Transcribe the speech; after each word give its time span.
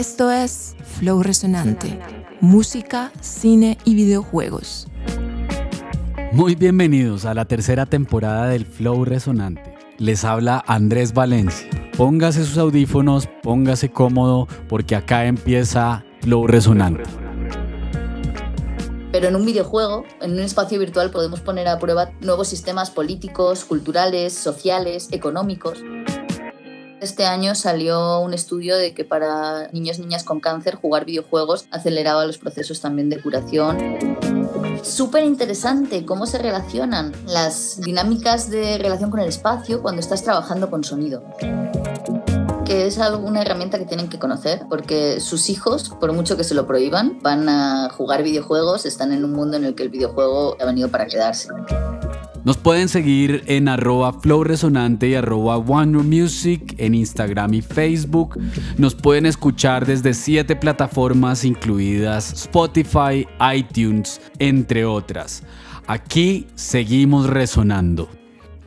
Esto 0.00 0.30
es 0.30 0.76
Flow 0.98 1.22
Resonante, 1.22 2.00
música, 2.40 3.12
cine 3.20 3.76
y 3.84 3.94
videojuegos. 3.94 4.88
Muy 6.32 6.54
bienvenidos 6.54 7.26
a 7.26 7.34
la 7.34 7.44
tercera 7.44 7.84
temporada 7.84 8.46
del 8.46 8.64
Flow 8.64 9.04
Resonante. 9.04 9.74
Les 9.98 10.24
habla 10.24 10.64
Andrés 10.66 11.12
Valencia. 11.12 11.68
Póngase 11.98 12.46
sus 12.46 12.56
audífonos, 12.56 13.28
póngase 13.42 13.90
cómodo 13.90 14.48
porque 14.70 14.96
acá 14.96 15.26
empieza 15.26 16.02
Flow 16.22 16.46
Resonante. 16.46 17.02
Pero 19.12 19.28
en 19.28 19.36
un 19.36 19.44
videojuego, 19.44 20.06
en 20.22 20.32
un 20.32 20.40
espacio 20.40 20.78
virtual, 20.78 21.10
podemos 21.10 21.40
poner 21.40 21.68
a 21.68 21.78
prueba 21.78 22.10
nuevos 22.22 22.48
sistemas 22.48 22.90
políticos, 22.90 23.66
culturales, 23.66 24.32
sociales, 24.32 25.08
económicos. 25.10 25.84
Este 27.00 27.24
año 27.24 27.54
salió 27.54 28.20
un 28.20 28.34
estudio 28.34 28.76
de 28.76 28.92
que 28.92 29.04
para 29.04 29.68
niños 29.72 29.98
y 29.98 30.02
niñas 30.02 30.22
con 30.22 30.40
cáncer 30.40 30.74
jugar 30.74 31.06
videojuegos 31.06 31.66
aceleraba 31.70 32.26
los 32.26 32.36
procesos 32.36 32.80
también 32.80 33.08
de 33.08 33.22
curación. 33.22 33.78
Súper 34.82 35.24
interesante 35.24 36.04
cómo 36.04 36.26
se 36.26 36.38
relacionan 36.38 37.12
las 37.26 37.80
dinámicas 37.80 38.50
de 38.50 38.76
relación 38.78 39.10
con 39.10 39.20
el 39.20 39.28
espacio 39.28 39.80
cuando 39.80 40.00
estás 40.00 40.22
trabajando 40.22 40.68
con 40.68 40.84
sonido 40.84 41.22
que 42.70 42.86
es 42.86 42.98
una 42.98 43.42
herramienta 43.42 43.80
que 43.80 43.84
tienen 43.84 44.08
que 44.08 44.20
conocer, 44.20 44.62
porque 44.68 45.18
sus 45.18 45.50
hijos, 45.50 45.88
por 45.88 46.12
mucho 46.12 46.36
que 46.36 46.44
se 46.44 46.54
lo 46.54 46.68
prohíban, 46.68 47.18
van 47.20 47.48
a 47.48 47.90
jugar 47.90 48.22
videojuegos, 48.22 48.86
están 48.86 49.10
en 49.10 49.24
un 49.24 49.32
mundo 49.32 49.56
en 49.56 49.64
el 49.64 49.74
que 49.74 49.82
el 49.82 49.88
videojuego 49.88 50.56
ha 50.60 50.66
venido 50.66 50.88
para 50.88 51.06
quedarse. 51.06 51.48
Nos 52.42 52.56
pueden 52.56 52.88
seguir 52.88 53.42
en 53.46 53.68
arroba 53.68 54.14
Flow 54.14 54.44
Resonante 54.44 55.08
y 55.08 55.14
arroba 55.14 55.58
Wonder 55.58 56.00
en 56.78 56.94
Instagram 56.94 57.54
y 57.54 57.62
Facebook. 57.62 58.38
Nos 58.78 58.94
pueden 58.94 59.26
escuchar 59.26 59.84
desde 59.84 60.14
siete 60.14 60.56
plataformas 60.56 61.44
incluidas 61.44 62.32
Spotify, 62.32 63.26
iTunes, 63.54 64.20
entre 64.38 64.86
otras. 64.86 65.42
Aquí 65.86 66.46
seguimos 66.54 67.28
resonando. 67.28 68.08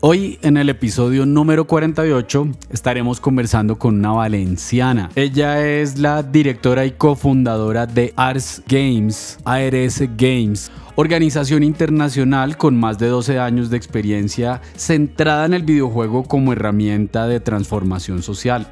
Hoy 0.05 0.37
en 0.41 0.58
el 0.58 0.67
episodio 0.67 1.25
número 1.25 1.65
48 1.65 2.49
estaremos 2.71 3.21
conversando 3.21 3.80
con 3.80 3.95
una 3.99 4.11
valenciana. 4.11 5.09
Ella 5.15 5.65
es 5.65 5.97
la 5.97 6.21
directora 6.21 6.85
y 6.85 6.91
cofundadora 6.91 7.85
de 7.85 8.13
Ars 8.17 8.61
Games, 8.67 9.39
ARS 9.45 10.03
Games, 10.17 10.69
organización 10.95 11.63
internacional 11.63 12.58
con 12.58 12.75
más 12.75 12.99
de 12.99 13.08
12 13.08 13.39
años 13.39 13.69
de 13.69 13.77
experiencia 13.77 14.61
centrada 14.75 15.45
en 15.45 15.53
el 15.53 15.63
videojuego 15.63 16.23
como 16.23 16.53
herramienta 16.53 17.27
de 17.27 17.39
transformación 17.39 18.22
social. 18.22 18.67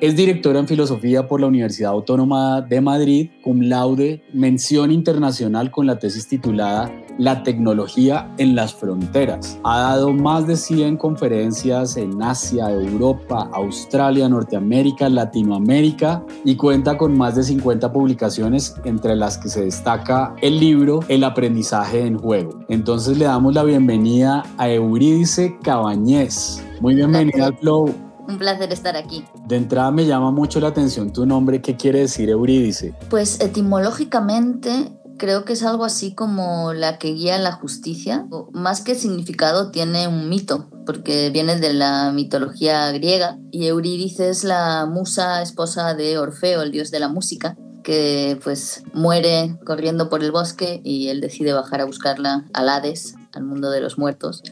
Es 0.00 0.14
directora 0.14 0.60
en 0.60 0.68
filosofía 0.68 1.26
por 1.26 1.40
la 1.40 1.48
Universidad 1.48 1.90
Autónoma 1.90 2.60
de 2.60 2.80
Madrid, 2.80 3.30
cum 3.42 3.62
laude, 3.62 4.22
mención 4.32 4.92
internacional 4.92 5.72
con 5.72 5.86
la 5.86 5.98
tesis 5.98 6.28
titulada 6.28 6.88
La 7.18 7.42
tecnología 7.42 8.32
en 8.38 8.54
las 8.54 8.72
fronteras. 8.72 9.58
Ha 9.64 9.80
dado 9.80 10.12
más 10.12 10.46
de 10.46 10.54
100 10.54 10.98
conferencias 10.98 11.96
en 11.96 12.22
Asia, 12.22 12.70
Europa, 12.70 13.50
Australia, 13.52 14.28
Norteamérica, 14.28 15.08
Latinoamérica 15.08 16.24
y 16.44 16.54
cuenta 16.54 16.96
con 16.96 17.18
más 17.18 17.34
de 17.34 17.42
50 17.42 17.92
publicaciones 17.92 18.76
entre 18.84 19.16
las 19.16 19.36
que 19.36 19.48
se 19.48 19.64
destaca 19.64 20.32
el 20.42 20.60
libro 20.60 21.00
El 21.08 21.24
aprendizaje 21.24 22.06
en 22.06 22.18
juego. 22.18 22.60
Entonces 22.68 23.18
le 23.18 23.24
damos 23.24 23.52
la 23.52 23.64
bienvenida 23.64 24.44
a 24.58 24.70
Eurídice 24.70 25.58
Cabañez. 25.60 26.64
Muy 26.80 26.94
bienvenida 26.94 27.46
al 27.46 27.56
Flow. 27.56 28.07
Un 28.28 28.36
placer 28.36 28.70
estar 28.72 28.94
aquí. 28.94 29.24
De 29.46 29.56
entrada 29.56 29.90
me 29.90 30.04
llama 30.04 30.30
mucho 30.30 30.60
la 30.60 30.68
atención 30.68 31.14
tu 31.14 31.24
nombre. 31.24 31.62
¿Qué 31.62 31.76
quiere 31.76 32.00
decir 32.00 32.28
Eurídice? 32.28 32.94
Pues 33.08 33.40
etimológicamente 33.40 34.92
creo 35.16 35.46
que 35.46 35.54
es 35.54 35.62
algo 35.62 35.86
así 35.86 36.14
como 36.14 36.74
la 36.74 36.98
que 36.98 37.08
guía 37.08 37.38
la 37.38 37.52
justicia. 37.52 38.26
Más 38.52 38.82
que 38.82 38.94
significado 38.94 39.70
tiene 39.70 40.08
un 40.08 40.28
mito, 40.28 40.68
porque 40.84 41.30
viene 41.30 41.58
de 41.58 41.72
la 41.72 42.12
mitología 42.12 42.92
griega 42.92 43.38
y 43.50 43.66
Eurídice 43.66 44.28
es 44.28 44.44
la 44.44 44.84
musa 44.86 45.40
esposa 45.40 45.94
de 45.94 46.18
Orfeo, 46.18 46.60
el 46.60 46.70
dios 46.70 46.90
de 46.90 47.00
la 47.00 47.08
música 47.08 47.56
que 47.82 48.38
pues 48.44 48.82
muere 48.92 49.56
corriendo 49.64 50.10
por 50.10 50.22
el 50.22 50.32
bosque 50.32 50.82
y 50.84 51.08
él 51.08 51.22
decide 51.22 51.54
bajar 51.54 51.80
a 51.80 51.86
buscarla 51.86 52.44
al 52.52 52.68
Hades, 52.68 53.14
al 53.32 53.44
mundo 53.44 53.70
de 53.70 53.80
los 53.80 53.96
muertos 53.96 54.42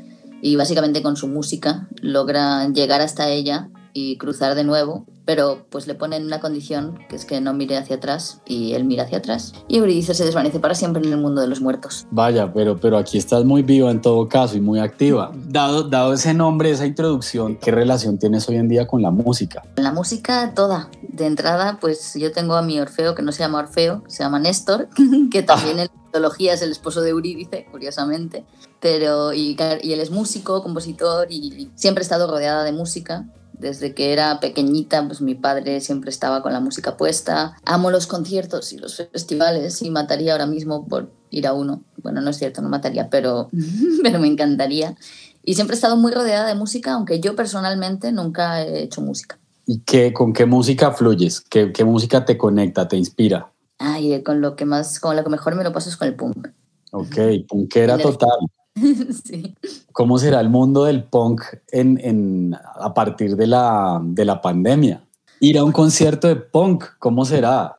y 0.43 0.57
básicamente 0.57 1.03
con 1.03 1.17
su 1.17 1.29
música 1.29 1.89
logra 2.01 2.69
llegar 2.69 3.01
hasta 3.01 3.29
ella 3.29 3.71
y 3.97 4.19
cruzar 4.19 4.55
de 4.55 4.63
nuevo, 4.63 5.07
pero 5.25 5.65
pues 5.71 5.87
le 5.87 5.95
ponen 5.95 6.27
una 6.27 6.39
condición 6.39 6.99
que 7.09 7.17
es 7.17 7.25
que 7.25 7.41
no 7.41 7.55
mire 7.55 7.79
hacia 7.79 7.97
atrás 7.97 8.43
y 8.45 8.75
él 8.75 8.85
mira 8.85 9.05
hacia 9.05 9.19
atrás 9.19 9.55
y 9.69 9.79
Eurídice 9.79 10.13
se 10.13 10.27
desvanece 10.27 10.61
para 10.61 10.75
siempre 10.75 11.03
en 11.03 11.11
el 11.11 11.19
mundo 11.19 11.41
de 11.41 11.47
los 11.47 11.63
muertos. 11.63 12.07
Vaya, 12.11 12.53
pero, 12.53 12.79
pero 12.79 12.99
aquí 12.99 13.17
estás 13.17 13.47
muy 13.47 13.63
viva 13.63 13.91
en 13.91 14.03
todo 14.03 14.29
caso 14.29 14.55
y 14.55 14.61
muy 14.61 14.81
activa. 14.81 15.33
Dado, 15.35 15.85
dado 15.85 16.13
ese 16.13 16.35
nombre, 16.35 16.71
esa 16.71 16.85
introducción, 16.85 17.57
¿qué 17.57 17.71
relación 17.71 18.19
tienes 18.19 18.47
hoy 18.51 18.57
en 18.57 18.69
día 18.69 18.87
con 18.87 19.01
la 19.01 19.11
música? 19.11 19.63
La 19.77 19.93
música 19.93 20.53
toda. 20.55 20.91
De 21.01 21.25
entrada, 21.25 21.79
pues 21.81 22.13
yo 22.17 22.33
tengo 22.33 22.55
a 22.55 22.61
mi 22.61 22.79
Orfeo, 22.79 23.15
que 23.15 23.23
no 23.23 23.33
se 23.33 23.39
llama 23.39 23.61
Orfeo, 23.61 24.03
se 24.09 24.25
llama 24.25 24.39
Néstor, 24.39 24.89
que 25.31 25.43
también 25.43 25.79
en 25.79 25.89
mitología 26.05 26.53
es 26.53 26.61
el 26.61 26.71
esposo 26.71 27.01
de 27.01 27.11
Eurídice, 27.11 27.67
curiosamente 27.71 28.45
pero 28.79 29.33
y, 29.33 29.57
y, 29.83 29.93
él 29.93 30.01
es 30.01 30.11
músico, 30.11 30.63
compositor 30.63 31.27
y 31.31 31.71
siempre 31.75 32.03
he 32.03 32.05
estado 32.05 32.31
rodeada 32.31 32.63
de 32.63 32.73
música. 32.73 33.27
Desde 33.59 33.95
que 33.95 34.13
era 34.13 34.39
pequeñita, 34.41 35.07
pues 35.07 35.21
mi 35.21 35.35
padre 35.35 35.81
siempre 35.81 36.11
estaba 36.11 36.43
con 36.43 36.53
la 36.53 36.61
música 36.61 36.97
puesta. 36.97 37.57
Amo 37.65 37.91
los 37.91 38.07
conciertos 38.07 38.73
y 38.73 38.79
los 38.79 38.97
festivales 38.97 39.81
y 39.83 39.91
mataría 39.91 40.33
ahora 40.33 40.47
mismo 40.47 40.87
por 40.87 41.11
ir 41.31 41.47
a 41.47 41.55
uno. 41.55 41.83
Bueno, 42.03 42.21
no 42.21 42.31
es 42.31 42.39
cierto, 42.39 42.61
no 42.63 42.69
mataría, 42.69 43.09
pero, 43.09 43.49
pero 44.03 44.19
me 44.19 44.29
encantaría. 44.29 44.95
Y 45.43 45.55
siempre 45.55 45.75
he 45.75 45.79
estado 45.79 45.97
muy 45.97 46.13
rodeada 46.13 46.47
de 46.47 46.55
música, 46.55 46.93
aunque 46.93 47.21
yo 47.21 47.37
personalmente 47.37 48.13
nunca 48.13 48.63
he 48.63 48.83
hecho 48.83 49.01
música. 49.01 49.39
¿Y 49.65 49.81
qué, 49.81 50.13
con 50.13 50.33
qué 50.33 50.47
música 50.47 50.93
fluyes? 50.93 51.41
¿Qué, 51.41 51.73
qué 51.73 51.85
música 51.85 52.25
te 52.25 52.37
conecta, 52.37 52.87
te 52.87 52.97
inspira? 52.97 53.53
Ay, 53.79 54.23
con 54.23 54.41
lo 54.41 54.57
que 54.57 54.65
más, 54.65 55.01
con 55.01 55.17
lo 55.17 55.25
que 55.25 55.31
mejor 55.31 55.55
me 55.55 55.65
lo 55.65 55.73
paso 55.73 55.89
es 55.89 55.97
con 55.97 56.09
el 56.09 56.15
punk. 56.15 56.49
Ok, 56.93 57.17
punkera 57.49 57.99
total. 57.99 58.39
sí. 59.25 59.55
¿Cómo 59.93 60.19
será 60.19 60.41
el 60.41 60.51
mundo 60.51 60.85
del 60.85 61.05
punk 61.05 61.43
en, 61.69 61.99
en, 62.03 62.55
a 62.55 62.95
partir 62.95 63.37
de 63.37 63.47
la, 63.47 64.01
de 64.03 64.25
la 64.25 64.41
pandemia? 64.41 65.03
Ir 65.41 65.59
a 65.59 65.65
un 65.65 65.73
concierto 65.73 66.29
de 66.29 66.37
punk, 66.37 66.85
¿cómo 66.99 67.25
será? 67.25 67.79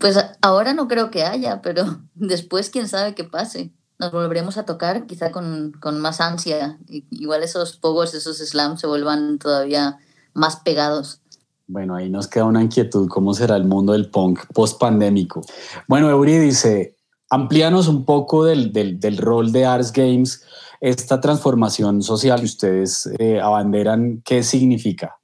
Pues 0.00 0.18
ahora 0.40 0.74
no 0.74 0.88
creo 0.88 1.10
que 1.10 1.22
haya, 1.22 1.62
pero 1.62 2.00
después 2.14 2.70
quién 2.70 2.88
sabe 2.88 3.14
qué 3.14 3.24
pase. 3.24 3.70
Nos 3.98 4.10
volveremos 4.10 4.58
a 4.58 4.64
tocar 4.64 5.06
quizá 5.06 5.30
con, 5.30 5.72
con 5.80 6.00
más 6.00 6.20
ansia. 6.20 6.78
Igual 7.10 7.44
esos 7.44 7.76
pogos, 7.76 8.14
esos 8.14 8.38
slams 8.38 8.80
se 8.80 8.88
vuelvan 8.88 9.38
todavía 9.38 9.98
más 10.34 10.56
pegados. 10.56 11.20
Bueno, 11.68 11.94
ahí 11.94 12.10
nos 12.10 12.26
queda 12.26 12.44
una 12.44 12.62
inquietud, 12.62 13.08
¿cómo 13.08 13.32
será 13.32 13.56
el 13.56 13.64
mundo 13.64 13.92
del 13.92 14.10
punk 14.10 14.40
post-pandémico? 14.52 15.42
Bueno, 15.86 16.10
Eury 16.10 16.38
dice, 16.38 16.96
Amplíanos 17.34 17.88
un 17.88 18.04
poco 18.04 18.44
del, 18.44 18.72
del, 18.74 19.16
rol 19.16 19.52
de 19.52 19.64
Ars 19.64 19.90
Games, 19.90 20.42
esta 20.82 21.18
transformación 21.18 22.02
social 22.02 22.40
que 22.40 22.44
ustedes 22.44 23.08
eh, 23.18 23.40
abanderan, 23.40 24.20
¿qué 24.22 24.42
significa? 24.42 25.16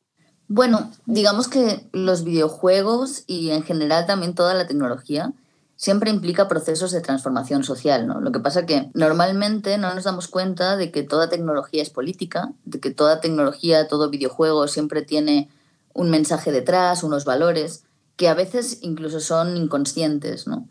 Bueno, 0.47 0.91
digamos 1.05 1.49
que 1.49 1.87
los 1.93 2.25
videojuegos 2.25 3.25
y 3.27 3.51
en 3.51 3.63
general 3.63 4.07
también 4.07 4.35
toda 4.35 4.55
la 4.55 4.67
tecnología 4.67 5.35
siempre 5.77 6.09
implica 6.09 6.49
procesos 6.49 6.93
de 6.93 7.03
transformación 7.03 7.63
social, 7.63 8.07
¿no? 8.07 8.23
Lo 8.23 8.33
que 8.33 8.41
pasa 8.41 8.65
que 8.65 8.91
normalmente 8.95 9.77
no 9.77 9.95
nos 9.95 10.05
damos 10.05 10.29
cuenta 10.29 10.79
de 10.79 10.91
que 10.91 11.03
toda 11.03 11.29
tecnología 11.29 11.83
es 11.83 11.91
política, 11.91 12.53
de 12.65 12.81
que 12.81 12.91
toda 12.91 13.21
tecnología, 13.21 13.87
todo 13.87 14.09
videojuego 14.09 14.67
siempre 14.67 15.03
tiene 15.03 15.51
un 15.93 16.09
mensaje 16.09 16.53
detrás, 16.53 17.03
unos 17.03 17.27
valores, 17.27 17.85
que 18.17 18.29
a 18.29 18.35
veces 18.35 18.79
incluso 18.81 19.21
son 19.21 19.59
inconscientes, 19.59 20.47
¿no? 20.47 20.67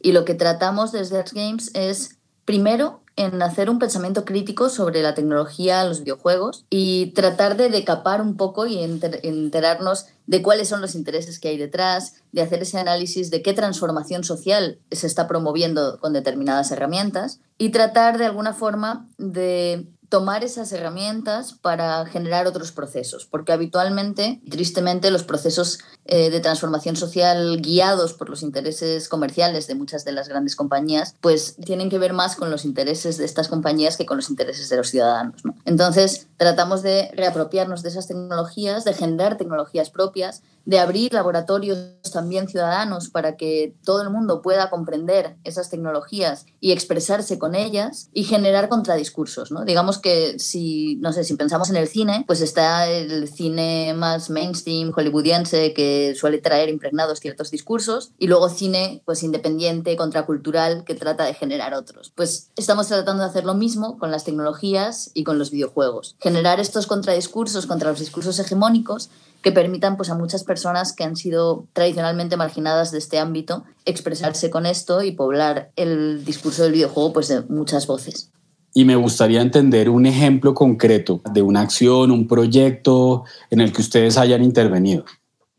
Y 0.00 0.12
lo 0.12 0.24
que 0.24 0.34
tratamos 0.34 0.92
desde 0.92 1.18
Arts 1.18 1.34
Games 1.34 1.70
es, 1.74 2.18
primero, 2.44 3.02
en 3.16 3.42
hacer 3.42 3.68
un 3.68 3.78
pensamiento 3.78 4.24
crítico 4.24 4.70
sobre 4.70 5.02
la 5.02 5.14
tecnología, 5.14 5.84
los 5.84 6.00
videojuegos 6.00 6.64
y 6.70 7.12
tratar 7.12 7.56
de 7.56 7.68
decapar 7.68 8.22
un 8.22 8.36
poco 8.36 8.66
y 8.66 8.78
enterarnos 8.82 10.06
de 10.26 10.42
cuáles 10.42 10.68
son 10.68 10.80
los 10.80 10.94
intereses 10.94 11.38
que 11.38 11.48
hay 11.48 11.58
detrás, 11.58 12.22
de 12.32 12.40
hacer 12.40 12.62
ese 12.62 12.78
análisis 12.78 13.30
de 13.30 13.42
qué 13.42 13.52
transformación 13.52 14.24
social 14.24 14.78
se 14.90 15.06
está 15.06 15.28
promoviendo 15.28 15.98
con 16.00 16.14
determinadas 16.14 16.70
herramientas 16.70 17.40
y 17.58 17.70
tratar 17.70 18.16
de 18.16 18.24
alguna 18.24 18.54
forma 18.54 19.06
de 19.18 19.86
tomar 20.10 20.42
esas 20.42 20.72
herramientas 20.72 21.54
para 21.54 22.04
generar 22.04 22.48
otros 22.48 22.72
procesos, 22.72 23.26
porque 23.26 23.52
habitualmente, 23.52 24.42
tristemente, 24.50 25.10
los 25.12 25.22
procesos 25.22 25.78
eh, 26.04 26.30
de 26.30 26.40
transformación 26.40 26.96
social 26.96 27.60
guiados 27.62 28.12
por 28.12 28.28
los 28.28 28.42
intereses 28.42 29.08
comerciales 29.08 29.68
de 29.68 29.76
muchas 29.76 30.04
de 30.04 30.10
las 30.10 30.28
grandes 30.28 30.56
compañías, 30.56 31.14
pues 31.20 31.54
tienen 31.64 31.88
que 31.88 31.98
ver 32.00 32.12
más 32.12 32.34
con 32.34 32.50
los 32.50 32.64
intereses 32.64 33.18
de 33.18 33.24
estas 33.24 33.46
compañías 33.46 33.96
que 33.96 34.04
con 34.04 34.16
los 34.16 34.30
intereses 34.30 34.68
de 34.68 34.76
los 34.76 34.90
ciudadanos. 34.90 35.42
Entonces, 35.64 36.26
tratamos 36.36 36.82
de 36.82 37.12
reapropiarnos 37.14 37.82
de 37.82 37.90
esas 37.90 38.08
tecnologías, 38.08 38.84
de 38.84 38.94
generar 38.94 39.36
tecnologías 39.36 39.90
propias, 39.90 40.42
de 40.70 40.78
abrir 40.78 41.12
laboratorios 41.12 42.00
también 42.12 42.46
ciudadanos 42.46 43.08
para 43.08 43.36
que 43.36 43.74
todo 43.84 44.02
el 44.02 44.10
mundo 44.10 44.40
pueda 44.40 44.70
comprender 44.70 45.36
esas 45.42 45.68
tecnologías 45.68 46.46
y 46.60 46.70
expresarse 46.70 47.40
con 47.40 47.56
ellas 47.56 48.08
y 48.12 48.22
generar 48.22 48.68
contradiscursos, 48.68 49.50
¿no? 49.50 49.64
Digamos 49.64 49.98
que 49.98 50.38
si, 50.38 50.94
no 51.00 51.12
sé, 51.12 51.24
si 51.24 51.34
pensamos 51.34 51.70
en 51.70 51.76
el 51.76 51.88
cine, 51.88 52.22
pues 52.24 52.40
está 52.40 52.88
el 52.88 53.28
cine 53.28 53.94
más 53.94 54.30
mainstream, 54.30 54.92
hollywoodiense, 54.94 55.74
que 55.74 56.14
suele 56.14 56.38
traer 56.38 56.68
impregnados 56.68 57.18
ciertos 57.18 57.50
discursos, 57.50 58.12
y 58.16 58.28
luego 58.28 58.48
cine, 58.48 59.02
pues 59.04 59.24
independiente, 59.24 59.96
contracultural, 59.96 60.84
que 60.84 60.94
trata 60.94 61.24
de 61.24 61.34
generar 61.34 61.74
otros. 61.74 62.12
Pues 62.14 62.52
estamos 62.54 62.86
tratando 62.86 63.24
de 63.24 63.28
hacer 63.28 63.44
lo 63.44 63.54
mismo 63.54 63.98
con 63.98 64.12
las 64.12 64.22
tecnologías 64.22 65.10
y 65.14 65.24
con 65.24 65.36
los 65.36 65.50
videojuegos. 65.50 66.14
Generar 66.20 66.60
estos 66.60 66.86
contradiscursos 66.86 67.66
contra 67.66 67.90
los 67.90 67.98
discursos 67.98 68.38
hegemónicos 68.38 69.10
que 69.42 69.52
permitan 69.52 69.96
pues, 69.96 70.10
a 70.10 70.14
muchas 70.14 70.44
personas 70.44 70.92
que 70.92 71.04
han 71.04 71.16
sido 71.16 71.66
tradicionalmente 71.72 72.36
marginadas 72.36 72.90
de 72.90 72.98
este 72.98 73.18
ámbito 73.18 73.64
expresarse 73.84 74.50
con 74.50 74.66
esto 74.66 75.02
y 75.02 75.12
poblar 75.12 75.70
el 75.76 76.24
discurso 76.24 76.62
del 76.62 76.72
videojuego 76.72 77.12
pues, 77.12 77.28
de 77.28 77.42
muchas 77.42 77.86
voces. 77.86 78.30
Y 78.72 78.84
me 78.84 78.96
gustaría 78.96 79.42
entender 79.42 79.90
un 79.90 80.06
ejemplo 80.06 80.54
concreto 80.54 81.20
de 81.32 81.42
una 81.42 81.62
acción, 81.62 82.10
un 82.10 82.28
proyecto 82.28 83.24
en 83.50 83.60
el 83.60 83.72
que 83.72 83.82
ustedes 83.82 84.16
hayan 84.16 84.44
intervenido. 84.44 85.04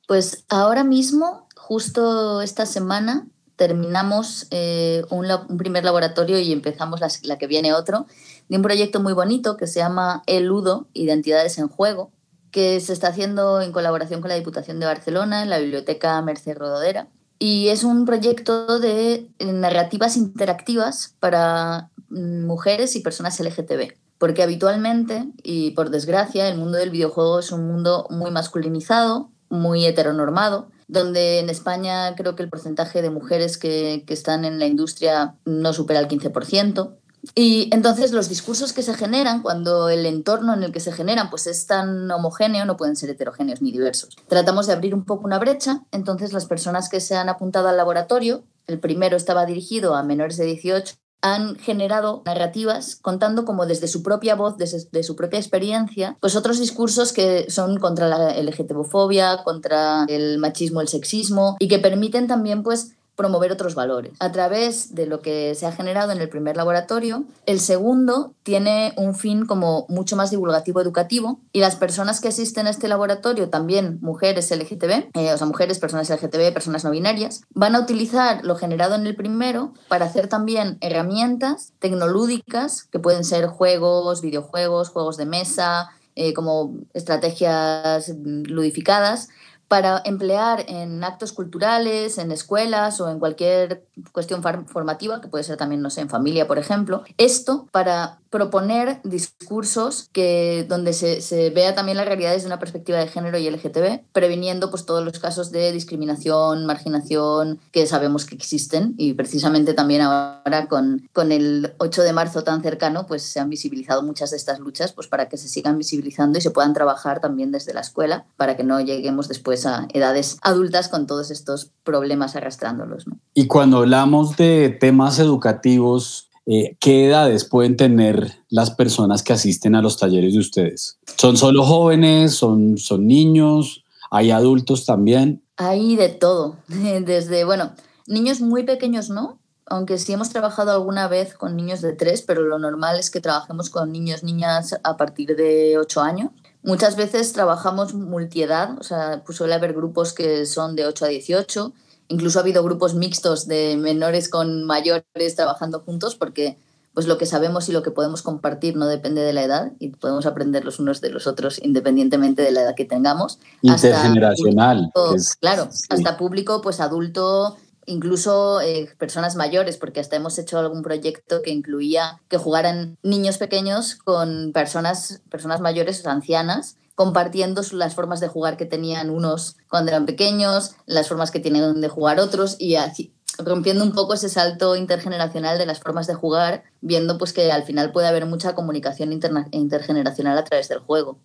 Pues 0.08 0.46
ahora 0.50 0.84
mismo, 0.84 1.48
justo 1.56 2.42
esta 2.42 2.66
semana, 2.66 3.28
terminamos 3.62 4.48
eh, 4.50 5.04
un, 5.10 5.28
primer 5.58 5.84
laboratorio 5.84 6.40
y 6.40 6.52
empezamos 6.52 7.00
la, 7.24 7.38
que 7.38 7.48
viene 7.48 7.74
otro, 7.74 8.08
de 8.50 8.58
un 8.58 8.64
proyecto 8.64 9.00
muy 9.00 9.14
bonito 9.14 9.56
que 9.56 9.68
se 9.68 9.80
llama 9.80 10.24
El 10.26 10.46
Ludo, 10.46 10.88
Identidades 10.94 11.58
en 11.58 11.68
Juego, 11.68 12.12
que 12.52 12.80
se 12.80 12.94
está 12.94 13.08
haciendo 13.08 13.62
en 13.62 13.72
colaboración 13.72 14.22
con 14.22 14.30
la 14.30 14.36
Diputación 14.36 14.80
de 14.80 14.86
Barcelona, 14.86 15.42
en 15.42 15.50
la 15.50 15.60
Biblioteca 15.60 16.22
Merced 16.22 16.58
Rododera. 16.58 17.08
Y 17.40 17.70
es 17.70 17.84
un 17.84 18.06
proyecto 18.06 18.80
de 18.80 19.32
narrativas 19.40 20.16
interactivas 20.16 21.16
para 21.20 21.90
mm, 22.10 22.46
mujeres 22.46 22.96
y 22.96 23.02
personas 23.02 23.40
LGTB. 23.40 23.94
Porque 24.20 24.44
habitualmente, 24.44 25.26
y 25.42 25.72
por 25.72 25.90
desgracia, 25.90 26.48
el 26.48 26.58
mundo 26.58 26.78
del 26.78 26.92
videojuego 26.92 27.40
es 27.40 27.52
un 27.52 27.66
mundo 27.66 28.06
muy 28.12 28.30
masculinizado, 28.30 29.32
muy 29.50 29.86
heteronormado, 29.86 30.70
donde 30.88 31.40
en 31.40 31.50
España 31.50 32.14
creo 32.16 32.36
que 32.36 32.44
el 32.44 32.50
porcentaje 32.50 33.02
de 33.02 33.10
mujeres 33.10 33.58
que, 33.58 34.04
que 34.06 34.14
están 34.14 34.46
en 34.46 34.60
la 34.60 34.68
industria 34.68 35.36
no 35.46 35.74
supera 35.74 36.00
el 36.00 36.08
15%. 36.08 36.96
Y 37.36 37.70
entonces 37.72 38.12
los 38.12 38.30
discursos 38.30 38.74
que 38.74 38.84
se 38.84 38.94
generan, 38.94 39.42
cuando 39.42 39.90
el 39.90 40.06
entorno 40.06 40.54
en 40.54 40.64
el 40.64 40.72
que 40.72 40.80
se 40.80 40.92
generan 40.92 41.30
pues 41.30 41.48
es 41.48 41.68
tan 41.68 42.10
homogéneo, 42.10 42.66
no 42.66 42.78
pueden 42.78 42.96
ser 42.96 43.10
heterogéneos 43.10 43.62
ni 43.62 43.72
diversos. 43.72 44.18
Tratamos 44.28 44.68
de 44.68 44.74
abrir 44.74 44.96
un 44.96 45.06
poco 45.06 45.26
una 45.26 45.40
brecha, 45.40 45.84
entonces 45.92 46.34
las 46.34 46.46
personas 46.46 46.90
que 46.90 47.00
se 47.00 47.16
han 47.16 47.30
apuntado 47.30 47.68
al 47.70 47.78
laboratorio, 47.78 48.44
el 48.68 48.80
primero 48.80 49.18
estaba 49.18 49.46
dirigido 49.46 49.96
a 49.96 50.04
menores 50.04 50.38
de 50.38 50.46
18, 50.46 50.96
han 51.22 51.56
generado 51.56 52.24
narrativas 52.26 52.96
contando 52.96 53.46
como 53.46 53.66
desde 53.66 53.88
su 53.88 54.02
propia 54.02 54.36
voz, 54.36 54.58
desde 54.58 55.04
su 55.04 55.16
propia 55.16 55.40
experiencia, 55.40 56.18
pues 56.20 56.36
otros 56.36 56.60
discursos 56.60 57.14
que 57.14 57.50
son 57.50 57.78
contra 57.78 58.08
la 58.08 58.36
LGTBofobia, 58.42 59.44
contra 59.44 60.06
el 60.08 60.40
machismo, 60.40 60.82
el 60.82 60.88
sexismo 60.88 61.58
y 61.60 61.68
que 61.68 61.80
permiten 61.80 62.28
también 62.28 62.64
pues 62.64 62.94
promover 63.22 63.52
otros 63.52 63.76
valores. 63.76 64.14
A 64.20 64.32
través 64.32 64.96
de 64.96 65.06
lo 65.06 65.22
que 65.22 65.54
se 65.54 65.68
ha 65.68 65.72
generado 65.72 66.12
en 66.12 66.20
el 66.20 66.28
primer 66.28 66.58
laboratorio, 66.58 67.26
el 67.46 67.60
segundo 67.60 68.34
tiene 68.42 68.94
un 68.98 69.14
fin 69.14 69.46
como 69.46 69.86
mucho 69.90 70.16
más 70.16 70.32
divulgativo 70.32 70.82
educativo 70.82 71.40
y 71.54 71.60
las 71.60 71.76
personas 71.76 72.20
que 72.20 72.30
asisten 72.30 72.66
a 72.66 72.72
este 72.72 72.88
laboratorio, 72.88 73.52
también 73.52 74.00
mujeres 74.02 74.50
LGTB, 74.50 75.12
eh, 75.14 75.34
o 75.34 75.38
sea, 75.38 75.46
mujeres, 75.46 75.78
personas 75.78 76.10
LGTB, 76.10 76.52
personas 76.52 76.84
no 76.84 76.90
binarias, 76.90 77.44
van 77.54 77.76
a 77.76 77.80
utilizar 77.80 78.44
lo 78.44 78.56
generado 78.56 78.96
en 78.96 79.06
el 79.06 79.16
primero 79.16 79.74
para 79.88 80.06
hacer 80.06 80.28
también 80.28 80.80
herramientas 80.82 81.74
tecnolúdicas 81.78 82.86
que 82.92 82.98
pueden 82.98 83.24
ser 83.24 83.46
juegos, 83.46 84.22
videojuegos, 84.22 84.90
juegos 84.90 85.16
de 85.18 85.28
mesa, 85.28 85.92
eh, 86.16 86.34
como 86.34 86.74
estrategias 86.96 88.12
ludificadas 88.26 89.30
para 89.72 90.02
emplear 90.04 90.66
en 90.68 91.02
actos 91.02 91.32
culturales, 91.32 92.18
en 92.18 92.34
escuelas 92.34 93.00
o 93.00 93.10
en 93.10 93.20
cualquier 93.20 93.86
cuestión 94.12 94.44
formativa, 94.44 95.22
que 95.22 95.30
puede 95.30 95.46
ser 95.46 95.56
también, 95.56 95.82
no 95.82 95.90
sé, 95.90 96.02
en 96.02 96.10
familia, 96.10 96.46
por 96.46 96.60
ejemplo, 96.60 97.06
esto 97.18 97.70
para 97.72 98.20
proponer 98.30 99.02
discursos 99.04 100.10
que, 100.14 100.66
donde 100.68 100.94
se, 100.94 101.50
vea 101.50 101.76
también 101.76 101.98
la 101.98 102.06
realidad 102.06 102.32
desde 102.32 102.48
una 102.48 102.60
perspectiva 102.60 102.98
de 102.98 103.08
género 103.08 103.38
y 103.38 103.50
LGTB, 103.50 104.04
previniendo 104.14 104.72
pues, 104.72 104.86
todos 104.86 105.04
los 105.04 105.20
casos 105.20 105.52
de 105.52 105.72
discriminación, 105.74 106.66
marginación 106.66 107.60
que 107.72 107.86
sabemos 107.86 108.26
que 108.26 108.36
existen 108.36 108.96
y 108.98 109.14
precisamente 109.14 109.74
también 109.74 110.02
ahora 110.02 110.68
con, 110.70 111.10
con 111.12 111.34
el 111.34 111.74
8 111.78 112.04
de 112.04 112.14
marzo 112.14 112.44
tan 112.44 112.64
cercano 112.64 113.06
pues 113.06 113.22
se 113.24 113.42
han 113.42 113.50
visibilizado 113.50 114.02
muchas 114.02 114.32
de 114.32 114.38
estas 114.38 114.60
luchas 114.60 114.94
pues, 114.94 115.08
para 115.08 115.28
que 115.28 115.38
se 115.38 115.50
sigan 115.50 115.78
visibilizando 115.78 116.40
y 116.40 116.42
se 116.42 116.52
puedan 116.52 116.74
trabajar 116.74 117.20
también 117.20 117.52
desde 117.52 117.74
la 117.74 117.82
escuela 117.82 118.26
para 118.38 118.56
que 118.56 118.64
no 118.64 118.80
lleguemos 118.80 119.28
después 119.28 119.61
a 119.66 119.88
edades 119.94 120.38
adultas 120.42 120.90
con 120.90 121.08
todos 121.08 121.32
estos 121.32 121.72
problemas 121.84 122.36
arrastrándolos. 122.36 123.06
Y 123.34 123.48
cuando 123.48 123.78
hablamos 123.78 124.38
de 124.38 124.70
temas 124.80 125.20
educativos, 125.20 126.30
eh, 126.46 126.76
¿qué 126.80 127.08
edades 127.08 127.46
pueden 127.46 127.78
tener 127.78 128.40
las 128.50 128.72
personas 128.72 129.24
que 129.24 129.34
asisten 129.34 129.76
a 129.76 129.82
los 129.82 129.98
talleres 129.98 130.34
de 130.34 130.40
ustedes? 130.40 130.98
¿Son 131.18 131.38
solo 131.38 131.64
jóvenes? 131.64 132.34
¿Son, 132.34 132.78
son 132.78 133.08
niños? 133.08 133.84
¿Hay 134.10 134.32
adultos 134.32 134.86
también? 134.86 135.44
Hay 135.58 135.96
de 135.96 136.10
todo. 136.10 136.58
Desde, 136.68 137.46
bueno, 137.46 137.74
niños 138.08 138.42
muy 138.42 138.64
pequeños 138.64 139.10
no, 139.10 139.40
aunque 139.66 139.98
sí 139.98 140.12
hemos 140.12 140.30
trabajado 140.30 140.72
alguna 140.72 141.08
vez 141.08 141.34
con 141.34 141.56
niños 141.56 141.82
de 141.82 141.94
tres, 141.94 142.24
pero 142.24 142.42
lo 142.42 142.60
normal 142.60 143.00
es 143.00 143.10
que 143.10 143.22
trabajemos 143.22 143.70
con 143.70 143.92
niños, 143.92 144.24
niñas 144.24 144.76
a 144.84 144.98
partir 144.98 145.36
de 145.36 145.78
ocho 145.78 146.02
años. 146.02 146.32
Muchas 146.64 146.96
veces 146.96 147.34
trabajamos 147.34 147.94
multiedad, 147.94 148.78
o 148.80 148.84
sea, 148.84 149.24
pues 149.26 149.38
suele 149.38 149.54
haber 149.54 149.74
grupos 149.74 150.14
que 150.14 150.46
son 150.46 150.76
de 150.76 150.86
8 150.86 151.06
a 151.06 151.08
18 151.08 151.74
Incluso 152.12 152.40
ha 152.40 152.42
habido 152.42 152.62
grupos 152.62 152.94
mixtos 152.94 153.48
de 153.48 153.78
menores 153.78 154.28
con 154.28 154.66
mayores 154.66 155.36
trabajando 155.36 155.80
juntos 155.80 156.16
porque 156.16 156.58
pues 156.94 157.08
lo 157.08 157.18
que 157.18 157.26
sabemos 157.26 157.70
y 157.70 157.72
lo 157.72 157.84
que 157.84 157.92
podemos 157.92 158.22
compartir 158.22 158.76
no 158.76 158.86
depende 158.86 159.22
de 159.22 159.32
la 159.32 159.44
edad 159.44 159.72
y 159.80 159.92
podemos 159.92 160.26
aprender 160.26 160.66
los 160.66 160.78
unos 160.80 161.00
de 161.00 161.10
los 161.10 161.26
otros 161.26 161.62
independientemente 161.64 162.42
de 162.42 162.52
la 162.52 162.64
edad 162.64 162.76
que 162.76 162.84
tengamos. 162.84 163.40
Intergeneracional. 163.62 164.92
claro, 165.40 165.70
hasta 165.90 166.18
público, 166.18 166.62
pues 166.62 166.82
adulto, 166.82 167.56
incluso 167.92 168.62
eh, 168.62 168.90
personas 168.98 169.36
mayores, 169.36 169.78
porque 169.78 170.00
hasta 170.00 170.16
hemos 170.16 170.38
hecho 170.40 170.58
algún 170.58 170.82
proyecto 170.82 171.42
que 171.42 171.52
incluía 171.52 172.22
que 172.30 172.38
jugaran 172.38 172.98
niños 173.04 173.38
pequeños 173.38 173.96
con 173.96 174.52
personas, 174.54 175.22
personas 175.30 175.62
mayores 175.62 176.06
o 176.06 176.10
ancianas 176.10 176.78
compartiendo 176.96 177.62
las 177.72 177.96
formas 177.96 178.20
de 178.20 178.28
jugar 178.28 178.58
que 178.58 178.66
tenían 178.66 179.10
unos 179.10 179.58
cuando 179.70 179.90
eran 179.90 180.06
pequeños, 180.06 180.76
las 180.86 181.08
formas 181.08 181.32
que 181.32 181.40
tienen 181.40 181.82
de 181.82 181.88
jugar 181.88 182.20
otros 182.20 182.58
y 182.60 182.76
así, 182.76 183.12
rompiendo 183.40 183.84
un 183.84 183.92
poco 183.94 184.14
ese 184.14 184.30
salto 184.30 184.76
intergeneracional 184.76 185.58
de 185.58 185.66
las 185.66 185.80
formas 185.80 186.06
de 186.06 186.14
jugar, 186.14 186.64
viendo 186.82 187.18
pues 187.18 187.34
que 187.34 187.52
al 187.52 187.64
final 187.64 187.92
puede 187.92 188.08
haber 188.08 188.26
mucha 188.26 188.54
comunicación 188.54 189.12
intergeneracional 189.52 190.38
a 190.38 190.44
través 190.44 190.70
del 190.70 190.80
juego. 190.80 191.18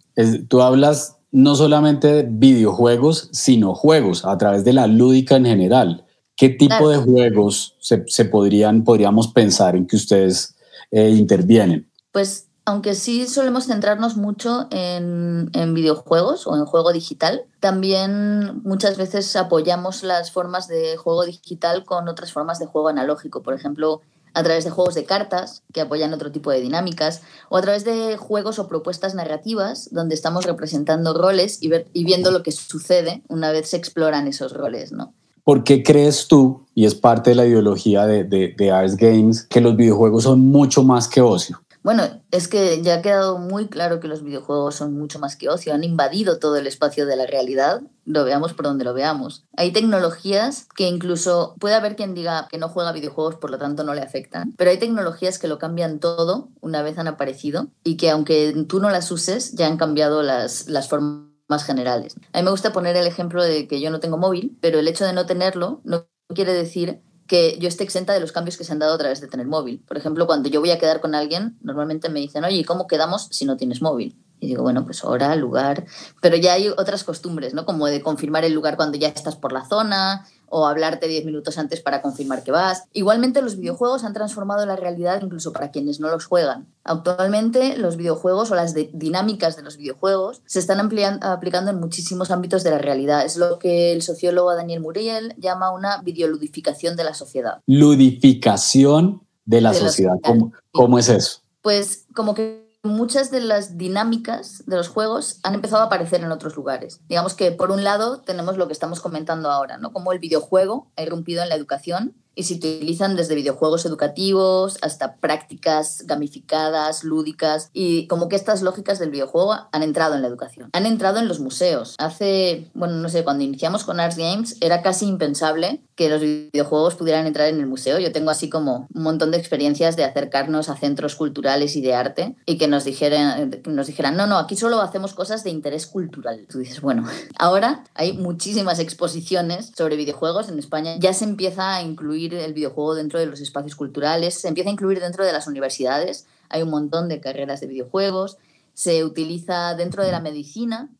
tú 0.48 0.62
hablas 0.62 1.16
no 1.30 1.54
solamente 1.56 2.08
de 2.08 2.22
videojuegos, 2.26 3.28
sino 3.32 3.74
juegos 3.74 4.24
a 4.24 4.38
través 4.38 4.64
de 4.64 4.72
la 4.72 4.86
lúdica 4.86 5.36
en 5.36 5.44
general. 5.44 6.05
¿Qué 6.36 6.50
tipo 6.50 6.90
de 6.90 6.98
juegos 6.98 7.76
se, 7.80 8.24
podrían, 8.26 8.84
podríamos 8.84 9.28
pensar 9.28 9.74
en 9.74 9.86
que 9.86 9.96
ustedes 9.96 10.54
eh, 10.90 11.08
intervienen? 11.08 11.90
Pues 12.12 12.46
aunque 12.66 12.96
sí 12.96 13.28
solemos 13.28 13.66
centrarnos 13.66 14.16
mucho 14.16 14.66
en, 14.72 15.50
videojuegos 15.72 16.48
o 16.48 16.56
en 16.56 16.66
juego 16.66 16.92
digital, 16.92 17.44
también 17.60 18.60
muchas 18.64 18.98
veces 18.98 19.34
apoyamos 19.36 20.02
las 20.02 20.32
formas 20.32 20.66
de 20.66 20.96
juego 20.96 21.24
digital 21.24 21.84
con 21.84 22.08
otras 22.08 22.32
formas 22.32 22.58
de 22.58 22.66
juego 22.66 22.88
analógico. 22.88 23.42
Por 23.42 23.54
ejemplo, 23.54 24.02
a 24.34 24.42
través 24.42 24.64
de 24.64 24.70
juegos 24.70 24.96
de 24.96 25.04
cartas 25.04 25.62
que 25.72 25.80
apoyan 25.80 26.12
otro 26.12 26.32
tipo 26.32 26.50
de 26.50 26.60
dinámicas, 26.60 27.22
o 27.48 27.56
a 27.56 27.62
través 27.62 27.84
de 27.84 28.16
juegos 28.16 28.58
o 28.58 28.66
propuestas 28.66 29.14
narrativas 29.14 29.88
donde 29.92 30.16
estamos 30.16 30.44
representando 30.44 31.14
roles 31.14 31.58
y, 31.62 31.70
viendo 32.04 32.32
lo 32.32 32.42
que 32.42 32.50
sucede 32.50 33.22
una 33.28 33.52
vez 33.52 33.70
se 33.70 33.76
exploran 33.76 34.26
esos 34.26 34.52
roles, 34.52 34.90
¿no? 34.90 35.14
¿Por 35.46 35.62
qué 35.62 35.84
crees 35.84 36.26
tú, 36.26 36.66
y 36.74 36.86
es 36.86 36.96
parte 36.96 37.30
de 37.30 37.36
la 37.36 37.46
ideología 37.46 38.04
de, 38.04 38.70
Ars 38.72 38.96
Games, 38.96 39.44
que 39.44 39.60
los 39.60 39.76
videojuegos 39.76 40.24
son 40.24 40.40
mucho 40.40 40.82
más 40.82 41.06
que 41.06 41.20
ocio? 41.20 41.62
Bueno, 41.84 42.02
es 42.32 42.48
que 42.48 42.82
ya 42.82 42.94
ha 42.94 43.00
quedado 43.00 43.38
muy 43.38 43.68
claro 43.68 44.00
que 44.00 44.08
los 44.08 44.24
videojuegos 44.24 44.74
son 44.74 44.98
mucho 44.98 45.20
más 45.20 45.36
que 45.36 45.48
ocio, 45.48 45.72
han 45.72 45.84
invadido 45.84 46.40
todo 46.40 46.56
el 46.56 46.66
espacio 46.66 47.06
de 47.06 47.14
la 47.14 47.26
realidad, 47.26 47.80
lo 48.04 48.24
veamos 48.24 48.54
por 48.54 48.64
donde 48.64 48.82
lo 48.82 48.92
veamos. 48.92 49.44
Hay 49.56 49.70
tecnologías 49.70 50.66
que 50.74 50.88
incluso 50.88 51.54
puede 51.60 51.76
haber 51.76 51.94
quien 51.94 52.14
diga 52.14 52.48
que 52.50 52.58
no 52.58 52.68
juega 52.68 52.90
videojuegos, 52.90 53.36
por 53.36 53.52
lo 53.52 53.58
tanto 53.58 53.84
no 53.84 53.94
le 53.94 54.00
afectan, 54.00 54.52
pero 54.56 54.72
hay 54.72 54.78
tecnologías 54.78 55.38
que 55.38 55.46
lo 55.46 55.60
cambian 55.60 56.00
todo 56.00 56.48
una 56.60 56.82
vez 56.82 56.98
han 56.98 57.06
aparecido 57.06 57.68
y 57.84 57.96
que 57.96 58.10
aunque 58.10 58.64
tú 58.66 58.80
no 58.80 58.90
las 58.90 59.12
uses, 59.12 59.52
ya 59.52 59.68
han 59.68 59.76
cambiado 59.76 60.24
las, 60.24 60.66
las 60.66 60.88
formas 60.88 61.35
más 61.48 61.64
generales. 61.64 62.16
A 62.32 62.38
mí 62.38 62.44
me 62.44 62.50
gusta 62.50 62.72
poner 62.72 62.96
el 62.96 63.06
ejemplo 63.06 63.42
de 63.42 63.68
que 63.68 63.80
yo 63.80 63.90
no 63.90 64.00
tengo 64.00 64.18
móvil, 64.18 64.56
pero 64.60 64.78
el 64.78 64.88
hecho 64.88 65.04
de 65.04 65.12
no 65.12 65.26
tenerlo 65.26 65.80
no 65.84 66.06
quiere 66.34 66.52
decir 66.52 67.00
que 67.26 67.58
yo 67.58 67.68
esté 67.68 67.84
exenta 67.84 68.12
de 68.12 68.20
los 68.20 68.32
cambios 68.32 68.56
que 68.56 68.64
se 68.64 68.72
han 68.72 68.78
dado 68.78 68.94
a 68.94 68.98
través 68.98 69.20
de 69.20 69.26
tener 69.26 69.46
móvil. 69.46 69.82
Por 69.86 69.96
ejemplo, 69.96 70.26
cuando 70.26 70.48
yo 70.48 70.60
voy 70.60 70.70
a 70.70 70.78
quedar 70.78 71.00
con 71.00 71.14
alguien, 71.14 71.58
normalmente 71.60 72.08
me 72.08 72.20
dicen, 72.20 72.44
oye, 72.44 72.58
¿y 72.58 72.64
cómo 72.64 72.86
quedamos 72.86 73.28
si 73.30 73.44
no 73.44 73.56
tienes 73.56 73.82
móvil? 73.82 74.16
Y 74.38 74.48
digo, 74.48 74.62
bueno, 74.62 74.84
pues 74.84 75.02
hora, 75.02 75.34
lugar, 75.34 75.86
pero 76.20 76.36
ya 76.36 76.52
hay 76.52 76.68
otras 76.68 77.04
costumbres, 77.04 77.54
¿no? 77.54 77.64
Como 77.64 77.86
de 77.86 78.02
confirmar 78.02 78.44
el 78.44 78.52
lugar 78.52 78.76
cuando 78.76 78.98
ya 78.98 79.08
estás 79.08 79.34
por 79.34 79.52
la 79.52 79.64
zona, 79.64 80.26
o 80.48 80.66
hablarte 80.66 81.08
10 81.08 81.24
minutos 81.24 81.58
antes 81.58 81.80
para 81.80 82.02
confirmar 82.02 82.42
que 82.42 82.52
vas. 82.52 82.84
Igualmente 82.92 83.42
los 83.42 83.56
videojuegos 83.58 84.04
han 84.04 84.12
transformado 84.12 84.64
la 84.66 84.76
realidad 84.76 85.20
incluso 85.22 85.52
para 85.52 85.70
quienes 85.70 86.00
no 86.00 86.08
los 86.08 86.26
juegan. 86.26 86.66
Actualmente 86.84 87.76
los 87.76 87.96
videojuegos 87.96 88.50
o 88.50 88.54
las 88.54 88.74
dinámicas 88.92 89.56
de 89.56 89.62
los 89.62 89.76
videojuegos 89.76 90.42
se 90.46 90.58
están 90.58 90.80
aplicando 90.80 91.70
en 91.70 91.80
muchísimos 91.80 92.30
ámbitos 92.30 92.62
de 92.62 92.70
la 92.70 92.78
realidad. 92.78 93.24
Es 93.24 93.36
lo 93.36 93.58
que 93.58 93.92
el 93.92 94.02
sociólogo 94.02 94.54
Daniel 94.54 94.80
Muriel 94.80 95.34
llama 95.36 95.72
una 95.72 96.02
videoludificación 96.02 96.96
de 96.96 97.04
la 97.04 97.14
sociedad. 97.14 97.60
Ludificación 97.66 99.22
de 99.44 99.60
la 99.60 99.74
sociedad. 99.74 100.16
¿Cómo, 100.22 100.52
¿Cómo 100.72 100.98
es 100.98 101.08
eso? 101.08 101.40
Pues 101.62 102.06
como 102.14 102.34
que 102.34 102.65
muchas 102.86 103.30
de 103.30 103.40
las 103.40 103.76
dinámicas 103.78 104.64
de 104.66 104.76
los 104.76 104.88
juegos 104.88 105.40
han 105.42 105.54
empezado 105.54 105.82
a 105.82 105.86
aparecer 105.86 106.22
en 106.22 106.32
otros 106.32 106.56
lugares. 106.56 107.00
Digamos 107.08 107.34
que 107.34 107.52
por 107.52 107.70
un 107.70 107.84
lado 107.84 108.20
tenemos 108.20 108.56
lo 108.56 108.66
que 108.66 108.72
estamos 108.72 109.00
comentando 109.00 109.50
ahora, 109.50 109.78
¿no? 109.78 109.92
Como 109.92 110.12
el 110.12 110.18
videojuego 110.18 110.90
ha 110.96 111.02
irrumpido 111.02 111.42
en 111.42 111.48
la 111.48 111.54
educación 111.54 112.14
y 112.36 112.44
se 112.44 112.54
utilizan 112.54 113.16
desde 113.16 113.34
videojuegos 113.34 113.86
educativos 113.86 114.78
hasta 114.82 115.16
prácticas 115.16 116.04
gamificadas, 116.06 117.02
lúdicas 117.02 117.70
y 117.72 118.06
como 118.06 118.28
que 118.28 118.36
estas 118.36 118.62
lógicas 118.62 118.98
del 118.98 119.10
videojuego 119.10 119.56
han 119.72 119.82
entrado 119.82 120.14
en 120.14 120.22
la 120.22 120.28
educación. 120.28 120.68
Han 120.72 120.86
entrado 120.86 121.18
en 121.18 121.28
los 121.28 121.40
museos. 121.40 121.96
Hace, 121.98 122.70
bueno, 122.74 122.94
no 122.94 123.08
sé, 123.08 123.24
cuando 123.24 123.42
iniciamos 123.42 123.84
con 123.84 123.98
Arts 123.98 124.18
Games 124.18 124.56
era 124.60 124.82
casi 124.82 125.06
impensable 125.06 125.82
que 125.96 126.10
los 126.10 126.20
videojuegos 126.20 126.94
pudieran 126.94 127.26
entrar 127.26 127.48
en 127.48 127.58
el 127.58 127.66
museo. 127.66 127.98
Yo 127.98 128.12
tengo 128.12 128.30
así 128.30 128.50
como 128.50 128.86
un 128.94 129.02
montón 129.02 129.30
de 129.30 129.38
experiencias 129.38 129.96
de 129.96 130.04
acercarnos 130.04 130.68
a 130.68 130.76
centros 130.76 131.16
culturales 131.16 131.74
y 131.74 131.80
de 131.80 131.94
arte 131.94 132.36
y 132.44 132.58
que 132.58 132.68
nos 132.68 132.84
dijeran, 132.84 133.62
nos 133.66 133.86
dijeran 133.86 134.14
no, 134.14 134.26
no, 134.26 134.36
aquí 134.36 134.56
solo 134.56 134.82
hacemos 134.82 135.14
cosas 135.14 135.42
de 135.42 135.50
interés 135.50 135.86
cultural. 135.86 136.46
Tú 136.50 136.58
dices, 136.58 136.82
bueno, 136.82 137.06
ahora 137.38 137.84
hay 137.94 138.12
muchísimas 138.12 138.78
exposiciones 138.78 139.72
sobre 139.74 139.96
videojuegos 139.96 140.50
en 140.50 140.58
España. 140.58 140.96
Ya 140.98 141.14
se 141.14 141.24
empieza 141.24 141.76
a 141.76 141.82
incluir 141.82 142.25
el 142.34 142.54
videojuego 142.54 142.94
dentro 142.94 143.18
de 143.18 143.26
los 143.26 143.40
espacios 143.40 143.76
culturales, 143.76 144.34
se 144.34 144.48
empieza 144.48 144.70
a 144.70 144.72
incluir 144.72 145.00
dentro 145.00 145.24
de 145.24 145.32
las 145.32 145.46
universidades, 145.46 146.26
hay 146.48 146.62
un 146.62 146.70
montón 146.70 147.08
de 147.08 147.20
carreras 147.20 147.60
de 147.60 147.66
videojuegos, 147.66 148.38
se 148.74 149.04
utiliza 149.04 149.74
dentro 149.74 150.04
de 150.04 150.12
la 150.12 150.20
medicina, 150.20 150.90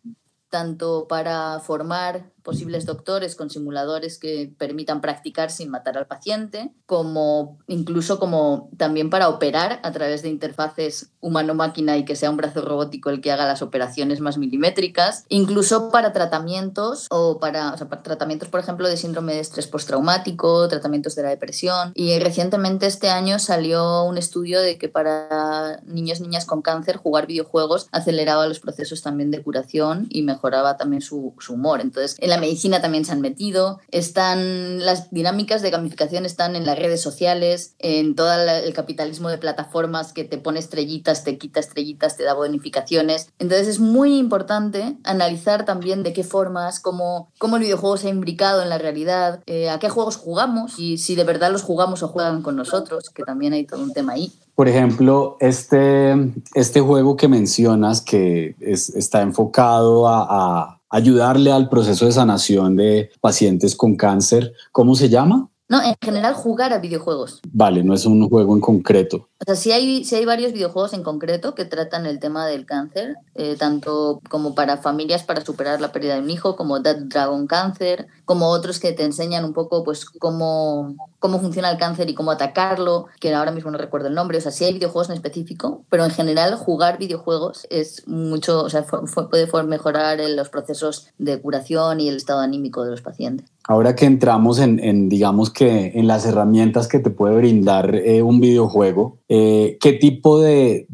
tanto 0.49 1.06
para 1.09 1.61
formar 1.61 2.30
posibles 2.47 2.87
doctores 2.87 3.35
con 3.35 3.50
simuladores 3.50 4.21
que 4.21 4.53
permitan 4.57 5.00
practicar 5.00 5.50
sin 5.50 5.69
matar 5.69 5.99
al 5.99 6.07
paciente, 6.07 6.71
como 6.87 7.59
incluso 7.67 8.21
como 8.21 8.71
también 8.76 9.11
para 9.11 9.29
operar 9.29 9.81
a 9.83 9.91
través 9.91 10.23
de 10.23 10.29
interfaces 10.29 11.11
humano-máquina 11.21 11.97
y 11.97 12.05
que 12.05 12.15
sea 12.15 12.31
un 12.31 12.37
brazo 12.37 12.61
robótico 12.62 13.11
el 13.11 13.21
que 13.21 13.33
haga 13.33 13.47
las 13.47 13.62
operaciones 13.62 14.21
más 14.21 14.38
milimétricas, 14.38 15.25
incluso 15.29 15.91
para 15.91 16.12
tratamientos 16.12 17.09
o 17.11 17.41
para, 17.41 17.75
tratamientos, 18.05 18.49
por 18.49 18.61
ejemplo, 18.61 18.88
de 18.88 18.97
síndrome 18.97 19.35
de 19.35 19.41
estrés 19.41 19.67
postraumático, 19.67 20.69
tratamientos 20.69 21.17
de 21.17 21.25
la 21.25 21.31
depresión. 21.31 21.91
Y 21.97 22.17
recientemente 22.21 22.87
este 22.87 23.09
año 23.09 23.41
salió 23.41 24.05
un 24.05 24.19
estudio 24.19 24.61
de 24.61 24.79
que 24.79 24.88
para 24.88 25.81
niños 25.85 26.21
y 26.21 26.23
niñas 26.23 26.45
con 26.45 26.62
cáncer 26.62 26.97
jugar 26.97 27.26
videojuegos 27.26 27.88
aceleraba 27.91 28.47
los 28.47 28.61
procesos 28.61 29.03
también 29.03 29.33
de 29.33 29.43
curación 29.43 30.07
y 30.11 30.23
mejoraba 30.23 30.76
también 30.76 31.03
su, 31.03 31.35
su 31.41 31.55
humor. 31.55 31.81
Entonces, 31.81 32.15
en 32.21 32.31
la 32.31 32.36
medicina 32.38 32.81
también 32.81 33.05
se 33.05 33.12
han 33.12 33.21
metido, 33.21 33.81
están 33.90 34.85
las 34.85 35.11
dinámicas 35.11 35.62
de 35.62 35.71
gamificación 35.71 36.26
están 36.26 36.57
en 36.57 36.66
las 36.66 36.78
redes 36.78 37.00
sociales, 37.00 37.75
en 37.78 38.14
todo 38.14 38.33
el 38.33 38.73
capitalismo 38.73 39.28
de 39.28 39.38
plataformas 39.38 40.12
que 40.12 40.25
te 40.25 40.38
pone 40.38 40.59
estrellitas, 40.59 41.25
te 41.25 41.38
quita 41.38 41.61
estrellitas, 41.61 42.16
te 42.16 42.25
da 42.25 42.35
bonificaciones. 42.35 43.31
Entonces 43.38 43.69
es 43.69 43.81
muy 43.81 44.19
importante 44.19 44.97
analizar 45.05 45.64
también 45.64 46.02
de 46.02 46.12
qué 46.12 46.25
formas, 46.25 46.81
cómo, 46.81 47.31
cómo 47.38 47.57
el 47.57 47.62
videojuego 47.62 47.97
se 47.97 48.09
ha 48.09 48.11
imbricado 48.11 48.62
en 48.62 48.69
la 48.69 48.78
realidad, 48.78 49.43
eh, 49.47 49.71
a 49.71 49.78
qué 49.78 49.88
juegos 49.88 50.16
jugamos 50.16 50.78
y 50.78 50.99
si 50.99 51.14
de 51.14 51.25
verdad 51.25 51.50
los 51.50 51.62
jugamos 51.62 52.02
o 52.02 52.09
juegan 52.09 52.43
con 52.43 52.57
nosotros, 52.57 53.11
que 53.11 53.23
también 53.23 53.52
hay 53.52 53.66
todo 53.66 53.83
un 53.83 53.93
tema 53.93 54.14
ahí. 54.14 54.33
Por 54.55 54.69
ejemplo, 54.69 55.37
este, 55.40 56.14
este 56.55 56.81
juego 56.81 57.16
que 57.16 57.28
mencionas 57.28 58.00
que 58.00 58.57
está 58.61 59.21
enfocado 59.21 60.09
a 60.09 60.75
ayudarle 60.97 61.53
al 61.53 61.69
proceso 61.69 62.07
de 62.07 62.12
sanación 62.12 62.75
de 62.76 63.11
pacientes 63.21 63.76
con 63.76 63.97
cáncer. 63.97 64.55
¿Cómo 64.73 64.95
se 64.95 65.11
llama? 65.11 65.49
No, 65.69 65.83
en 65.83 65.95
general 66.00 66.33
jugar 66.33 66.73
a 66.73 66.79
videojuegos. 66.79 67.41
Vale, 67.53 67.83
no 67.83 67.93
es 67.93 68.07
un 68.07 68.29
juego 68.29 68.55
en 68.55 68.61
concreto. 68.61 69.29
O 69.38 69.45
sea, 69.45 69.55
sí 69.55 69.71
hay, 69.71 70.02
sí 70.05 70.14
hay 70.14 70.25
varios 70.25 70.55
videojuegos 70.55 70.95
en 70.95 71.02
concreto 71.02 71.55
que 71.55 71.66
tratan 71.66 72.07
el 72.07 72.19
tema 72.19 72.47
del 72.47 72.64
cáncer, 72.64 73.16
eh, 73.35 73.55
tanto 73.59 74.21
como 74.31 74.55
para 74.55 74.78
familias 74.78 75.25
para 75.25 75.45
superar 75.45 75.78
la 75.81 75.93
pérdida 75.93 76.14
de 76.14 76.23
un 76.23 76.31
hijo, 76.31 76.57
como 76.57 76.81
Dead 76.81 76.97
Dragon 76.97 77.47
Cancer, 77.47 78.07
como 78.25 78.49
otros 78.49 78.81
que 78.81 78.93
te 78.93 79.05
enseñan 79.05 79.45
un 79.45 79.52
poco 79.52 79.85
pues 79.85 80.07
cómo, 80.07 80.95
cómo 81.19 81.38
funciona 81.38 81.71
el 81.71 81.76
cáncer 81.76 82.09
y 82.09 82.14
cómo 82.14 82.31
atacarlo, 82.31 83.09
que 83.21 83.35
ahora 83.35 83.52
mismo 83.52 83.71
no 83.71 83.76
recuerdo 83.76 84.09
el 84.09 84.14
nombre. 84.14 84.38
O 84.38 84.40
sea, 84.40 84.52
sí 84.52 84.64
hay 84.64 84.73
videojuegos 84.73 85.11
en 85.11 85.16
específico, 85.16 85.85
pero 85.90 86.05
en 86.05 86.11
general 86.11 86.55
jugar 86.57 86.99
videojuegos 86.99 87.66
es 87.69 88.09
mucho, 88.09 88.62
o 88.62 88.71
sea, 88.71 88.87
puede 88.87 89.47
mejorar 89.64 90.19
los 90.19 90.49
procesos 90.49 91.09
de 91.19 91.38
curación 91.43 92.00
y 92.00 92.09
el 92.09 92.16
estado 92.16 92.40
anímico 92.40 92.85
de 92.85 92.90
los 92.90 93.02
pacientes. 93.02 93.50
Ahora 93.69 93.97
que 93.97 94.07
entramos 94.07 94.61
en, 94.61 95.09
digamos 95.09 95.50
que 95.50 95.90
en 95.95 96.07
las 96.07 96.25
herramientas 96.25 96.87
que 96.87 97.00
te 97.00 97.11
puede 97.11 97.37
brindar 97.37 97.97
eh, 97.97 98.23
un 98.23 98.40
videojuego, 98.40 99.19
eh, 99.28 99.76
¿qué 99.80 99.92
tipo 99.92 100.40
de, 100.40 100.87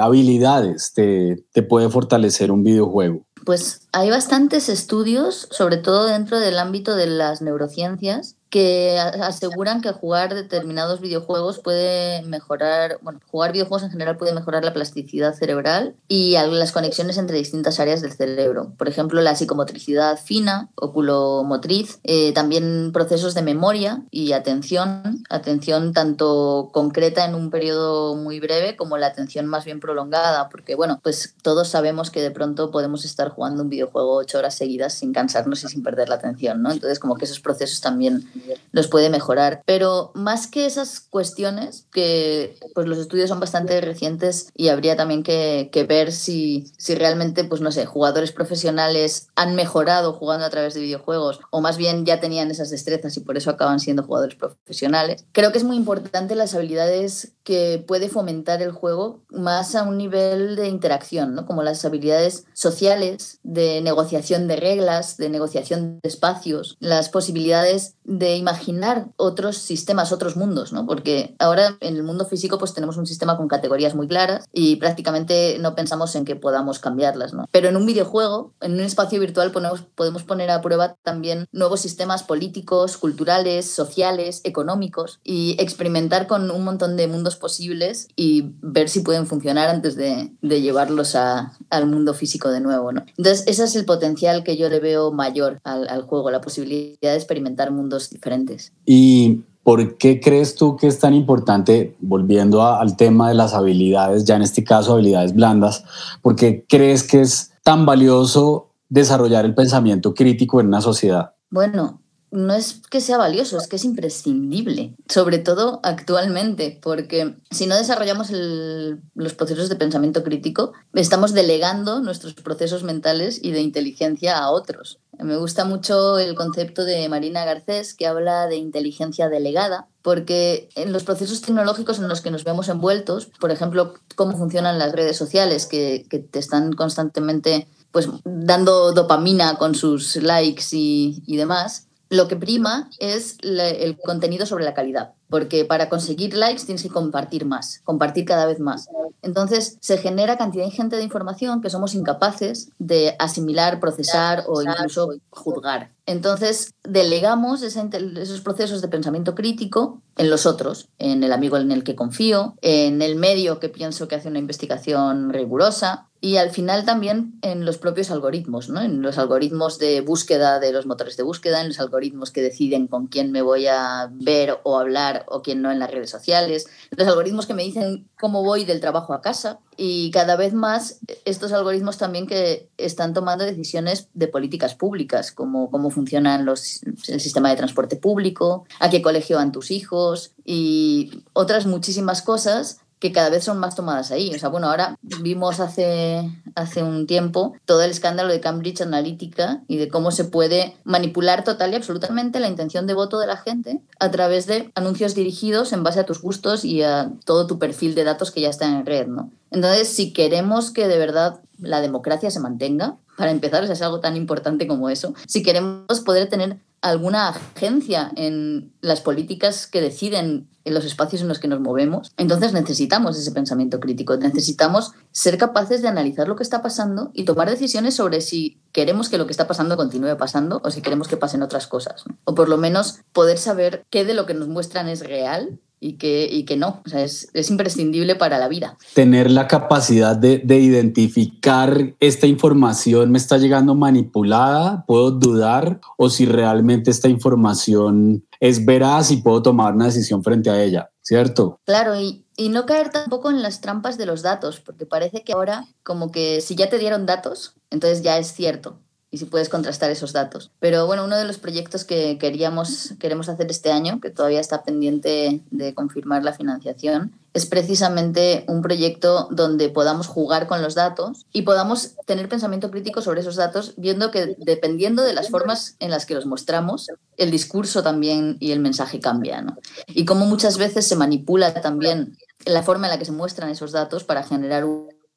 habilidades 0.00 0.92
te, 0.94 1.36
te 1.52 1.62
puede 1.62 1.88
fortalecer 1.88 2.50
un 2.50 2.62
videojuego? 2.62 3.26
Pues 3.44 3.87
hay 3.92 4.10
bastantes 4.10 4.68
estudios, 4.68 5.48
sobre 5.50 5.78
todo 5.78 6.06
dentro 6.06 6.38
del 6.38 6.58
ámbito 6.58 6.94
de 6.94 7.06
las 7.06 7.42
neurociencias, 7.42 8.38
que 8.50 8.98
aseguran 8.98 9.82
que 9.82 9.92
jugar 9.92 10.34
determinados 10.34 11.00
videojuegos 11.00 11.58
puede 11.58 12.22
mejorar, 12.22 12.98
bueno, 13.02 13.20
jugar 13.30 13.52
videojuegos 13.52 13.82
en 13.82 13.90
general 13.90 14.16
puede 14.16 14.32
mejorar 14.32 14.64
la 14.64 14.72
plasticidad 14.72 15.34
cerebral 15.34 15.94
y 16.08 16.32
las 16.32 16.72
conexiones 16.72 17.18
entre 17.18 17.36
distintas 17.36 17.78
áreas 17.78 18.00
del 18.00 18.12
cerebro. 18.12 18.72
Por 18.78 18.88
ejemplo, 18.88 19.20
la 19.20 19.34
psicomotricidad 19.34 20.18
fina, 20.18 20.70
oculomotriz, 20.76 22.00
eh, 22.04 22.32
también 22.32 22.90
procesos 22.92 23.34
de 23.34 23.42
memoria 23.42 24.02
y 24.10 24.32
atención, 24.32 25.24
atención 25.28 25.92
tanto 25.92 26.70
concreta 26.72 27.26
en 27.26 27.34
un 27.34 27.50
periodo 27.50 28.16
muy 28.16 28.40
breve 28.40 28.76
como 28.76 28.96
la 28.96 29.08
atención 29.08 29.46
más 29.46 29.64
bien 29.64 29.80
prolongada, 29.80 30.48
porque 30.48 30.74
bueno, 30.74 31.00
pues 31.02 31.34
todos 31.42 31.68
sabemos 31.68 32.10
que 32.10 32.22
de 32.22 32.30
pronto 32.30 32.70
podemos 32.70 33.04
estar 33.04 33.28
jugando 33.28 33.62
un 33.62 33.68
videojuego 33.68 33.77
ocho 33.92 34.38
horas 34.38 34.54
seguidas 34.54 34.94
sin 34.94 35.12
cansarnos 35.12 35.64
y 35.64 35.68
sin 35.68 35.82
perder 35.82 36.08
la 36.08 36.16
atención, 36.16 36.62
¿no? 36.62 36.70
Entonces 36.70 36.98
como 36.98 37.16
que 37.16 37.24
esos 37.24 37.40
procesos 37.40 37.80
también 37.80 38.28
los 38.72 38.88
puede 38.88 39.10
mejorar. 39.10 39.62
Pero 39.66 40.12
más 40.14 40.46
que 40.46 40.66
esas 40.66 41.00
cuestiones, 41.00 41.86
que 41.92 42.56
pues 42.74 42.86
los 42.86 42.98
estudios 42.98 43.28
son 43.28 43.40
bastante 43.40 43.80
recientes 43.80 44.48
y 44.54 44.68
habría 44.68 44.96
también 44.96 45.22
que, 45.22 45.70
ver 45.88 46.12
si, 46.12 46.70
si 46.76 46.94
realmente, 46.94 47.44
pues 47.44 47.60
no 47.60 47.72
sé, 47.72 47.86
jugadores 47.86 48.32
profesionales 48.32 49.28
han 49.36 49.54
mejorado 49.54 50.12
jugando 50.12 50.44
a 50.44 50.50
través 50.50 50.74
de 50.74 50.80
videojuegos 50.80 51.40
o 51.50 51.60
más 51.60 51.76
bien 51.78 52.04
ya 52.04 52.20
tenían 52.20 52.50
esas 52.50 52.70
destrezas 52.70 53.16
y 53.16 53.20
por 53.20 53.36
eso 53.36 53.50
acaban 53.50 53.80
siendo 53.80 54.02
jugadores 54.02 54.34
profesionales. 54.34 55.24
Creo 55.32 55.52
que 55.52 55.58
es 55.58 55.64
muy 55.64 55.76
importante 55.76 56.34
las 56.34 56.54
habilidades 56.54 57.32
que 57.44 57.82
puede 57.86 58.08
fomentar 58.08 58.60
el 58.60 58.72
juego 58.72 59.22
más 59.30 59.74
a 59.74 59.84
un 59.84 59.96
nivel 59.96 60.56
de 60.56 60.68
interacción, 60.68 61.34
¿no? 61.34 61.46
como 61.46 61.62
las 61.62 61.84
habilidades 61.84 62.44
sociales, 62.52 63.38
de 63.42 63.67
negociación 63.82 64.48
de 64.48 64.56
reglas, 64.56 65.16
de 65.16 65.28
negociación 65.30 66.00
de 66.02 66.08
espacios, 66.08 66.76
las 66.80 67.08
posibilidades 67.08 67.94
de 68.04 68.36
imaginar 68.36 69.08
otros 69.16 69.58
sistemas, 69.58 70.12
otros 70.12 70.36
mundos, 70.36 70.72
¿no? 70.72 70.86
porque 70.86 71.36
ahora 71.38 71.76
en 71.80 71.96
el 71.96 72.02
mundo 72.02 72.24
físico 72.24 72.58
pues 72.58 72.72
tenemos 72.72 72.96
un 72.96 73.06
sistema 73.06 73.36
con 73.36 73.48
categorías 73.48 73.94
muy 73.94 74.08
claras 74.08 74.46
y 74.52 74.76
prácticamente 74.76 75.58
no 75.60 75.74
pensamos 75.74 76.14
en 76.16 76.24
que 76.24 76.36
podamos 76.36 76.78
cambiarlas. 76.78 77.34
¿no? 77.34 77.46
Pero 77.52 77.68
en 77.68 77.76
un 77.76 77.86
videojuego, 77.86 78.54
en 78.60 78.72
un 78.72 78.80
espacio 78.80 79.20
virtual 79.20 79.52
podemos, 79.52 80.22
poner 80.24 80.50
a 80.50 80.62
prueba 80.62 80.96
también 81.02 81.46
nuevos 81.52 81.80
sistemas 81.80 82.22
políticos, 82.22 82.96
culturales, 82.96 83.70
sociales, 83.70 84.40
económicos 84.44 85.20
y 85.22 85.56
experimentar 85.58 86.26
con 86.26 86.50
un 86.50 86.64
montón 86.64 86.96
de 86.96 87.08
mundos 87.08 87.36
posibles 87.36 88.08
y 88.16 88.52
ver 88.62 88.88
si 88.88 89.00
pueden 89.00 89.26
funcionar 89.26 89.68
antes 89.68 89.96
de, 89.96 90.32
llevarlos 90.40 91.14
al 91.14 91.86
mundo 91.86 92.14
físico 92.14 92.50
de 92.50 92.60
nuevo. 92.60 92.92
¿no? 92.92 93.04
Entonces, 93.16 93.44
ese 93.58 93.64
es 93.64 93.76
el 93.76 93.84
potencial 93.84 94.44
que 94.44 94.56
yo 94.56 94.68
le 94.68 94.80
veo 94.80 95.10
mayor 95.10 95.60
al, 95.64 96.02
juego, 96.02 96.30
la 96.30 96.40
posibilidad 96.40 97.10
de 97.10 97.16
experimentar 97.16 97.72
mundos 97.72 98.10
diferentes. 98.10 98.72
¿Y 98.86 99.42
por 99.62 99.98
qué 99.98 100.20
crees 100.20 100.54
tú 100.54 100.76
que 100.76 100.86
es 100.86 100.98
tan 100.98 101.14
importante, 101.14 101.96
volviendo 102.00 102.64
al 102.64 102.96
tema 102.96 103.28
de 103.28 103.34
las 103.34 103.54
habilidades, 103.54 104.24
ya 104.24 104.36
en 104.36 104.42
este 104.42 104.64
caso 104.64 104.92
habilidades 104.94 105.34
blandas, 105.34 105.84
por 106.22 106.36
qué 106.36 106.64
crees 106.68 107.02
que 107.02 107.20
es 107.20 107.52
tan 107.62 107.84
valioso 107.84 108.70
desarrollar 108.88 109.44
el 109.44 109.54
pensamiento 109.54 110.14
crítico 110.14 110.60
en 110.60 110.68
una 110.68 110.80
sociedad? 110.80 111.32
Bueno, 111.50 112.00
no 112.30 112.54
es 112.54 112.82
que 112.90 113.00
sea 113.00 113.16
valioso, 113.16 113.58
es 113.58 113.68
que 113.68 113.76
es 113.76 113.84
imprescindible, 113.84 114.94
sobre 115.08 115.38
todo 115.38 115.80
actualmente, 115.82 116.78
porque 116.82 117.36
si 117.50 117.66
no 117.66 117.76
desarrollamos 117.76 118.30
los 118.30 119.34
procesos 119.34 119.68
de 119.68 119.76
pensamiento 119.76 120.22
crítico, 120.22 120.72
estamos 120.94 121.32
delegando 121.32 122.00
nuestros 122.00 122.34
procesos 122.34 122.82
mentales 122.82 123.40
y 123.42 123.52
de 123.52 123.60
inteligencia 123.60 124.38
a 124.38 124.50
otros. 124.50 124.98
Me 125.18 125.36
gusta 125.36 125.64
mucho 125.64 126.18
el 126.18 126.36
concepto 126.36 126.84
de 126.84 127.08
Marina 127.08 127.44
Garcés, 127.44 127.94
que 127.94 128.06
habla 128.06 128.46
de 128.46 128.56
inteligencia 128.56 129.28
delegada, 129.28 129.88
porque 130.02 130.68
en 130.76 130.92
los 130.92 131.02
procesos 131.02 131.40
tecnológicos 131.40 131.98
en 131.98 132.08
los 132.08 132.20
que 132.20 132.30
nos 132.30 132.44
vemos 132.44 132.68
envueltos, 132.68 133.26
por 133.40 133.50
ejemplo, 133.50 133.94
cómo 134.14 134.36
funcionan 134.38 134.78
las 134.78 134.92
redes 134.92 135.16
sociales, 135.16 135.66
que, 135.66 136.06
que 136.08 136.20
te 136.20 136.38
están 136.38 136.72
constantemente 136.72 137.66
pues, 137.90 138.08
dando 138.24 138.92
dopamina 138.92 139.56
con 139.56 139.74
sus 139.74 140.16
likes 140.16 140.66
y, 140.72 141.22
y 141.26 141.36
demás, 141.36 141.87
lo 142.10 142.28
que 142.28 142.36
prima 142.36 142.90
es 142.98 143.36
el 143.42 143.98
contenido 143.98 144.46
sobre 144.46 144.64
la 144.64 144.74
calidad, 144.74 145.12
porque 145.28 145.64
para 145.64 145.88
conseguir 145.88 146.34
likes 146.34 146.64
tienes 146.64 146.82
que 146.82 146.88
compartir 146.88 147.44
más, 147.44 147.80
compartir 147.84 148.24
cada 148.24 148.46
vez 148.46 148.60
más. 148.60 148.88
Entonces 149.20 149.76
se 149.80 149.98
genera 149.98 150.38
cantidad 150.38 150.64
ingente 150.64 150.96
de 150.96 151.02
información 151.02 151.60
que 151.60 151.70
somos 151.70 151.94
incapaces 151.94 152.70
de 152.78 153.14
asimilar, 153.18 153.80
procesar 153.80 154.44
o 154.46 154.62
incluso 154.62 155.10
juzgar. 155.30 155.92
Entonces 156.06 156.72
delegamos 156.82 157.62
esos 157.62 158.40
procesos 158.40 158.80
de 158.80 158.88
pensamiento 158.88 159.34
crítico 159.34 160.00
en 160.16 160.30
los 160.30 160.46
otros, 160.46 160.88
en 160.98 161.22
el 161.22 161.32
amigo 161.32 161.58
en 161.58 161.70
el 161.72 161.84
que 161.84 161.94
confío, 161.94 162.54
en 162.62 163.02
el 163.02 163.16
medio 163.16 163.60
que 163.60 163.68
pienso 163.68 164.08
que 164.08 164.14
hace 164.14 164.28
una 164.28 164.38
investigación 164.38 165.30
rigurosa, 165.30 166.07
y 166.20 166.36
al 166.36 166.50
final 166.50 166.84
también 166.84 167.38
en 167.42 167.64
los 167.64 167.78
propios 167.78 168.10
algoritmos, 168.10 168.68
¿no? 168.68 168.82
en 168.82 169.02
los 169.02 169.18
algoritmos 169.18 169.78
de 169.78 170.00
búsqueda 170.00 170.58
de 170.58 170.72
los 170.72 170.84
motores 170.84 171.16
de 171.16 171.22
búsqueda, 171.22 171.60
en 171.60 171.68
los 171.68 171.78
algoritmos 171.78 172.32
que 172.32 172.42
deciden 172.42 172.88
con 172.88 173.06
quién 173.06 173.30
me 173.30 173.40
voy 173.40 173.66
a 173.68 174.10
ver 174.12 174.58
o 174.64 174.78
hablar 174.78 175.24
o 175.28 175.42
quién 175.42 175.62
no 175.62 175.70
en 175.70 175.78
las 175.78 175.90
redes 175.90 176.10
sociales, 176.10 176.66
los 176.90 177.06
algoritmos 177.06 177.46
que 177.46 177.54
me 177.54 177.62
dicen 177.62 178.08
cómo 178.18 178.42
voy 178.42 178.64
del 178.64 178.80
trabajo 178.80 179.14
a 179.14 179.20
casa 179.20 179.60
y 179.76 180.10
cada 180.10 180.34
vez 180.34 180.54
más 180.54 180.98
estos 181.24 181.52
algoritmos 181.52 181.98
también 181.98 182.26
que 182.26 182.68
están 182.78 183.14
tomando 183.14 183.44
decisiones 183.44 184.08
de 184.12 184.26
políticas 184.26 184.74
públicas, 184.74 185.30
como 185.30 185.70
cómo 185.70 185.90
funcionan 185.90 186.44
los, 186.44 186.80
el 187.06 187.20
sistema 187.20 187.50
de 187.50 187.56
transporte 187.56 187.94
público, 187.94 188.66
a 188.80 188.90
qué 188.90 189.02
colegio 189.02 189.36
van 189.36 189.52
tus 189.52 189.70
hijos 189.70 190.32
y 190.44 191.22
otras 191.32 191.66
muchísimas 191.66 192.22
cosas 192.22 192.80
que 192.98 193.12
cada 193.12 193.30
vez 193.30 193.44
son 193.44 193.58
más 193.58 193.74
tomadas 193.74 194.10
ahí. 194.10 194.32
O 194.34 194.38
sea, 194.38 194.48
bueno, 194.48 194.68
ahora 194.68 194.98
vimos 195.02 195.60
hace, 195.60 196.30
hace 196.54 196.82
un 196.82 197.06
tiempo 197.06 197.54
todo 197.64 197.82
el 197.82 197.90
escándalo 197.90 198.32
de 198.32 198.40
Cambridge 198.40 198.80
Analytica 198.80 199.62
y 199.68 199.76
de 199.76 199.88
cómo 199.88 200.10
se 200.10 200.24
puede 200.24 200.76
manipular 200.84 201.44
total 201.44 201.72
y 201.72 201.76
absolutamente 201.76 202.40
la 202.40 202.48
intención 202.48 202.86
de 202.86 202.94
voto 202.94 203.18
de 203.18 203.26
la 203.26 203.36
gente 203.36 203.80
a 204.00 204.10
través 204.10 204.46
de 204.46 204.70
anuncios 204.74 205.14
dirigidos 205.14 205.72
en 205.72 205.82
base 205.82 206.00
a 206.00 206.06
tus 206.06 206.20
gustos 206.20 206.64
y 206.64 206.82
a 206.82 207.12
todo 207.24 207.46
tu 207.46 207.58
perfil 207.58 207.94
de 207.94 208.04
datos 208.04 208.30
que 208.30 208.40
ya 208.40 208.50
está 208.50 208.66
en 208.66 208.86
red, 208.86 209.06
¿no? 209.06 209.30
Entonces, 209.50 209.88
si 209.88 210.12
queremos 210.12 210.70
que 210.70 210.88
de 210.88 210.98
verdad 210.98 211.40
la 211.58 211.80
democracia 211.80 212.30
se 212.30 212.40
mantenga, 212.40 212.96
para 213.16 213.32
empezar, 213.32 213.64
es 213.64 213.82
algo 213.82 213.98
tan 213.98 214.16
importante 214.16 214.68
como 214.68 214.90
eso, 214.90 215.12
si 215.26 215.42
queremos 215.42 216.00
poder 216.04 216.28
tener 216.28 216.58
alguna 216.80 217.28
agencia 217.28 218.12
en 218.14 218.72
las 218.80 219.00
políticas 219.00 219.66
que 219.66 219.80
deciden 219.80 220.48
en 220.68 220.74
los 220.74 220.84
espacios 220.84 221.22
en 221.22 221.28
los 221.28 221.38
que 221.38 221.48
nos 221.48 221.60
movemos. 221.60 222.12
Entonces 222.16 222.52
necesitamos 222.52 223.18
ese 223.18 223.32
pensamiento 223.32 223.80
crítico, 223.80 224.16
necesitamos 224.16 224.92
ser 225.10 225.36
capaces 225.38 225.82
de 225.82 225.88
analizar 225.88 226.28
lo 226.28 226.36
que 226.36 226.42
está 226.42 226.62
pasando 226.62 227.10
y 227.12 227.24
tomar 227.24 227.50
decisiones 227.50 227.94
sobre 227.96 228.20
si 228.20 228.60
queremos 228.72 229.08
que 229.08 229.18
lo 229.18 229.26
que 229.26 229.32
está 229.32 229.48
pasando 229.48 229.76
continúe 229.76 230.16
pasando 230.16 230.60
o 230.64 230.70
si 230.70 230.82
queremos 230.82 231.08
que 231.08 231.16
pasen 231.16 231.42
otras 231.42 231.66
cosas. 231.66 232.04
O 232.24 232.34
por 232.34 232.48
lo 232.48 232.56
menos 232.56 233.00
poder 233.12 233.38
saber 233.38 233.84
qué 233.90 234.04
de 234.04 234.14
lo 234.14 234.26
que 234.26 234.34
nos 234.34 234.48
muestran 234.48 234.88
es 234.88 235.00
real 235.00 235.58
y 235.80 235.94
que, 235.94 236.28
y 236.30 236.44
que 236.44 236.56
no. 236.56 236.82
O 236.84 236.88
sea, 236.88 237.02
es, 237.02 237.28
es, 237.32 237.50
imprescindible 237.50 238.16
para 238.16 238.38
la 238.38 238.48
vida. 238.48 238.76
Tener 238.94 239.30
la 239.30 239.46
capacidad 239.46 240.16
de, 240.16 240.38
de, 240.38 240.58
identificar 240.58 241.94
esta 242.00 242.26
información 242.26 243.10
me 243.10 243.18
está 243.18 243.38
llegando 243.38 243.74
manipulada, 243.74 244.84
puedo 244.86 245.10
dudar 245.10 245.80
o 245.96 246.10
si 246.10 246.26
realmente 246.26 246.90
esta 246.90 247.08
información 247.08 248.24
es 248.40 248.64
veraz 248.64 249.10
y 249.10 249.18
puedo 249.18 249.42
tomar 249.42 249.74
una 249.74 249.86
decisión 249.86 250.22
frente 250.22 250.50
a 250.50 250.62
ella, 250.62 250.90
¿cierto? 251.02 251.60
Claro, 251.64 252.00
y, 252.00 252.24
y 252.36 252.48
no 252.48 252.66
caer 252.66 252.90
tampoco 252.90 253.30
en 253.30 253.42
las 253.42 253.60
trampas 253.60 253.98
de 253.98 254.06
los 254.06 254.22
datos, 254.22 254.60
porque 254.60 254.86
parece 254.86 255.24
que 255.24 255.32
ahora 255.32 255.66
como 255.82 256.10
que 256.10 256.40
si 256.40 256.54
ya 256.54 256.68
te 256.68 256.78
dieron 256.78 257.06
datos, 257.06 257.54
entonces 257.70 258.02
ya 258.02 258.18
es 258.18 258.32
cierto 258.32 258.78
y 259.10 259.18
si 259.18 259.24
puedes 259.24 259.48
contrastar 259.48 259.90
esos 259.90 260.12
datos. 260.12 260.50
Pero 260.60 260.86
bueno, 260.86 261.04
uno 261.04 261.16
de 261.16 261.24
los 261.24 261.38
proyectos 261.38 261.84
que 261.84 262.18
queríamos, 262.18 262.94
queremos 262.98 263.28
hacer 263.28 263.50
este 263.50 263.72
año, 263.72 264.00
que 264.00 264.10
todavía 264.10 264.40
está 264.40 264.62
pendiente 264.62 265.42
de 265.50 265.74
confirmar 265.74 266.24
la 266.24 266.34
financiación, 266.34 267.12
es 267.32 267.46
precisamente 267.46 268.44
un 268.48 268.62
proyecto 268.62 269.28
donde 269.30 269.68
podamos 269.68 270.08
jugar 270.08 270.46
con 270.46 270.60
los 270.60 270.74
datos 270.74 271.26
y 271.32 271.42
podamos 271.42 271.92
tener 272.06 272.28
pensamiento 272.28 272.70
crítico 272.70 273.00
sobre 273.00 273.20
esos 273.20 273.36
datos, 273.36 273.74
viendo 273.76 274.10
que 274.10 274.34
dependiendo 274.38 275.02
de 275.02 275.14
las 275.14 275.28
formas 275.28 275.76
en 275.78 275.90
las 275.90 276.04
que 276.04 276.14
los 276.14 276.26
mostramos, 276.26 276.88
el 277.16 277.30
discurso 277.30 277.82
también 277.82 278.36
y 278.40 278.52
el 278.52 278.60
mensaje 278.60 279.00
cambia. 279.00 279.40
¿no? 279.40 279.56
Y 279.88 280.04
cómo 280.04 280.26
muchas 280.26 280.58
veces 280.58 280.86
se 280.86 280.96
manipula 280.96 281.54
también 281.54 282.16
la 282.44 282.62
forma 282.62 282.86
en 282.86 282.92
la 282.92 282.98
que 282.98 283.04
se 283.04 283.12
muestran 283.12 283.50
esos 283.50 283.72
datos 283.72 284.04
para 284.04 284.22
generar 284.22 284.64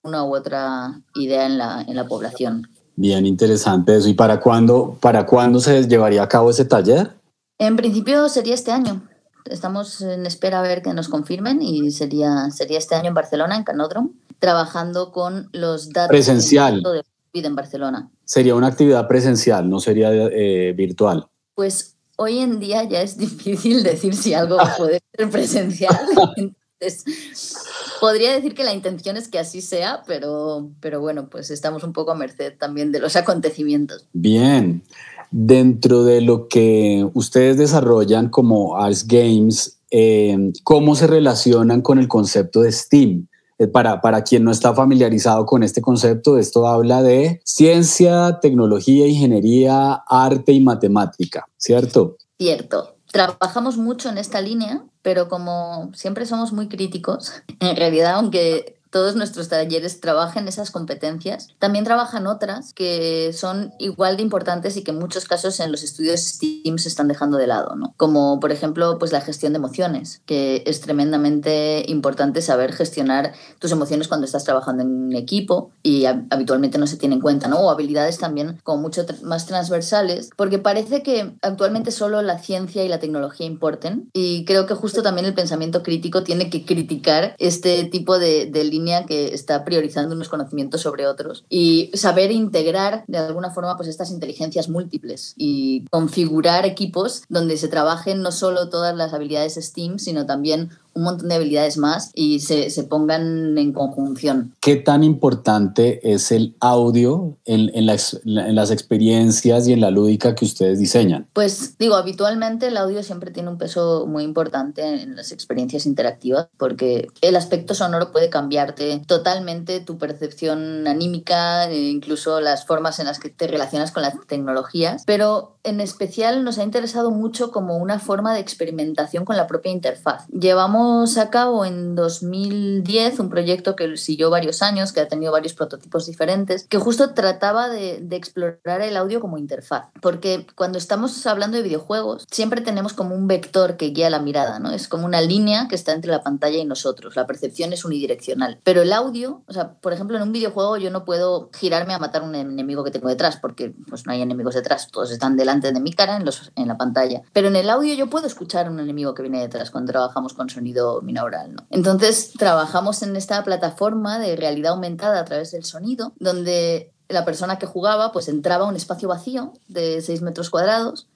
una 0.04 0.24
u 0.24 0.36
otra 0.36 1.02
idea 1.16 1.46
en 1.46 1.58
la, 1.58 1.82
en 1.88 1.96
la 1.96 2.08
población. 2.08 2.68
Bien 3.02 3.26
interesante 3.26 3.98
eso. 3.98 4.08
¿Y 4.08 4.14
para 4.14 4.40
cuándo, 4.40 4.96
para 5.02 5.26
cuándo 5.26 5.60
se 5.60 5.88
llevaría 5.88 6.22
a 6.22 6.30
cabo 6.30 6.52
ese 6.52 6.66
taller? 6.66 7.10
En 7.58 7.76
principio 7.76 8.30
sería 8.30 8.54
este 8.54 8.72
año. 8.72 9.02
Estamos 9.46 10.02
en 10.02 10.28
espera 10.28 10.60
a 10.60 10.62
ver 10.62 10.84
que 10.84 10.94
nos 10.94 11.10
confirmen 11.10 11.64
y 11.64 11.90
sería, 11.90 12.52
sería 12.52 12.78
este 12.78 12.94
año 12.94 13.08
en 13.08 13.16
Barcelona, 13.16 13.56
en 13.56 13.64
Canódromo, 13.64 14.12
trabajando 14.38 15.12
con 15.12 15.50
los 15.52 15.90
datos 15.90 16.10
presencial 16.10 16.84
de 16.84 17.04
vida 17.34 17.48
en 17.48 17.56
Barcelona. 17.56 18.12
Sería 18.24 18.54
una 18.54 18.68
actividad 18.68 19.08
presencial, 19.08 19.68
no 19.68 19.80
sería 19.80 20.12
eh, 20.14 20.72
virtual. 20.78 21.26
Pues 21.56 21.96
hoy 22.18 22.38
en 22.38 22.60
día 22.60 22.84
ya 22.84 23.02
es 23.02 23.18
difícil 23.18 23.82
decir 23.82 24.14
si 24.14 24.36
algo 24.36 24.58
puede 24.78 25.02
ser 25.18 25.28
presencial. 25.28 25.98
Entonces, 26.36 27.66
podría 28.02 28.34
decir 28.34 28.56
que 28.56 28.64
la 28.64 28.74
intención 28.74 29.16
es 29.16 29.30
que 29.30 29.38
así 29.38 29.62
sea, 29.62 30.02
pero, 30.08 30.72
pero 30.80 31.00
bueno, 31.00 31.30
pues 31.30 31.52
estamos 31.52 31.84
un 31.84 31.94
poco 31.94 32.12
a 32.12 32.16
merced 32.16 32.54
también 32.58 32.92
de 32.92 33.00
los 33.00 33.16
acontecimientos. 33.16 34.08
Bien, 34.12 34.84
dentro 35.30 36.04
de 36.04 36.22
lo 36.22 36.48
que 36.48 37.08
ustedes 37.14 37.58
desarrollan 37.58 38.30
como 38.30 38.76
Arts 38.76 39.08
Games, 39.08 39.78
eh, 39.92 40.52
¿cómo 40.64 40.96
se 40.96 41.06
relacionan 41.06 41.82
con 41.82 42.00
el 42.00 42.08
concepto 42.08 42.64
de 42.64 42.72
STEAM? 42.72 43.28
Eh, 43.60 43.68
para, 43.68 44.02
para 44.02 44.24
quien 44.24 44.44
no 44.44 44.50
está 44.50 44.74
familiarizado 44.74 45.46
con 45.46 45.62
este 45.62 45.82
concepto, 45.82 46.40
esto 46.40 46.66
habla 46.66 47.04
de 47.04 47.40
ciencia, 47.46 48.40
tecnología, 48.42 49.06
ingeniería, 49.06 50.02
arte 50.08 50.54
y 50.54 50.60
matemática, 50.60 51.46
¿cierto? 51.58 52.18
Cierto. 52.40 52.96
Trabajamos 53.12 53.78
mucho 53.78 54.10
en 54.10 54.18
esta 54.18 54.42
línea 54.42 54.84
pero 55.02 55.30
como 55.30 55.92
siempre 55.94 56.26
somos 56.26 56.54
muy 56.54 56.68
críticos, 56.68 57.34
en 57.60 57.76
realidad, 57.76 58.16
aunque 58.16 58.78
todos 58.92 59.16
nuestros 59.16 59.48
talleres 59.48 60.02
trabajan 60.02 60.48
esas 60.48 60.70
competencias. 60.70 61.48
También 61.58 61.86
trabajan 61.86 62.28
otras 62.28 62.74
que 62.74 63.32
son 63.34 63.74
igual 63.80 64.18
de 64.18 64.24
importantes 64.24 64.78
y 64.78 64.84
que 64.84 64.92
en 64.92 65.00
muchos 65.00 65.26
casos 65.26 65.60
en 65.60 65.72
los 65.72 65.82
estudios 65.82 66.20
STEAM 66.20 66.78
se 66.78 66.90
están 66.90 67.08
dejando 67.08 67.38
de 67.38 67.48
lado, 67.48 67.76
¿no? 67.76 67.94
Como 67.98 68.40
por 68.40 68.52
ejemplo, 68.52 69.00
pues 69.00 69.12
la 69.12 69.22
gestión 69.22 69.54
de 69.54 69.58
emociones, 69.58 70.22
que 70.26 70.64
es 70.66 70.82
tremendamente 70.82 71.86
importante 71.88 72.42
saber 72.42 72.74
gestionar 72.74 73.34
tus 73.60 73.72
emociones 73.72 74.08
cuando 74.08 74.26
estás 74.26 74.44
trabajando 74.44 74.84
en 74.84 74.90
un 74.90 75.16
equipo 75.16 75.72
y 75.82 76.06
habitualmente 76.06 76.78
no 76.78 76.86
se 76.86 76.98
tiene 76.98 77.16
en 77.16 77.22
cuenta, 77.22 77.48
¿no? 77.48 77.60
O 77.60 77.70
habilidades 77.70 78.18
también 78.18 78.60
como 78.64 78.82
mucho 78.82 79.06
más 79.24 79.46
transversales, 79.46 80.30
porque 80.36 80.60
parece 80.60 81.02
que 81.02 81.34
actualmente 81.42 81.92
solo 81.92 82.22
la 82.22 82.40
ciencia 82.40 82.84
y 82.84 82.90
la 82.90 83.00
tecnología 83.00 83.46
importen 83.46 84.10
y 84.14 84.44
creo 84.44 84.66
que 84.66 84.74
justo 84.74 85.02
también 85.02 85.26
el 85.26 85.34
pensamiento 85.34 85.82
crítico 85.82 86.24
tiene 86.24 86.50
que 86.50 86.66
criticar 86.66 87.36
este 87.40 87.86
tipo 87.86 88.20
de, 88.20 88.48
de 88.48 88.66
que 89.08 89.34
está 89.34 89.64
priorizando 89.64 90.16
unos 90.16 90.30
conocimientos 90.30 90.82
sobre 90.82 91.08
otros 91.08 91.46
y 91.50 91.92
saber 91.94 92.32
integrar 92.32 93.04
de 93.08 93.18
alguna 93.18 93.52
forma 93.52 93.76
pues 93.78 93.90
estas 93.90 94.12
inteligencias 94.12 94.70
múltiples 94.70 95.34
y 95.38 95.86
configurar 95.90 96.66
equipos 96.66 97.24
donde 97.30 97.58
se 97.58 97.68
trabajen 97.68 98.22
no 98.22 98.32
solo 98.32 98.70
todas 98.70 98.96
las 98.96 99.14
habilidades 99.14 99.56
STEAM, 99.56 100.00
sino 100.00 100.26
también 100.26 100.70
un 100.94 101.04
montón 101.04 101.30
de 101.30 101.36
habilidades 101.36 101.78
más 101.78 102.12
y 102.14 102.40
se, 102.40 102.70
se 102.70 102.84
pongan 102.84 103.58
en 103.58 103.74
conjunción. 103.74 104.54
¿Qué 104.60 104.76
tan 104.76 105.04
importante 105.04 106.00
es 106.14 106.32
el 106.32 106.56
audio 106.60 107.38
en, 107.46 107.70
en, 107.74 107.90
en, 107.90 108.56
las 108.56 108.72
experiencias 108.72 109.68
y 109.68 109.74
en 109.74 109.82
la 109.82 109.92
lúdica 109.92 110.36
que 110.36 110.46
ustedes 110.46 110.80
diseñan? 110.80 111.28
Pues 111.34 111.78
digo, 111.78 111.96
habitualmente 111.96 112.68
el 112.68 112.78
audio 112.78 113.04
siempre 113.04 113.32
tiene 113.32 113.50
un 113.50 113.58
peso 113.58 114.06
muy 114.08 114.24
importante 114.24 114.82
en 114.82 115.16
las 115.16 115.32
experiencias 115.32 115.86
interactivas 115.86 116.48
porque 116.58 117.08
el 117.22 117.36
aspecto 117.36 117.74
sonoro 117.74 118.12
puede 118.12 118.30
cambiarte 118.30 119.02
totalmente 119.08 119.80
tu 119.80 119.98
percepción 119.98 120.88
anímica, 120.88 121.70
e 121.70 121.90
incluso 121.90 122.42
las 122.42 122.66
formas 122.66 123.00
en 123.00 123.06
las 123.06 123.20
que 123.20 123.30
te 123.30 123.48
relacionas 123.48 123.92
con 123.92 124.04
las 124.04 124.16
tecnologías, 124.28 125.04
pero 125.06 125.58
en 125.64 125.80
especial 125.80 126.44
nos 126.44 126.58
ha 126.58 126.64
interesado 126.64 127.12
mucho 127.12 127.52
como 127.52 127.78
una 127.78 128.00
forma 128.00 128.34
de 128.34 128.40
experimentación 128.40 129.26
con 129.26 129.38
la 129.38 129.48
propia 129.48 129.72
interfaz. 129.72 130.28
Llevamos 130.30 130.81
a 131.18 131.30
cabo 131.30 131.66
en 131.66 131.96
2010 131.96 133.20
un 133.20 133.30
proyecto 133.30 133.76
que 133.76 133.98
siguió 133.98 134.30
varios 134.30 134.62
años, 134.62 134.92
que 134.92 135.02
ha 135.02 135.08
tenido 135.08 135.32
varios 135.32 135.54
prototipos 135.54 136.06
diferentes, 136.06 136.66
que 136.68 136.78
justo 136.78 137.14
trataba 137.14 137.70
de, 137.70 138.00
de 138.02 138.16
explorar 138.16 138.82
el 138.82 138.98
audio 138.98 139.20
como 139.20 139.38
interfaz, 139.38 139.86
porque 140.02 140.46
cuando 140.56 140.78
estamos 140.78 141.26
hablando 141.26 141.58
de 141.58 141.64
videojuegos 141.64 142.26
siempre 142.32 142.62
tenemos 142.62 142.94
como 142.94 143.16
un 143.16 143.28
vector 143.28 143.78
que 143.78 143.88
guía 143.88 144.10
la 144.10 144.20
mirada, 144.20 144.60
¿no? 144.60 144.72
Es 144.72 144.88
como 144.88 145.06
una 145.06 145.22
línea 145.22 145.68
que 145.68 145.76
está 145.76 145.94
entre 145.94 146.12
la 146.12 146.24
pantalla 146.24 146.58
y 146.58 146.66
nosotros, 146.66 147.16
la 147.16 147.26
percepción 147.26 147.74
es 147.74 147.86
unidireccional, 147.86 148.60
pero 148.64 148.82
el 148.82 148.94
audio, 148.94 149.44
o 149.48 149.54
sea, 149.54 149.74
por 149.74 149.94
ejemplo, 149.94 150.18
en 150.18 150.24
un 150.24 150.32
videojuego 150.32 150.78
yo 150.78 150.92
no 150.92 151.06
puedo 151.06 151.50
girarme 151.54 151.94
a 151.94 152.00
matar 152.00 152.22
a 152.22 152.26
un 152.26 152.36
enemigo 152.36 152.84
que 152.84 152.92
tengo 152.92 153.10
detrás, 153.10 153.38
porque 153.38 153.74
pues 153.90 154.06
no 154.06 154.14
hay 154.14 154.22
enemigos 154.22 154.56
detrás, 154.56 154.88
todos 154.92 155.12
están 155.12 155.36
delante 155.36 155.72
de 155.72 155.80
mi 155.80 155.94
cara 155.94 156.18
en, 156.18 156.26
los, 156.26 156.52
en 156.56 156.68
la 156.68 156.78
pantalla. 156.78 157.22
Pero 157.34 157.48
en 157.48 157.56
el 157.56 157.70
audio 157.70 157.94
yo 157.96 158.10
puedo 158.10 158.28
escuchar 158.28 158.70
un 158.70 158.80
enemigo 158.80 159.14
que 159.14 159.24
viene 159.24 159.42
detrás 159.42 159.72
cuando 159.72 159.92
trabajamos 159.92 160.34
con 160.34 160.50
sonido 160.50 160.71
binaural. 161.02 161.56
¿no? 161.56 161.66
Entonces 161.70 162.32
trabajamos 162.38 163.02
en 163.04 163.16
esta 163.16 163.44
plataforma 163.44 164.20
de 164.20 164.36
realidad 164.36 164.74
aumentada 164.74 165.20
a 165.20 165.26
través 165.26 165.52
del 165.52 165.66
sonido, 165.66 166.14
donde 166.20 166.92
la 167.10 167.26
persona 167.26 167.60
que 167.60 167.66
jugaba 167.66 168.12
pues 168.12 168.28
entraba 168.28 168.66
a 168.66 168.68
un 168.70 168.76
espacio 168.76 169.08
vacío 169.08 169.54
de 169.68 170.02
6 170.02 170.22
metros 170.22 170.50
cuadrados 170.50 171.08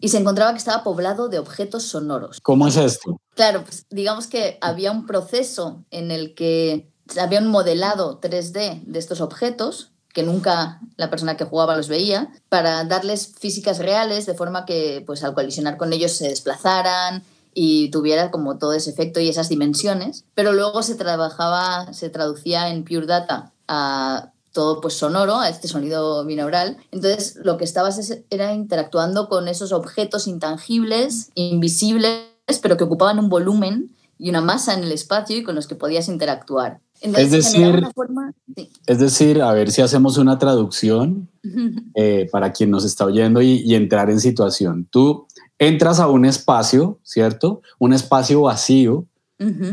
y 0.00 0.08
se 0.08 0.18
encontraba 0.18 0.52
que 0.52 0.58
estaba 0.58 0.82
poblado 0.82 1.28
de 1.28 1.38
objetos 1.38 1.84
sonoros. 1.84 2.40
¿Cómo 2.40 2.66
es 2.66 2.76
esto? 2.76 3.20
Claro, 3.34 3.62
pues 3.62 3.86
digamos 3.90 4.26
que 4.26 4.58
había 4.60 4.90
un 4.90 5.06
proceso 5.06 5.84
en 5.90 6.10
el 6.10 6.34
que 6.34 6.90
había 7.20 7.40
un 7.40 7.48
modelado 7.48 8.20
3D 8.20 8.82
de 8.84 8.98
estos 8.98 9.20
objetos 9.20 9.92
que 10.12 10.22
nunca 10.22 10.80
la 10.96 11.10
persona 11.10 11.36
que 11.36 11.44
jugaba 11.44 11.76
los 11.76 11.88
veía, 11.88 12.30
para 12.48 12.84
darles 12.84 13.32
físicas 13.38 13.78
reales, 13.78 14.26
de 14.26 14.34
forma 14.34 14.66
que 14.66 15.02
pues, 15.06 15.24
al 15.24 15.34
colisionar 15.34 15.76
con 15.76 15.92
ellos 15.92 16.12
se 16.12 16.28
desplazaran 16.28 17.22
y 17.54 17.90
tuviera 17.90 18.30
como 18.30 18.58
todo 18.58 18.72
ese 18.72 18.90
efecto 18.90 19.20
y 19.20 19.28
esas 19.28 19.48
dimensiones. 19.48 20.24
Pero 20.34 20.52
luego 20.52 20.82
se 20.82 20.94
trabajaba, 20.94 21.92
se 21.92 22.10
traducía 22.10 22.70
en 22.70 22.84
Pure 22.84 23.06
Data 23.06 23.52
a 23.68 24.30
todo 24.52 24.80
pues 24.80 24.94
sonoro, 24.94 25.36
a 25.38 25.48
este 25.48 25.68
sonido 25.68 26.24
binaural. 26.24 26.76
Entonces 26.90 27.36
lo 27.42 27.56
que 27.56 27.64
estabas 27.64 28.12
era 28.30 28.52
interactuando 28.52 29.28
con 29.28 29.48
esos 29.48 29.72
objetos 29.72 30.26
intangibles, 30.26 31.30
invisibles, 31.34 32.26
pero 32.60 32.76
que 32.76 32.84
ocupaban 32.84 33.18
un 33.18 33.28
volumen 33.28 33.94
y 34.18 34.30
una 34.30 34.40
masa 34.40 34.74
en 34.74 34.84
el 34.84 34.92
espacio 34.92 35.36
y 35.36 35.42
con 35.42 35.54
los 35.54 35.66
que 35.66 35.74
podías 35.74 36.08
interactuar 36.08 36.80
es 37.02 37.30
decir, 37.30 37.82
es 38.86 38.98
decir, 38.98 39.42
a 39.42 39.52
ver 39.52 39.70
si 39.70 39.82
hacemos 39.82 40.18
una 40.18 40.38
traducción 40.38 41.28
eh, 41.94 42.28
para 42.30 42.52
quien 42.52 42.70
nos 42.70 42.84
está 42.84 43.04
oyendo 43.04 43.42
y, 43.42 43.74
entrar 43.74 44.10
en 44.10 44.20
situación. 44.20 44.86
Tú 44.90 45.26
entras 45.66 46.00
a 46.00 46.08
un 46.08 46.24
espacio, 46.24 46.98
¿cierto? 47.04 47.62
Un 47.78 47.92
espacio 47.92 48.42
vacío, 48.42 49.06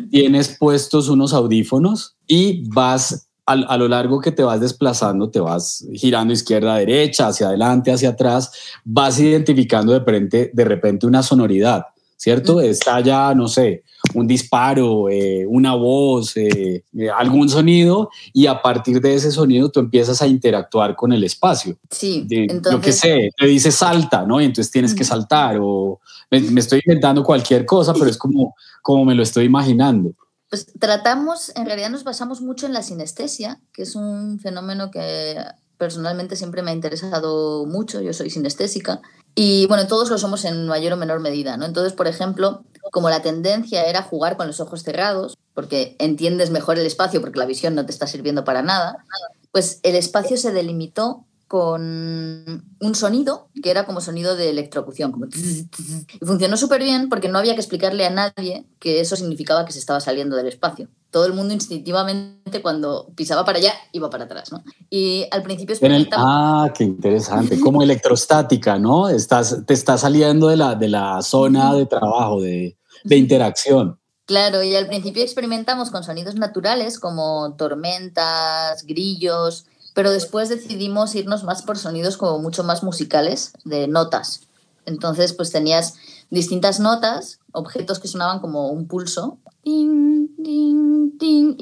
tienes 0.09 0.57
puestos 0.57 1.09
unos 1.09 1.31
audífonos 1.31 2.15
y 2.25 2.67
vas 2.69 3.27
a, 3.45 3.53
a, 3.53 3.77
lo 3.77 3.87
largo 3.87 4.19
que 4.19 4.31
te 4.31 4.41
vas 4.41 4.59
desplazando, 4.59 5.29
te 5.29 5.39
vas 5.39 5.85
girando 5.93 6.33
izquierda, 6.33 6.75
derecha, 6.77 7.27
hacia 7.27 7.47
adelante, 7.47 7.91
hacia 7.91 8.09
atrás, 8.09 8.51
vas 8.83 9.19
identificando 9.19 9.93
de 9.93 9.99
repente, 9.99 10.51
de 10.53 10.63
repente 10.63 11.05
una 11.05 11.21
sonoridad, 11.21 11.83
¿cierto? 12.17 12.61
Está 12.61 12.99
ya, 13.01 13.33
no 13.35 13.47
sé, 13.47 13.83
un 14.13 14.27
disparo, 14.27 15.09
eh, 15.09 15.45
una 15.47 15.75
voz, 15.75 16.35
eh, 16.37 16.83
eh, 16.97 17.09
algún 17.09 17.49
sonido, 17.49 18.09
y 18.33 18.47
a 18.47 18.61
partir 18.61 19.01
de 19.01 19.15
ese 19.15 19.31
sonido 19.31 19.69
tú 19.69 19.79
empiezas 19.79 20.21
a 20.21 20.27
interactuar 20.27 20.95
con 20.95 21.11
el 21.11 21.23
espacio. 21.23 21.77
Sí, 21.89 22.27
entonces... 22.29 22.71
Yo 22.71 22.81
qué 22.81 22.91
sé, 22.91 23.29
te 23.37 23.45
dice 23.45 23.71
salta, 23.71 24.25
¿no? 24.25 24.41
Y 24.41 24.45
entonces 24.45 24.71
tienes 24.71 24.93
que 24.93 25.03
saltar, 25.03 25.57
o 25.61 25.99
me, 26.31 26.59
estoy 26.59 26.81
inventando 26.85 27.23
cualquier 27.23 27.65
cosa, 27.65 27.93
pero 27.93 28.07
es 28.07 28.17
como, 28.17 28.55
como 28.81 29.05
me 29.05 29.15
lo 29.15 29.23
estoy 29.23 29.45
imaginando. 29.45 30.11
Pues 30.49 30.67
tratamos, 30.79 31.51
en 31.55 31.65
realidad 31.65 31.89
nos 31.89 32.03
basamos 32.03 32.41
mucho 32.41 32.65
en 32.65 32.73
la 32.73 32.81
sinestesia, 32.81 33.59
que 33.71 33.83
es 33.83 33.95
un 33.95 34.39
fenómeno 34.39 34.89
que 34.89 35.35
personalmente 35.77 36.35
siempre 36.35 36.61
me 36.61 36.71
ha 36.71 36.73
interesado 36.73 37.65
mucho, 37.65 38.01
yo 38.01 38.13
soy 38.13 38.29
sinestésica, 38.29 39.01
y 39.41 39.67
bueno, 39.67 39.87
todos 39.87 40.09
lo 40.09 40.17
somos 40.17 40.43
en 40.43 40.67
mayor 40.67 40.91
o 40.91 40.97
menor 40.97 41.21
medida, 41.21 41.55
¿no? 41.55 41.65
Entonces, 41.65 41.93
por 41.93 42.07
ejemplo, 42.07 42.65
como 42.91 43.09
la 43.09 43.21
tendencia 43.21 43.85
era 43.85 44.03
jugar 44.03 44.35
con 44.35 44.47
los 44.47 44.59
ojos 44.59 44.83
cerrados, 44.83 45.37
porque 45.53 45.95
entiendes 45.97 46.49
mejor 46.49 46.77
el 46.77 46.85
espacio 46.85 47.21
porque 47.21 47.39
la 47.39 47.45
visión 47.45 47.73
no 47.73 47.85
te 47.85 47.93
está 47.93 48.05
sirviendo 48.05 48.43
para 48.43 48.63
nada, 48.63 49.05
pues 49.53 49.79
el 49.83 49.95
espacio 49.95 50.35
se 50.35 50.51
delimitó 50.51 51.23
con 51.49 52.63
un 52.79 52.95
sonido 52.95 53.49
que 53.63 53.71
era 53.71 53.87
como 53.87 54.01
sonido 54.01 54.35
de 54.35 54.51
electrocución. 54.51 55.11
Como 55.11 55.25
y 55.25 56.23
funcionó 56.23 56.55
súper 56.57 56.83
bien 56.83 57.09
porque 57.09 57.27
no 57.27 57.39
había 57.39 57.55
que 57.55 57.59
explicarle 57.59 58.05
a 58.05 58.11
nadie 58.11 58.67
que 58.77 58.99
eso 58.99 59.15
significaba 59.15 59.65
que 59.65 59.71
se 59.71 59.79
estaba 59.79 59.99
saliendo 59.99 60.35
del 60.35 60.45
espacio. 60.45 60.89
Todo 61.09 61.25
el 61.25 61.33
mundo 61.33 61.55
instintivamente 61.55 62.61
cuando 62.61 63.11
pisaba 63.15 63.45
para 63.45 63.57
allá 63.57 63.73
iba 63.93 64.11
para 64.11 64.25
atrás. 64.25 64.51
¿no? 64.51 64.63
Y 64.91 65.25
al 65.31 65.41
principio 65.41 65.75
Ah, 66.11 66.71
qué 66.77 66.83
interesante. 66.83 67.59
Como 67.59 67.81
electrostática, 67.81 68.77
¿no? 68.77 69.09
Estás, 69.09 69.65
te 69.65 69.73
está 69.73 69.97
saliendo 69.97 70.49
de 70.49 70.57
la, 70.57 70.75
de 70.75 70.87
la 70.87 71.19
zona 71.23 71.73
de 71.73 71.87
trabajo, 71.87 72.41
de, 72.41 72.77
de 73.03 73.17
interacción. 73.17 73.99
Claro, 74.27 74.61
y 74.61 74.75
al 74.75 74.85
principio 74.85 75.23
experimentamos 75.23 75.89
con 75.89 76.03
sonidos 76.03 76.35
naturales 76.35 76.99
como 76.99 77.55
tormentas, 77.57 78.85
grillos, 78.85 79.65
pero 79.99 80.11
después 80.11 80.47
decidimos 80.47 81.13
irnos 81.13 81.43
más 81.43 81.61
por 81.61 81.77
sonidos 81.77 82.15
como 82.15 82.39
mucho 82.39 82.63
más 82.63 82.83
musicales, 82.83 83.51
de 83.65 83.89
notas. 83.89 84.47
Entonces, 84.85 85.33
pues 85.33 85.51
tenías 85.51 85.95
distintas 86.29 86.79
notas, 86.79 87.41
objetos 87.51 87.99
que 87.99 88.07
sonaban 88.07 88.39
como 88.39 88.69
un 88.69 88.87
pulso, 88.87 89.39
y 89.61 89.89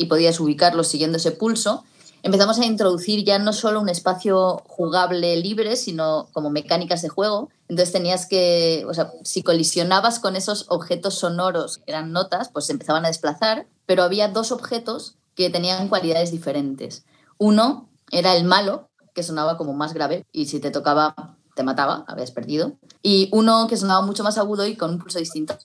podías 0.08 0.40
ubicarlos 0.40 0.88
siguiendo 0.88 1.18
ese 1.18 1.32
pulso. 1.32 1.84
Empezamos 2.22 2.60
a 2.60 2.66
introducir 2.68 3.26
ya 3.26 3.40
no 3.40 3.54
solo 3.54 3.82
un 3.82 3.90
espacio 3.90 4.62
jugable 4.68 5.36
libre, 5.38 5.76
sino 5.76 6.30
como 6.32 6.52
mecánicas 6.52 7.02
de 7.02 7.10
juego. 7.10 7.50
Entonces 7.70 7.92
tenías 7.92 8.28
que, 8.28 8.86
o 8.88 8.94
sea, 8.94 9.14
si 9.24 9.42
colisionabas 9.42 10.20
con 10.20 10.36
esos 10.36 10.68
objetos 10.70 11.16
sonoros 11.16 11.80
que 11.80 11.86
eran 11.88 12.12
notas, 12.12 12.50
pues 12.50 12.68
se 12.68 12.74
empezaban 12.74 13.04
a 13.04 13.08
desplazar, 13.08 13.66
pero 13.88 14.04
había 14.04 14.28
dos 14.28 14.52
objetos 14.52 15.16
que 15.34 15.50
tenían 15.50 15.88
cualidades 15.88 16.30
diferentes. 16.30 17.04
Uno 17.40 17.88
era 18.12 18.36
el 18.36 18.44
malo, 18.44 18.90
que 19.14 19.24
sonaba 19.24 19.58
como 19.58 19.74
más 19.74 19.94
grave 19.94 20.26
y 20.32 20.46
si 20.46 20.60
te 20.60 20.72
tocaba 20.72 21.38
te 21.58 21.64
mataba, 21.64 22.06
habías 22.08 22.32
perdido. 22.32 22.78
Y 23.02 23.30
uno 23.34 23.68
que 23.68 23.76
sonaba 23.76 24.06
mucho 24.06 24.24
más 24.24 24.38
agudo 24.38 24.66
y 24.66 24.78
con 24.78 24.92
un 24.92 25.00
pulso 25.00 25.20
distinto, 25.20 25.58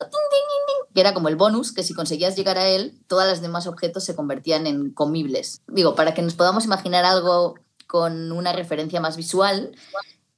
que 0.92 1.00
era 1.00 1.14
como 1.14 1.28
el 1.28 1.36
bonus, 1.36 1.72
que 1.72 1.84
si 1.84 1.94
conseguías 1.94 2.34
llegar 2.34 2.58
a 2.58 2.66
él, 2.66 2.98
todas 3.06 3.28
las 3.28 3.42
demás 3.42 3.66
objetos 3.68 4.02
se 4.02 4.16
convertían 4.16 4.66
en 4.66 4.90
comibles. 4.90 5.60
Digo, 5.68 5.94
para 5.94 6.14
que 6.14 6.22
nos 6.22 6.34
podamos 6.34 6.64
imaginar 6.64 7.04
algo 7.04 7.54
con 7.86 8.32
una 8.32 8.52
referencia 8.52 9.00
más 9.00 9.16
visual, 9.16 9.76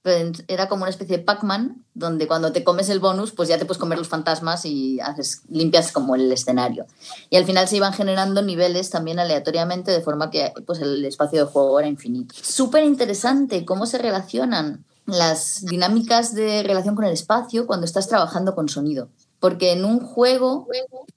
era 0.05 0.69
como 0.69 0.83
una 0.83 0.91
especie 0.91 1.19
de 1.19 1.23
Pac-Man, 1.23 1.83
donde 1.95 2.27
cuando 2.27 2.53
te 2.53 2.63
comes 2.63 2.91
el 2.91 3.01
bonus, 3.01 3.33
pues 3.33 3.49
ya 3.49 3.59
te 3.59 3.65
puedes 3.65 3.81
comer 3.81 3.97
los 3.97 4.09
fantasmas 4.09 4.67
y 4.67 5.01
haces, 5.01 5.43
limpias 5.49 5.93
como 5.93 6.15
el 6.15 6.31
escenario. 6.31 6.87
Y 7.31 7.37
al 7.37 7.47
final 7.47 7.69
se 7.69 7.77
iban 7.77 7.95
generando 7.95 8.43
niveles 8.43 8.91
también 8.91 9.19
aleatoriamente, 9.19 9.91
de 9.91 10.03
forma 10.03 10.31
que 10.31 10.53
pues, 10.67 10.81
el 10.81 11.05
espacio 11.07 11.45
de 11.45 11.51
juego 11.51 11.79
era 11.79 11.89
infinito. 11.89 12.35
Súper 12.41 12.85
interesante 12.85 13.65
cómo 13.65 13.87
se 13.87 13.99
relacionan 13.99 14.85
las 15.07 15.63
dinámicas 15.63 16.35
de 16.35 16.63
relación 16.63 16.95
con 16.95 17.05
el 17.05 17.13
espacio 17.13 17.67
cuando 17.67 17.87
estás 17.87 18.09
trabajando 18.09 18.55
con 18.55 18.69
sonido. 18.69 19.09
Porque 19.41 19.73
en 19.73 19.85
un 19.85 20.01
juego 20.01 20.67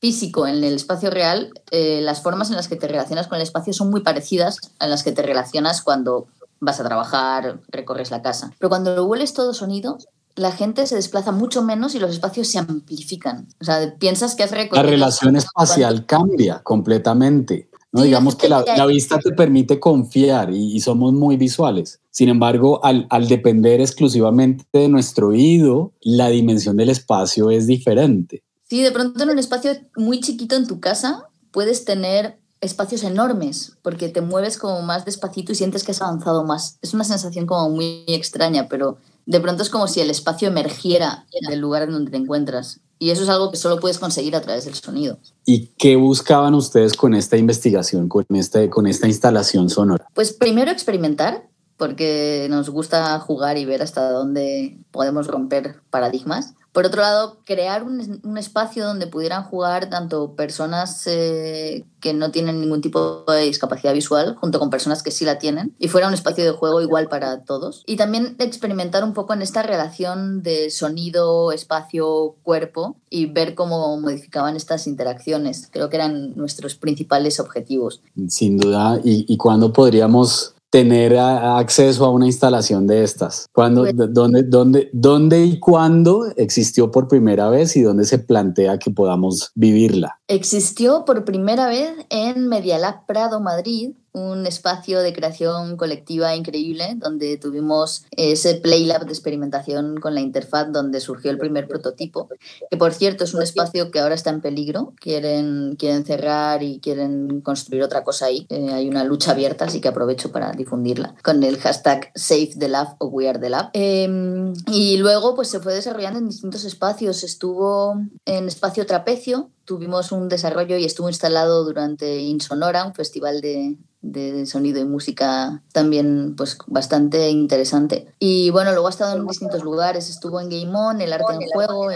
físico, 0.01 0.47
en 0.47 0.63
el 0.63 0.75
espacio 0.75 1.09
real, 1.09 1.51
eh, 1.71 2.01
las 2.01 2.21
formas 2.21 2.49
en 2.49 2.57
las 2.57 2.67
que 2.67 2.75
te 2.75 2.87
relacionas 2.87 3.27
con 3.27 3.37
el 3.37 3.43
espacio 3.43 3.73
son 3.73 3.89
muy 3.89 4.01
parecidas 4.01 4.59
a 4.79 4.87
las 4.87 5.03
que 5.03 5.13
te 5.13 5.21
relacionas 5.21 5.81
cuando 5.81 6.27
vas 6.59 6.79
a 6.79 6.83
trabajar, 6.83 7.61
recorres 7.69 8.11
la 8.11 8.21
casa. 8.21 8.51
Pero 8.59 8.69
cuando 8.69 8.95
lo 8.95 9.05
hueles 9.05 9.33
todo 9.33 9.53
sonido, 9.53 9.97
la 10.35 10.51
gente 10.51 10.85
se 10.87 10.95
desplaza 10.95 11.31
mucho 11.31 11.63
menos 11.63 11.95
y 11.95 11.99
los 11.99 12.11
espacios 12.11 12.47
se 12.47 12.59
amplifican. 12.59 13.47
O 13.59 13.65
sea, 13.65 13.95
piensas 13.97 14.35
que 14.35 14.43
has 14.43 14.51
recorrido... 14.51 14.83
La 14.83 14.89
relación 14.89 15.35
espacial 15.35 16.05
cambia 16.05 16.61
completamente. 16.63 17.69
¿no? 17.91 18.03
Digamos 18.03 18.35
que 18.35 18.47
la, 18.47 18.85
vista 18.85 19.17
te 19.17 19.31
permite 19.31 19.79
confiar 19.79 20.51
y, 20.51 20.79
somos 20.81 21.13
muy 21.13 21.37
visuales. 21.37 21.99
Sin 22.11 22.29
embargo, 22.29 22.83
al, 22.83 23.07
al, 23.09 23.27
depender 23.27 23.81
exclusivamente 23.81 24.65
de 24.73 24.89
nuestro 24.89 25.29
oído, 25.29 25.93
la 26.01 26.29
dimensión 26.29 26.77
del 26.77 26.89
espacio 26.89 27.49
es 27.49 27.65
diferente. 27.65 28.43
Sí, 28.69 28.81
de 28.81 28.91
pronto 28.91 29.23
en 29.23 29.29
un 29.29 29.39
espacio 29.39 29.71
muy 29.95 30.19
chiquito 30.19 30.55
en 30.55 30.67
tu 30.67 30.79
casa 30.79 31.29
puedes 31.51 31.85
tener 31.85 32.37
espacios 32.61 33.03
enormes 33.03 33.77
porque 33.81 34.09
te 34.09 34.21
mueves 34.21 34.57
como 34.57 34.81
más 34.81 35.05
despacito 35.05 35.51
y 35.51 35.55
sientes 35.55 35.83
que 35.83 35.91
has 35.91 36.01
avanzado 36.01 36.43
más. 36.43 36.77
Es 36.81 36.93
una 36.93 37.03
sensación 37.03 37.45
como 37.45 37.69
muy 37.69 38.03
extraña, 38.07 38.67
pero 38.69 38.97
de 39.25 39.39
pronto 39.39 39.63
es 39.63 39.69
como 39.69 39.87
si 39.87 40.01
el 40.01 40.09
espacio 40.09 40.47
emergiera 40.47 41.25
del 41.49 41.59
lugar 41.59 41.83
en 41.83 41.91
donde 41.91 42.11
te 42.11 42.17
encuentras. 42.17 42.79
Y 42.99 43.11
eso 43.11 43.23
es 43.23 43.29
algo 43.29 43.51
que 43.51 43.57
solo 43.57 43.79
puedes 43.79 43.99
conseguir 43.99 44.35
a 44.35 44.41
través 44.41 44.65
del 44.65 44.73
sonido. 44.73 45.19
¿Y 45.45 45.67
qué 45.77 45.95
buscaban 45.95 46.55
ustedes 46.55 46.93
con 46.93 47.13
esta 47.13 47.37
investigación, 47.37 48.09
con, 48.09 48.25
este, 48.29 48.69
con 48.69 48.87
esta 48.87 49.07
instalación 49.07 49.69
sonora? 49.69 50.07
Pues 50.15 50.33
primero 50.33 50.71
experimentar, 50.71 51.47
porque 51.77 52.47
nos 52.49 52.69
gusta 52.71 53.19
jugar 53.19 53.57
y 53.57 53.65
ver 53.65 53.83
hasta 53.83 54.09
dónde 54.09 54.79
podemos 54.91 55.27
romper 55.27 55.81
paradigmas. 55.91 56.55
Por 56.77 56.85
otro 56.85 57.01
lado, 57.01 57.37
crear 57.43 57.81
un, 57.81 58.37
espacio 58.37 58.85
donde 58.85 59.07
pudieran 59.07 59.43
jugar 59.43 59.89
tanto 59.89 60.35
personas 60.35 61.07
eh, 61.07 61.83
que 61.99 62.13
no 62.13 62.29
tienen 62.29 62.61
ningún 62.61 62.81
tipo 62.81 63.23
de 63.27 63.45
discapacidad 63.45 63.95
visual, 63.95 64.35
junto 64.35 64.59
con 64.59 64.69
personas 64.69 65.01
que 65.01 65.09
sí 65.09 65.25
la 65.25 65.39
tienen, 65.39 65.73
y 65.79 65.87
fuera 65.87 66.07
un 66.07 66.13
espacio 66.13 66.43
de 66.43 66.51
juego 66.51 66.79
igual 66.79 67.09
para 67.09 67.43
todos. 67.45 67.81
Y 67.87 67.95
también 67.95 68.35
experimentar 68.37 69.03
un 69.03 69.13
poco 69.13 69.33
en 69.33 69.41
esta 69.41 69.63
relación 69.63 70.43
de 70.43 70.69
sonido, 70.69 71.51
espacio, 71.51 72.35
cuerpo, 72.43 72.95
y 73.09 73.25
ver 73.25 73.55
cómo 73.55 73.99
modificaban 73.99 74.55
estas 74.55 74.85
interacciones. 74.85 75.69
Creo 75.71 75.89
que 75.89 75.95
eran 75.95 76.35
nuestros 76.35 76.75
principales 76.75 77.39
objetivos. 77.39 78.03
Sin 78.27 78.59
duda, 78.59 79.01
¿y, 79.03 79.25
y 79.27 79.37
cuándo 79.37 79.73
podríamos 79.73 80.53
tener 80.69 81.17
acceso 81.17 82.05
a 82.05 82.11
una 82.11 82.25
instalación 82.25 82.87
de 82.87 83.03
estas? 83.03 83.47
¿Cuándo, 83.53 83.81
pues 83.81 83.95
dónde, 84.13 84.43
dónde, 84.43 84.89
¿Dónde 84.93 85.45
y 85.45 85.59
cuándo 85.59 86.25
existió 86.35 86.91
por 86.91 87.07
primera 87.07 87.49
vez 87.49 87.75
y 87.75 87.81
dónde 87.81 88.05
se 88.05 88.19
plantea 88.19 88.77
que 88.77 88.91
podamos 88.91 89.51
vivirla? 89.55 90.16
Existió 90.29 91.05
por 91.05 91.23
primera 91.23 91.67
vez 91.67 91.93
en 92.09 92.49
Medialab 92.49 93.05
Prado, 93.05 93.39
Madrid, 93.39 93.91
un 94.11 94.45
espacio 94.45 94.99
de 94.99 95.13
creación 95.13 95.77
colectiva 95.77 96.35
increíble 96.35 96.95
donde 96.97 97.37
tuvimos 97.37 98.05
ese 98.11 98.55
Playlab 98.55 99.05
de 99.05 99.11
experimentación 99.11 99.97
con 100.01 100.15
la 100.15 100.21
interfaz 100.21 100.71
donde 100.71 100.99
surgió 100.99 101.31
el 101.31 101.37
primer 101.37 101.67
prototipo, 101.67 102.27
que 102.69 102.77
por 102.77 102.93
cierto 102.93 103.23
es 103.23 103.33
un 103.33 103.41
espacio 103.41 103.91
que 103.91 103.99
ahora 103.99 104.15
está 104.15 104.31
en 104.31 104.41
peligro, 104.41 104.93
quieren, 104.99 105.75
quieren 105.77 106.03
cerrar 106.03 106.63
y 106.63 106.79
quieren 106.79 107.41
construir 107.41 107.83
otra 107.83 108.03
cosa 108.03 108.25
ahí, 108.25 108.47
eh, 108.49 108.69
hay 108.73 108.89
una 108.89 109.03
lucha 109.03 109.31
abierta, 109.31 109.65
así 109.65 109.79
que 109.79 109.87
aprovecho 109.87 110.31
para 110.31 110.51
difundirla 110.51 111.15
con 111.23 111.43
el 111.43 111.57
hashtag 111.57 112.11
Save 112.15 112.51
the 112.57 112.67
Lab 112.67 112.95
o 112.97 113.07
We 113.07 113.29
Are 113.29 113.39
the 113.39 113.49
Lab. 113.49 113.69
Em, 113.73 114.53
y 114.71 114.97
luego 114.97 115.35
pues 115.35 115.47
se 115.47 115.59
fue 115.59 115.73
desarrollando 115.73 116.19
en 116.19 116.27
distintos 116.27 116.65
espacios, 116.65 117.23
estuvo 117.23 118.01
en 118.25 118.47
espacio 118.47 118.85
trapecio, 118.85 119.51
tuvimos 119.67 120.13
un 120.13 120.29
desarrollo 120.29 120.77
y 120.77 120.85
estuvo 120.85 121.09
instalado 121.09 121.65
durante 121.65 122.19
Insonora, 122.21 122.85
un 122.85 122.95
festival 122.95 123.41
de, 123.41 123.75
de 124.01 124.45
sonido 124.45 124.79
y 124.79 124.85
música 124.85 125.61
también 125.73 126.35
pues 126.37 126.57
bastante 126.67 127.29
interesante. 127.29 128.13
Y 128.17 128.49
bueno, 128.51 128.71
luego 128.71 128.87
ha 128.87 128.91
estado 128.91 129.17
en 129.17 129.27
distintos 129.27 129.63
lugares, 129.63 130.09
estuvo 130.09 130.39
en 130.39 130.49
Game 130.49 130.71
On, 130.73 131.01
el 131.01 131.11
arte 131.11 131.33
en 131.33 131.49
juego, 131.49 131.89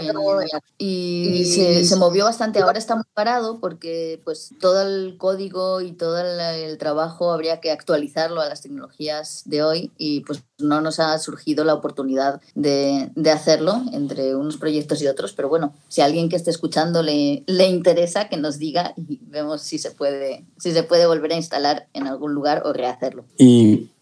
y 0.76 1.44
se, 1.46 1.84
se, 1.84 1.96
movió 1.96 2.24
bastante. 2.24 2.60
Ahora 2.60 2.78
está 2.78 2.94
muy 2.94 3.04
parado 3.14 3.58
porque 3.58 4.20
pues 4.22 4.50
todo 4.60 4.82
el 4.82 5.16
código 5.16 5.80
y 5.80 5.92
todo 5.92 6.18
el, 6.18 6.38
el, 6.40 6.76
trabajo 6.76 7.32
habría 7.32 7.60
que 7.60 7.70
actualizarlo 7.70 8.42
a 8.42 8.48
las 8.48 8.60
tecnologías 8.60 9.42
de 9.46 9.62
hoy 9.62 9.92
y 9.96 10.20
pues 10.20 10.42
no 10.62 10.80
nos 10.80 11.00
ha 11.00 11.18
surgido 11.18 11.64
la 11.64 11.74
oportunidad 11.74 12.40
de, 12.54 13.10
hacerlo 13.32 13.82
entre 13.92 14.34
unos 14.34 14.56
proyectos 14.58 15.00
y 15.02 15.06
otros, 15.06 15.32
pero 15.32 15.48
bueno, 15.48 15.72
si 15.88 16.00
alguien 16.00 16.28
que 16.28 16.36
esté 16.36 16.50
escuchando 16.50 17.02
le, 17.02 17.44
interesa, 17.46 18.28
que 18.28 18.36
nos 18.36 18.58
diga 18.58 18.94
y 18.96 19.20
vemos 19.22 19.62
si 19.62 19.78
se 19.78 19.90
puede, 19.90 20.44
si 20.58 20.72
se 20.72 20.82
puede 20.82 21.06
volver 21.06 21.32
a 21.32 21.36
instalar 21.36 21.88
en 21.94 22.06
algún 22.06 22.34
lugar 22.34 22.62
o 22.64 22.72
rehacerlo. 22.72 23.24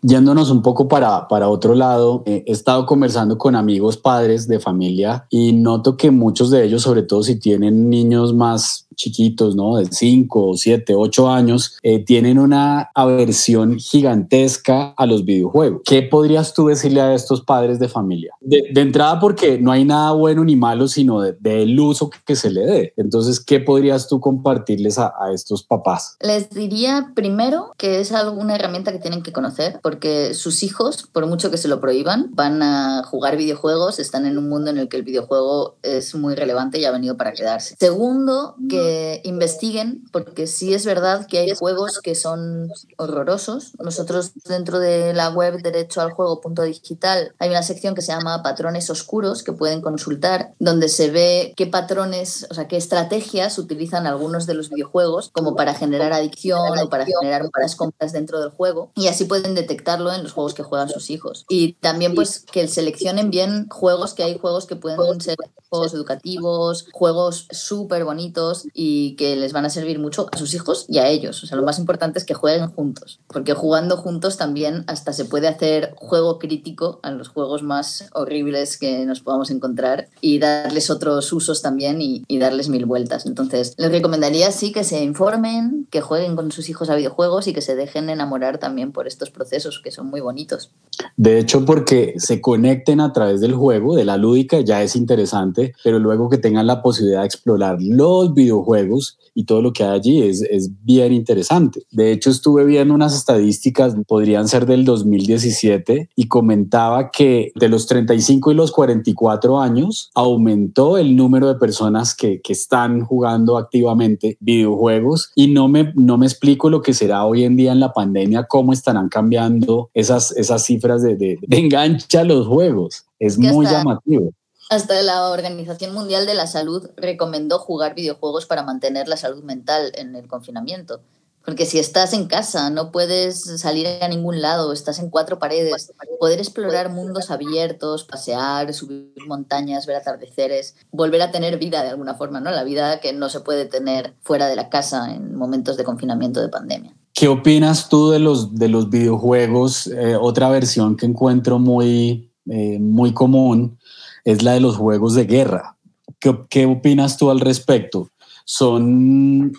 Yéndonos 0.02 0.50
un 0.50 0.62
poco 0.62 0.88
para, 0.88 1.28
para 1.28 1.48
otro 1.48 1.74
lado, 1.74 2.22
eh, 2.26 2.44
he 2.46 2.52
estado 2.52 2.86
conversando 2.86 3.38
con 3.38 3.54
amigos 3.54 3.96
padres 3.96 4.48
de 4.48 4.60
familia 4.60 5.26
y 5.30 5.52
noto 5.52 5.96
que 5.96 6.10
muchos 6.10 6.50
de 6.50 6.64
ellos, 6.64 6.82
sobre 6.82 7.02
todo 7.02 7.22
si 7.22 7.36
tienen 7.36 7.90
niños 7.90 8.34
más 8.34 8.86
chiquitos, 9.00 9.56
¿no? 9.56 9.76
De 9.76 9.86
5, 9.86 10.56
7, 10.56 10.94
8 10.94 11.30
años, 11.30 11.78
eh, 11.82 12.04
tienen 12.04 12.38
una 12.38 12.90
aversión 12.94 13.78
gigantesca 13.78 14.94
a 14.96 15.06
los 15.06 15.24
videojuegos. 15.24 15.80
¿Qué 15.86 16.02
podrías 16.02 16.52
tú 16.52 16.66
decirle 16.66 17.00
a 17.00 17.14
estos 17.14 17.40
padres 17.40 17.78
de 17.78 17.88
familia? 17.88 18.34
De, 18.40 18.70
entrada 18.74 19.18
porque 19.18 19.58
no 19.58 19.72
hay 19.72 19.84
nada 19.84 20.12
bueno 20.12 20.44
ni 20.44 20.56
malo, 20.56 20.86
sino 20.86 21.20
del 21.20 21.36
de, 21.40 21.80
uso 21.80 22.10
que, 22.10 22.36
se 22.36 22.50
le 22.50 22.60
dé. 22.62 22.94
Entonces, 22.96 23.40
¿qué 23.40 23.60
podrías 23.60 24.08
tú 24.08 24.20
compartirles 24.20 24.98
a, 24.98 25.14
a 25.18 25.32
estos 25.32 25.62
papás? 25.62 26.16
Les 26.20 26.50
diría 26.50 27.12
primero 27.14 27.72
que 27.76 28.00
es 28.00 28.12
alguna 28.12 28.54
herramienta 28.54 28.92
que 28.92 28.98
tienen 28.98 29.22
que 29.22 29.32
conocer 29.32 29.80
porque 29.90 30.34
sus 30.34 30.62
hijos, 30.62 31.08
por 31.10 31.26
mucho 31.26 31.50
que 31.50 31.56
se 31.56 31.66
lo 31.66 31.80
prohíban, 31.80 32.30
van 32.30 32.62
a 32.62 33.02
jugar 33.02 33.36
videojuegos, 33.36 33.98
están 33.98 34.24
en 34.24 34.38
un 34.38 34.48
mundo 34.48 34.70
en 34.70 34.78
el 34.78 34.88
que 34.88 34.96
el 34.96 35.02
videojuego 35.02 35.78
es 35.82 36.14
muy 36.14 36.36
relevante 36.36 36.78
y 36.78 36.84
ha 36.84 36.92
venido 36.92 37.16
para 37.16 37.32
quedarse. 37.32 37.74
Segundo, 37.80 38.54
que 38.68 39.20
investiguen, 39.24 40.04
porque 40.12 40.46
sí 40.46 40.74
es 40.74 40.86
verdad 40.86 41.26
que 41.26 41.40
hay 41.40 41.56
juegos 41.56 41.98
que 41.98 42.14
son 42.14 42.70
horrorosos. 42.98 43.72
Nosotros 43.80 44.30
dentro 44.44 44.78
de 44.78 45.12
la 45.12 45.30
web 45.30 45.60
derecho 45.60 46.00
al 46.00 46.12
juego.digital 46.12 47.34
hay 47.40 47.50
una 47.50 47.64
sección 47.64 47.96
que 47.96 48.02
se 48.02 48.12
llama 48.12 48.44
patrones 48.44 48.90
oscuros 48.90 49.42
que 49.42 49.52
pueden 49.52 49.80
consultar, 49.80 50.54
donde 50.60 50.88
se 50.88 51.10
ve 51.10 51.52
qué 51.56 51.66
patrones, 51.66 52.46
o 52.48 52.54
sea, 52.54 52.68
qué 52.68 52.76
estrategias 52.76 53.58
utilizan 53.58 54.06
algunos 54.06 54.46
de 54.46 54.54
los 54.54 54.70
videojuegos 54.70 55.30
como 55.32 55.56
para 55.56 55.74
generar 55.74 56.12
adicción 56.12 56.78
o 56.78 56.88
para 56.88 57.06
generar 57.06 57.50
malas 57.52 57.74
compras 57.74 58.12
dentro 58.12 58.40
del 58.40 58.50
juego 58.50 58.92
y 58.94 59.08
así 59.08 59.24
pueden 59.24 59.56
detectar 59.56 59.79
en 59.86 60.22
los 60.22 60.32
juegos 60.32 60.54
que 60.54 60.62
juegan 60.62 60.88
sus 60.88 61.10
hijos. 61.10 61.44
Y 61.48 61.74
también 61.74 62.14
pues 62.14 62.44
que 62.50 62.68
seleccionen 62.68 63.30
bien 63.30 63.68
juegos, 63.68 64.14
que 64.14 64.22
hay 64.22 64.38
juegos 64.38 64.66
que 64.66 64.76
pueden 64.76 65.20
ser 65.20 65.36
juegos 65.68 65.94
educativos, 65.94 66.86
juegos 66.92 67.46
súper 67.50 68.04
bonitos 68.04 68.66
y 68.74 69.14
que 69.16 69.36
les 69.36 69.52
van 69.52 69.64
a 69.64 69.70
servir 69.70 69.98
mucho 69.98 70.26
a 70.32 70.36
sus 70.36 70.52
hijos 70.54 70.86
y 70.88 70.98
a 70.98 71.08
ellos. 71.08 71.42
O 71.42 71.46
sea, 71.46 71.56
lo 71.56 71.62
más 71.62 71.78
importante 71.78 72.18
es 72.18 72.24
que 72.24 72.34
jueguen 72.34 72.70
juntos, 72.70 73.20
porque 73.28 73.54
jugando 73.54 73.96
juntos 73.96 74.36
también 74.36 74.84
hasta 74.88 75.12
se 75.12 75.24
puede 75.24 75.48
hacer 75.48 75.94
juego 75.96 76.38
crítico 76.38 76.98
a 77.02 77.10
los 77.12 77.28
juegos 77.28 77.62
más 77.62 78.08
horribles 78.12 78.78
que 78.78 79.06
nos 79.06 79.20
podamos 79.20 79.50
encontrar 79.50 80.08
y 80.20 80.38
darles 80.38 80.90
otros 80.90 81.32
usos 81.32 81.62
también 81.62 82.02
y, 82.02 82.24
y 82.26 82.38
darles 82.38 82.68
mil 82.68 82.84
vueltas. 82.84 83.26
Entonces, 83.26 83.74
les 83.76 83.92
recomendaría 83.92 84.50
sí 84.50 84.72
que 84.72 84.84
se 84.84 85.02
informen, 85.04 85.86
que 85.90 86.00
jueguen 86.00 86.34
con 86.34 86.50
sus 86.50 86.68
hijos 86.68 86.90
a 86.90 86.96
videojuegos 86.96 87.46
y 87.46 87.52
que 87.52 87.62
se 87.62 87.76
dejen 87.76 88.10
enamorar 88.10 88.58
también 88.58 88.92
por 88.92 89.06
estos 89.06 89.30
procesos 89.30 89.69
que 89.78 89.92
son 89.92 90.08
muy 90.08 90.20
bonitos. 90.20 90.72
De 91.16 91.38
hecho, 91.38 91.64
porque 91.64 92.14
se 92.16 92.40
conecten 92.40 93.00
a 93.00 93.12
través 93.12 93.40
del 93.40 93.54
juego, 93.54 93.94
de 93.94 94.04
la 94.04 94.16
lúdica, 94.16 94.60
ya 94.60 94.82
es 94.82 94.96
interesante, 94.96 95.72
pero 95.84 95.98
luego 95.98 96.28
que 96.28 96.38
tengan 96.38 96.66
la 96.66 96.82
posibilidad 96.82 97.20
de 97.20 97.26
explorar 97.26 97.78
los 97.80 98.34
videojuegos 98.34 99.18
y 99.34 99.44
todo 99.44 99.62
lo 99.62 99.72
que 99.72 99.84
hay 99.84 99.90
allí 99.90 100.22
es, 100.22 100.42
es 100.42 100.70
bien 100.84 101.12
interesante. 101.12 101.84
De 101.90 102.12
hecho, 102.12 102.30
estuve 102.30 102.64
viendo 102.64 102.92
unas 102.94 103.14
estadísticas, 103.14 103.94
podrían 104.06 104.48
ser 104.48 104.66
del 104.66 104.84
2017, 104.84 106.10
y 106.14 106.28
comentaba 106.28 107.10
que 107.10 107.52
de 107.54 107.68
los 107.68 107.86
35 107.86 108.52
y 108.52 108.54
los 108.54 108.72
44 108.72 109.60
años 109.60 110.10
aumentó 110.14 110.98
el 110.98 111.16
número 111.16 111.48
de 111.48 111.54
personas 111.54 112.14
que, 112.14 112.40
que 112.40 112.52
están 112.52 113.04
jugando 113.04 113.56
activamente 113.56 114.36
videojuegos 114.40 115.30
y 115.34 115.48
no 115.48 115.68
me, 115.68 115.92
no 115.94 116.18
me 116.18 116.26
explico 116.26 116.70
lo 116.70 116.82
que 116.82 116.94
será 116.94 117.24
hoy 117.24 117.44
en 117.44 117.56
día 117.56 117.72
en 117.72 117.80
la 117.80 117.92
pandemia, 117.92 118.44
cómo 118.44 118.72
estarán 118.72 119.08
cambiando 119.08 119.59
esas, 119.94 120.32
esas 120.32 120.64
cifras 120.64 121.02
de, 121.02 121.16
de, 121.16 121.38
de 121.40 121.58
engancha 121.58 122.20
a 122.20 122.24
los 122.24 122.46
juegos. 122.46 123.04
Es 123.18 123.38
muy 123.38 123.66
llamativo. 123.66 124.32
Hasta 124.70 125.02
la 125.02 125.30
Organización 125.30 125.92
Mundial 125.92 126.26
de 126.26 126.34
la 126.34 126.46
Salud 126.46 126.90
recomendó 126.96 127.58
jugar 127.58 127.94
videojuegos 127.94 128.46
para 128.46 128.62
mantener 128.62 129.08
la 129.08 129.16
salud 129.16 129.42
mental 129.42 129.90
en 129.96 130.14
el 130.14 130.28
confinamiento. 130.28 131.00
Porque 131.44 131.64
si 131.64 131.78
estás 131.78 132.12
en 132.12 132.26
casa, 132.26 132.68
no 132.70 132.92
puedes 132.92 133.60
salir 133.60 133.86
a 134.00 134.08
ningún 134.08 134.42
lado, 134.42 134.72
estás 134.72 134.98
en 134.98 135.08
cuatro 135.08 135.38
paredes, 135.38 135.92
poder 136.18 136.38
explorar 136.38 136.90
mundos 136.90 137.30
abiertos, 137.30 138.04
pasear, 138.04 138.72
subir 138.74 139.14
montañas, 139.26 139.86
ver 139.86 139.96
atardeceres, 139.96 140.76
volver 140.92 141.22
a 141.22 141.30
tener 141.30 141.58
vida 141.58 141.82
de 141.82 141.88
alguna 141.88 142.14
forma, 142.14 142.40
¿no? 142.40 142.50
La 142.50 142.62
vida 142.62 143.00
que 143.00 143.14
no 143.14 143.30
se 143.30 143.40
puede 143.40 143.64
tener 143.64 144.14
fuera 144.20 144.48
de 144.48 144.56
la 144.56 144.68
casa 144.68 145.12
en 145.12 145.34
momentos 145.34 145.78
de 145.78 145.84
confinamiento 145.84 146.40
de 146.40 146.50
pandemia. 146.50 146.94
¿Qué 147.12 147.28
opinas 147.28 147.88
tú 147.88 148.10
de 148.10 148.18
los, 148.18 148.54
de 148.54 148.68
los 148.68 148.88
videojuegos? 148.88 149.86
Eh, 149.88 150.16
otra 150.18 150.48
versión 150.48 150.96
que 150.96 151.06
encuentro 151.06 151.58
muy, 151.58 152.30
eh, 152.46 152.78
muy 152.78 153.12
común 153.12 153.78
es 154.24 154.42
la 154.42 154.52
de 154.52 154.60
los 154.60 154.76
juegos 154.76 155.14
de 155.14 155.24
guerra. 155.24 155.76
¿Qué, 156.18 156.38
qué 156.48 156.66
opinas 156.66 157.16
tú 157.16 157.30
al 157.30 157.40
respecto? 157.40 158.10
¿Son 158.44 159.52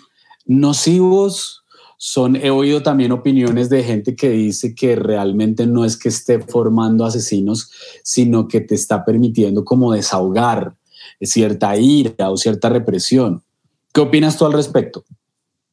nocivos? 0.46 1.64
Son, 1.98 2.34
he 2.34 2.50
oído 2.50 2.82
también 2.82 3.12
opiniones 3.12 3.70
de 3.70 3.84
gente 3.84 4.16
que 4.16 4.30
dice 4.30 4.74
que 4.74 4.96
realmente 4.96 5.66
no 5.66 5.84
es 5.84 5.96
que 5.96 6.08
esté 6.08 6.40
formando 6.40 7.04
asesinos, 7.04 7.70
sino 8.02 8.48
que 8.48 8.60
te 8.60 8.74
está 8.74 9.04
permitiendo 9.04 9.64
como 9.64 9.92
desahogar 9.92 10.74
cierta 11.20 11.76
ira 11.76 12.30
o 12.30 12.36
cierta 12.36 12.68
represión. 12.68 13.42
¿Qué 13.92 14.00
opinas 14.00 14.36
tú 14.36 14.46
al 14.46 14.52
respecto? 14.52 15.04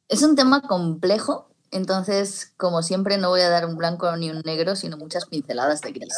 Es 0.08 0.24
un 0.24 0.36
tema 0.36 0.62
complejo, 0.62 1.49
entonces, 1.72 2.54
como 2.58 2.82
siempre, 2.84 3.18
no 3.18 3.30
voy 3.30 3.42
a 3.42 3.50
dar 3.50 3.66
un 3.66 3.76
blanco 3.76 4.16
ni 4.18 4.30
un 4.30 4.42
negro, 4.46 4.76
sino 4.76 4.98
muchas 4.98 5.26
pinceladas 5.26 5.82
de 5.82 5.92
gris. 5.92 6.14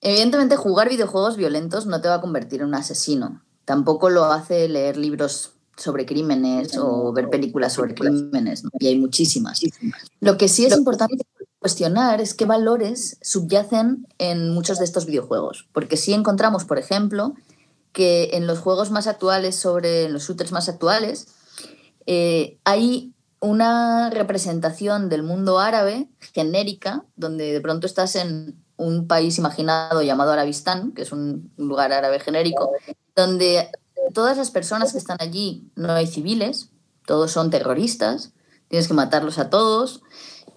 Evidentemente, 0.00 0.56
jugar 0.56 0.88
videojuegos 0.88 1.36
violentos 1.36 1.86
no 1.86 2.00
te 2.00 2.08
va 2.08 2.16
a 2.16 2.20
convertir 2.20 2.60
en 2.60 2.68
un 2.68 2.74
asesino. 2.74 3.42
Tampoco 3.64 4.10
lo 4.10 4.24
hace 4.24 4.68
leer 4.68 4.96
libros 4.96 5.52
sobre 5.76 6.06
crímenes 6.06 6.76
o 6.78 7.12
ver 7.12 7.30
películas 7.30 7.72
sobre 7.72 7.94
crímenes, 7.94 8.62
y 8.78 8.86
hay 8.86 8.98
muchísimas. 8.98 9.60
Lo 10.20 10.36
que 10.36 10.48
sí 10.48 10.66
es 10.66 10.76
importante 10.76 11.16
cuestionar 11.58 12.20
es 12.20 12.34
qué 12.34 12.44
valores 12.44 13.16
subyacen 13.22 14.06
en 14.18 14.50
muchos 14.50 14.78
de 14.78 14.84
estos 14.84 15.06
videojuegos, 15.06 15.66
porque 15.72 15.96
sí 15.96 16.12
encontramos, 16.12 16.64
por 16.64 16.78
ejemplo, 16.78 17.34
que 17.92 18.30
en 18.34 18.46
los 18.46 18.58
juegos 18.58 18.90
más 18.90 19.06
actuales 19.06 19.56
sobre 19.56 20.08
los 20.10 20.24
shooters 20.24 20.52
más 20.52 20.68
actuales 20.68 21.28
eh, 22.06 22.58
hay 22.64 23.13
una 23.44 24.08
representación 24.08 25.10
del 25.10 25.22
mundo 25.22 25.58
árabe 25.58 26.08
genérica, 26.32 27.04
donde 27.14 27.52
de 27.52 27.60
pronto 27.60 27.86
estás 27.86 28.16
en 28.16 28.64
un 28.76 29.06
país 29.06 29.36
imaginado 29.36 30.00
llamado 30.02 30.32
Arabistán, 30.32 30.92
que 30.92 31.02
es 31.02 31.12
un 31.12 31.52
lugar 31.58 31.92
árabe 31.92 32.20
genérico, 32.20 32.72
donde 33.14 33.70
todas 34.14 34.38
las 34.38 34.50
personas 34.50 34.92
que 34.92 34.98
están 34.98 35.18
allí 35.20 35.70
no 35.76 35.92
hay 35.92 36.06
civiles, 36.06 36.70
todos 37.06 37.32
son 37.32 37.50
terroristas, 37.50 38.32
tienes 38.68 38.88
que 38.88 38.94
matarlos 38.94 39.38
a 39.38 39.50
todos 39.50 40.00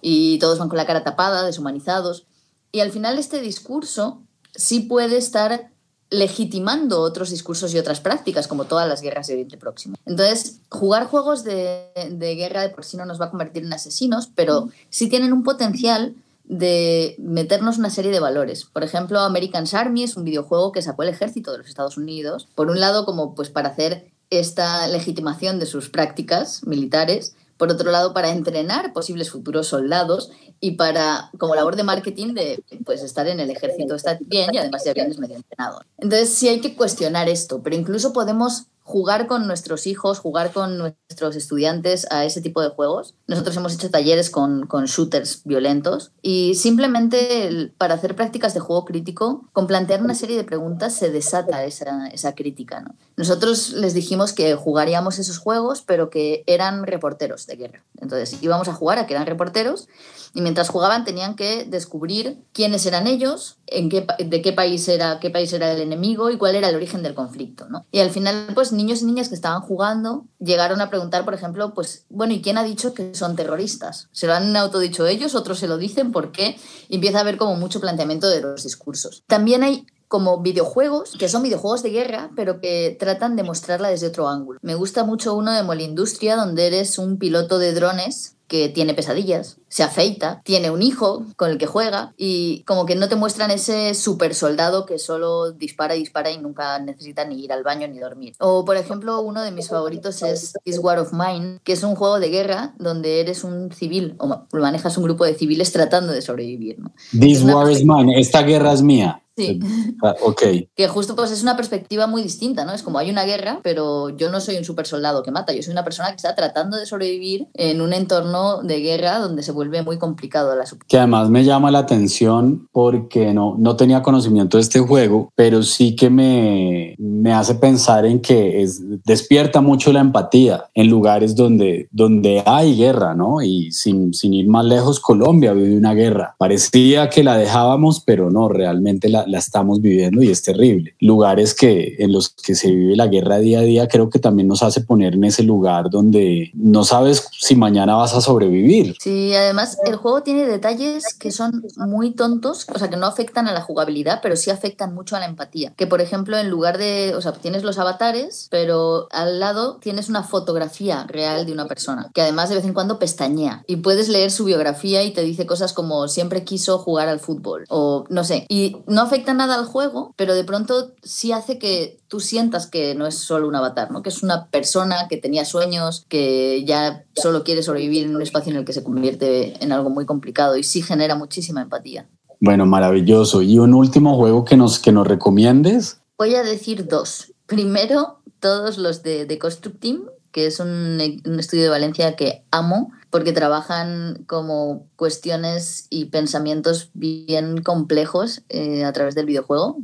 y 0.00 0.38
todos 0.38 0.58
van 0.58 0.70
con 0.70 0.78
la 0.78 0.86
cara 0.86 1.04
tapada, 1.04 1.44
deshumanizados. 1.44 2.26
Y 2.72 2.80
al 2.80 2.90
final 2.90 3.18
este 3.18 3.42
discurso 3.42 4.22
sí 4.54 4.80
puede 4.80 5.18
estar 5.18 5.72
legitimando 6.10 7.00
otros 7.00 7.30
discursos 7.30 7.74
y 7.74 7.78
otras 7.78 8.00
prácticas, 8.00 8.48
como 8.48 8.64
todas 8.64 8.88
las 8.88 9.02
guerras 9.02 9.26
de 9.26 9.34
Oriente 9.34 9.58
Próximo. 9.58 9.96
Entonces, 10.06 10.60
jugar 10.70 11.06
juegos 11.06 11.44
de, 11.44 11.88
de, 12.10 12.34
guerra 12.34 12.62
de 12.62 12.70
por 12.70 12.84
sí 12.84 12.96
no 12.96 13.04
nos 13.04 13.20
va 13.20 13.26
a 13.26 13.30
convertir 13.30 13.64
en 13.64 13.72
asesinos, 13.72 14.30
pero 14.34 14.68
sí 14.88 15.08
tienen 15.08 15.32
un 15.32 15.42
potencial 15.42 16.14
de 16.44 17.14
meternos 17.18 17.76
una 17.76 17.90
serie 17.90 18.10
de 18.10 18.20
valores. 18.20 18.64
Por 18.64 18.82
ejemplo, 18.82 19.20
American's 19.20 19.74
Army 19.74 20.04
es 20.04 20.16
un 20.16 20.24
videojuego 20.24 20.72
que 20.72 20.80
sacó 20.80 21.02
el 21.02 21.10
ejército 21.10 21.52
de 21.52 21.58
los 21.58 21.68
Estados 21.68 21.98
Unidos, 21.98 22.48
por 22.54 22.70
un 22.70 22.80
lado 22.80 23.04
como 23.04 23.34
pues 23.34 23.50
para 23.50 23.68
hacer 23.68 24.10
esta 24.30 24.86
legitimación 24.88 25.58
de 25.58 25.66
sus 25.66 25.90
prácticas 25.90 26.66
militares, 26.66 27.34
por 27.58 27.70
otro 27.70 27.90
lado 27.90 28.14
para 28.14 28.30
entrenar 28.30 28.92
posibles 28.92 29.30
futuros 29.30 29.66
soldados 29.66 30.30
y 30.60 30.72
para, 30.72 31.30
como 31.38 31.54
labor 31.54 31.76
de 31.76 31.82
marketing, 31.82 32.34
de 32.34 32.62
pues, 32.84 33.02
estar 33.02 33.26
en 33.28 33.40
el 33.40 33.50
ejército 33.50 33.94
está 33.94 34.16
bien 34.20 34.54
y 34.54 34.58
además 34.58 34.84
ya 34.84 34.94
vienes 34.94 35.18
medio 35.18 35.36
entrenado. 35.36 35.82
Entonces 35.98 36.30
sí 36.30 36.48
hay 36.48 36.60
que 36.60 36.74
cuestionar 36.74 37.28
esto, 37.28 37.60
pero 37.62 37.76
incluso 37.76 38.12
podemos 38.12 38.66
jugar 38.88 39.26
con 39.26 39.46
nuestros 39.46 39.86
hijos, 39.86 40.18
jugar 40.18 40.50
con 40.50 40.78
nuestros 40.78 41.36
estudiantes 41.36 42.06
a 42.10 42.24
ese 42.24 42.40
tipo 42.40 42.62
de 42.62 42.70
juegos. 42.70 43.14
Nosotros 43.26 43.54
hemos 43.58 43.74
hecho 43.74 43.90
talleres 43.90 44.30
con, 44.30 44.66
con 44.66 44.86
shooters 44.86 45.42
violentos 45.44 46.12
y 46.22 46.54
simplemente 46.54 47.70
para 47.76 47.94
hacer 47.94 48.16
prácticas 48.16 48.54
de 48.54 48.60
juego 48.60 48.86
crítico, 48.86 49.46
con 49.52 49.66
plantear 49.66 50.02
una 50.02 50.14
serie 50.14 50.38
de 50.38 50.44
preguntas 50.44 50.94
se 50.94 51.10
desata 51.10 51.64
esa, 51.64 52.06
esa 52.06 52.34
crítica. 52.34 52.80
¿no? 52.80 52.94
Nosotros 53.18 53.72
les 53.72 53.92
dijimos 53.92 54.32
que 54.32 54.54
jugaríamos 54.54 55.18
esos 55.18 55.36
juegos, 55.36 55.82
pero 55.82 56.08
que 56.08 56.42
eran 56.46 56.86
reporteros 56.86 57.46
de 57.46 57.56
guerra. 57.56 57.84
Entonces 58.00 58.42
íbamos 58.42 58.68
a 58.68 58.72
jugar 58.72 58.98
a 58.98 59.06
que 59.06 59.12
eran 59.12 59.26
reporteros 59.26 59.88
y 60.34 60.40
mientras 60.40 60.70
jugaban 60.70 61.04
tenían 61.04 61.36
que 61.36 61.64
descubrir 61.64 62.38
quiénes 62.52 62.86
eran 62.86 63.06
ellos, 63.06 63.58
en 63.66 63.88
qué, 63.88 64.06
de 64.18 64.40
qué 64.40 64.52
país, 64.52 64.88
era, 64.88 65.20
qué 65.20 65.30
país 65.30 65.52
era 65.52 65.72
el 65.72 65.80
enemigo 65.80 66.30
y 66.30 66.38
cuál 66.38 66.54
era 66.54 66.68
el 66.70 66.76
origen 66.76 67.02
del 67.02 67.14
conflicto. 67.14 67.66
¿no? 67.68 67.84
Y 67.92 68.00
al 68.00 68.10
final, 68.10 68.46
pues 68.54 68.72
niños 68.78 69.02
y 69.02 69.04
niñas 69.04 69.28
que 69.28 69.34
estaban 69.34 69.60
jugando 69.60 70.24
llegaron 70.38 70.80
a 70.80 70.88
preguntar, 70.88 71.26
por 71.26 71.34
ejemplo, 71.34 71.74
pues, 71.74 72.06
bueno, 72.08 72.32
¿y 72.32 72.40
quién 72.40 72.56
ha 72.56 72.64
dicho 72.64 72.94
que 72.94 73.14
son 73.14 73.36
terroristas? 73.36 74.08
¿Se 74.12 74.26
lo 74.26 74.32
han 74.32 74.56
autodicho 74.56 75.06
ellos? 75.06 75.34
¿Otros 75.34 75.58
se 75.58 75.68
lo 75.68 75.76
dicen? 75.76 76.12
¿Por 76.12 76.32
qué? 76.32 76.56
Y 76.88 76.94
empieza 76.94 77.18
a 77.18 77.20
haber 77.20 77.36
como 77.36 77.56
mucho 77.56 77.80
planteamiento 77.80 78.28
de 78.28 78.40
los 78.40 78.62
discursos. 78.64 79.22
También 79.26 79.62
hay 79.62 79.86
como 80.08 80.40
videojuegos, 80.40 81.12
que 81.18 81.28
son 81.28 81.42
videojuegos 81.42 81.82
de 81.82 81.90
guerra, 81.90 82.30
pero 82.34 82.60
que 82.60 82.96
tratan 82.98 83.36
de 83.36 83.42
mostrarla 83.42 83.90
desde 83.90 84.06
otro 84.06 84.28
ángulo. 84.28 84.58
Me 84.62 84.74
gusta 84.74 85.04
mucho 85.04 85.34
uno 85.34 85.52
de 85.52 85.62
Molindustria, 85.62 86.36
donde 86.36 86.66
eres 86.66 86.98
un 86.98 87.18
piloto 87.18 87.58
de 87.58 87.74
drones 87.74 88.37
que 88.48 88.68
tiene 88.70 88.94
pesadillas, 88.94 89.58
se 89.68 89.82
afeita, 89.82 90.40
tiene 90.42 90.70
un 90.70 90.82
hijo 90.82 91.26
con 91.36 91.50
el 91.50 91.58
que 91.58 91.66
juega 91.66 92.14
y 92.16 92.62
como 92.64 92.86
que 92.86 92.96
no 92.96 93.08
te 93.08 93.16
muestran 93.16 93.50
ese 93.50 93.94
super 93.94 94.34
soldado 94.34 94.86
que 94.86 94.98
solo 94.98 95.52
dispara 95.52 95.94
y 95.94 96.00
dispara 96.00 96.30
y 96.30 96.38
nunca 96.38 96.78
necesita 96.78 97.24
ni 97.26 97.44
ir 97.44 97.52
al 97.52 97.62
baño 97.62 97.86
ni 97.86 97.98
dormir. 97.98 98.34
O 98.40 98.64
por 98.64 98.76
ejemplo, 98.76 99.20
uno 99.20 99.42
de 99.42 99.52
mis 99.52 99.68
favoritos 99.68 100.22
es 100.22 100.54
This 100.64 100.78
War 100.78 100.98
of 100.98 101.12
Mine, 101.12 101.60
que 101.62 101.72
es 101.72 101.82
un 101.82 101.94
juego 101.94 102.18
de 102.18 102.30
guerra 102.30 102.74
donde 102.78 103.20
eres 103.20 103.44
un 103.44 103.70
civil 103.70 104.16
o 104.18 104.46
manejas 104.52 104.96
un 104.96 105.04
grupo 105.04 105.24
de 105.24 105.34
civiles 105.34 105.70
tratando 105.70 106.12
de 106.12 106.22
sobrevivir. 106.22 106.78
¿no? 106.78 106.92
This 107.10 107.42
War 107.42 107.70
is 107.70 107.84
mine, 107.84 108.18
esta 108.18 108.42
guerra 108.42 108.72
es 108.72 108.82
mía. 108.82 109.22
Sí. 109.38 109.60
Ah, 110.00 110.14
ok. 110.22 110.42
Que 110.76 110.86
justo 110.86 111.16
pues 111.16 111.32
es 111.32 111.42
una 111.42 111.56
perspectiva 111.56 112.06
muy 112.06 112.22
distinta, 112.22 112.64
¿no? 112.64 112.72
Es 112.72 112.84
como 112.84 112.98
hay 112.98 113.10
una 113.10 113.24
guerra, 113.24 113.58
pero 113.64 114.10
yo 114.10 114.30
no 114.30 114.40
soy 114.40 114.56
un 114.56 114.64
super 114.64 114.86
soldado 114.86 115.24
que 115.24 115.32
mata, 115.32 115.52
yo 115.52 115.60
soy 115.60 115.72
una 115.72 115.82
persona 115.82 116.10
que 116.10 116.16
está 116.16 116.36
tratando 116.36 116.76
de 116.76 116.86
sobrevivir 116.86 117.48
en 117.54 117.80
un 117.80 117.92
entorno 117.92 118.62
de 118.62 118.78
guerra 118.78 119.18
donde 119.18 119.42
se 119.42 119.50
vuelve 119.50 119.82
muy 119.82 119.98
complicado 119.98 120.54
la 120.54 120.64
Que 120.86 120.98
además 120.98 121.30
me 121.30 121.44
llama 121.44 121.72
la 121.72 121.80
atención 121.80 122.68
porque 122.70 123.34
no, 123.34 123.56
no 123.58 123.74
tenía 123.74 124.02
conocimiento 124.02 124.56
de 124.56 124.62
este 124.62 124.78
juego, 124.78 125.32
pero 125.34 125.64
sí 125.64 125.96
que 125.96 126.10
me, 126.10 126.94
me 126.98 127.32
hace 127.32 127.56
pensar 127.56 128.06
en 128.06 128.20
que 128.20 128.62
es, 128.62 128.80
despierta 129.04 129.60
mucho 129.60 129.92
la 129.92 130.00
empatía 130.00 130.66
en 130.74 130.88
lugares 130.88 131.34
donde, 131.34 131.88
donde 131.90 132.42
hay 132.46 132.76
guerra, 132.76 133.14
¿no? 133.14 133.42
Y 133.42 133.72
sin, 133.72 134.14
sin 134.14 134.32
ir 134.32 134.46
más 134.46 134.64
lejos, 134.64 135.00
Colombia 135.00 135.54
vive 135.54 135.76
una 135.76 135.94
guerra. 135.94 136.36
Parecía 136.38 137.10
que 137.10 137.24
la 137.24 137.36
dejábamos, 137.36 138.00
pero 138.00 138.30
no, 138.30 138.48
realmente 138.48 139.08
la, 139.08 139.24
la 139.28 139.38
estamos 139.38 139.80
viviendo 139.80 140.22
y 140.22 140.30
es 140.30 140.42
terrible. 140.42 140.94
Lugares 141.00 141.54
que 141.54 141.96
en 141.98 142.12
los 142.12 142.30
que 142.30 142.54
se 142.54 142.70
vive 142.70 142.96
la 142.96 143.06
guerra 143.06 143.38
día 143.38 143.60
a 143.60 143.62
día 143.62 143.88
creo 143.88 144.10
que 144.10 144.18
también 144.18 144.48
nos 144.48 144.62
hace 144.62 144.80
poner 144.80 145.14
en 145.14 145.24
ese 145.24 145.42
lugar 145.42 145.90
donde 145.90 146.50
no 146.54 146.84
sabes 146.84 147.28
si 147.38 147.54
mañana 147.54 147.94
vas 147.94 148.14
a 148.14 148.20
sobrevivir. 148.20 148.96
Sí, 149.00 149.34
además 149.34 149.78
el 149.84 149.96
juego 149.96 150.22
tiene 150.22 150.46
detalles 150.46 151.14
que 151.18 151.30
son 151.30 151.64
muy 151.76 152.12
tontos, 152.12 152.66
o 152.74 152.78
sea, 152.78 152.88
que 152.88 152.96
no 152.96 153.06
afectan 153.06 153.48
a 153.48 153.52
la 153.52 153.60
jugabilidad, 153.60 154.20
pero 154.22 154.36
sí 154.36 154.50
afectan 154.50 154.94
mucho 154.94 155.16
a 155.16 155.20
la 155.20 155.26
empatía. 155.26 155.72
Que 155.76 155.86
por 155.86 156.00
ejemplo, 156.00 156.36
en 156.38 156.50
lugar 156.50 156.78
de, 156.78 157.14
o 157.16 157.20
sea, 157.20 157.32
tienes 157.32 157.62
los 157.62 157.78
avatares, 157.78 158.48
pero 158.50 159.08
al 159.10 159.40
lado 159.40 159.76
tienes 159.76 160.08
una 160.08 160.22
fotografía 160.22 161.04
real 161.06 161.46
de 161.46 161.52
una 161.52 161.66
persona, 161.66 162.10
que 162.14 162.22
además 162.22 162.48
de 162.48 162.56
vez 162.56 162.64
en 162.64 162.74
cuando 162.74 162.98
pestañea 162.98 163.64
y 163.66 163.76
puedes 163.76 164.08
leer 164.08 164.30
su 164.30 164.44
biografía 164.44 165.02
y 165.04 165.12
te 165.12 165.22
dice 165.22 165.46
cosas 165.46 165.72
como 165.72 166.08
siempre 166.08 166.44
quiso 166.44 166.78
jugar 166.78 167.08
al 167.08 167.20
fútbol 167.20 167.64
o 167.68 168.04
no 168.08 168.24
sé, 168.24 168.46
y 168.48 168.76
no 168.86 169.02
afecta 169.02 169.17
afecta 169.18 169.34
nada 169.34 169.56
al 169.56 169.66
juego, 169.66 170.14
pero 170.16 170.34
de 170.34 170.44
pronto 170.44 170.92
sí 171.02 171.32
hace 171.32 171.58
que 171.58 171.98
tú 172.06 172.20
sientas 172.20 172.68
que 172.68 172.94
no 172.94 173.06
es 173.06 173.16
solo 173.16 173.48
un 173.48 173.56
avatar, 173.56 173.90
¿no? 173.90 174.02
que 174.02 174.10
es 174.10 174.22
una 174.22 174.46
persona 174.46 175.08
que 175.08 175.16
tenía 175.16 175.44
sueños, 175.44 176.04
que 176.08 176.64
ya 176.64 177.04
solo 177.16 177.42
quiere 177.42 177.64
sobrevivir 177.64 178.06
en 178.06 178.14
un 178.14 178.22
espacio 178.22 178.52
en 178.52 178.58
el 178.58 178.64
que 178.64 178.72
se 178.72 178.84
convierte 178.84 179.62
en 179.62 179.72
algo 179.72 179.90
muy 179.90 180.06
complicado 180.06 180.56
y 180.56 180.62
sí 180.62 180.82
genera 180.82 181.16
muchísima 181.16 181.62
empatía. 181.62 182.06
Bueno, 182.40 182.64
maravilloso. 182.64 183.42
¿Y 183.42 183.58
un 183.58 183.74
último 183.74 184.16
juego 184.16 184.44
que 184.44 184.56
nos, 184.56 184.78
que 184.78 184.92
nos 184.92 185.06
recomiendes? 185.06 185.98
Voy 186.16 186.36
a 186.36 186.44
decir 186.44 186.86
dos. 186.86 187.32
Primero, 187.46 188.20
todos 188.38 188.78
los 188.78 189.02
de, 189.02 189.26
de 189.26 189.38
Construct 189.40 189.80
Team, 189.80 190.02
que 190.30 190.46
es 190.46 190.60
un, 190.60 191.00
un 191.24 191.40
estudio 191.40 191.64
de 191.64 191.70
Valencia 191.70 192.14
que 192.14 192.44
amo 192.52 192.92
porque 193.10 193.32
trabajan 193.32 194.24
como 194.26 194.86
cuestiones 194.96 195.86
y 195.88 196.06
pensamientos 196.06 196.90
bien 196.92 197.62
complejos 197.62 198.42
eh, 198.50 198.84
a 198.84 198.92
través 198.92 199.14
del 199.14 199.24
videojuego. 199.24 199.78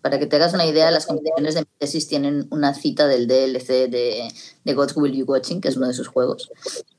Para 0.00 0.18
que 0.18 0.26
te 0.26 0.36
hagas 0.36 0.54
una 0.54 0.64
idea, 0.64 0.90
las 0.90 1.06
competiciones 1.06 1.54
de 1.54 1.60
mi 1.60 1.68
tesis 1.78 2.08
tienen 2.08 2.46
una 2.50 2.72
cita 2.72 3.06
del 3.06 3.26
DLC 3.26 3.90
de, 3.90 4.32
de 4.64 4.74
God's 4.74 4.96
Will 4.96 5.14
You 5.14 5.26
Watching, 5.26 5.60
que 5.60 5.68
es 5.68 5.76
uno 5.76 5.88
de 5.88 5.94
sus 5.94 6.08
juegos, 6.08 6.50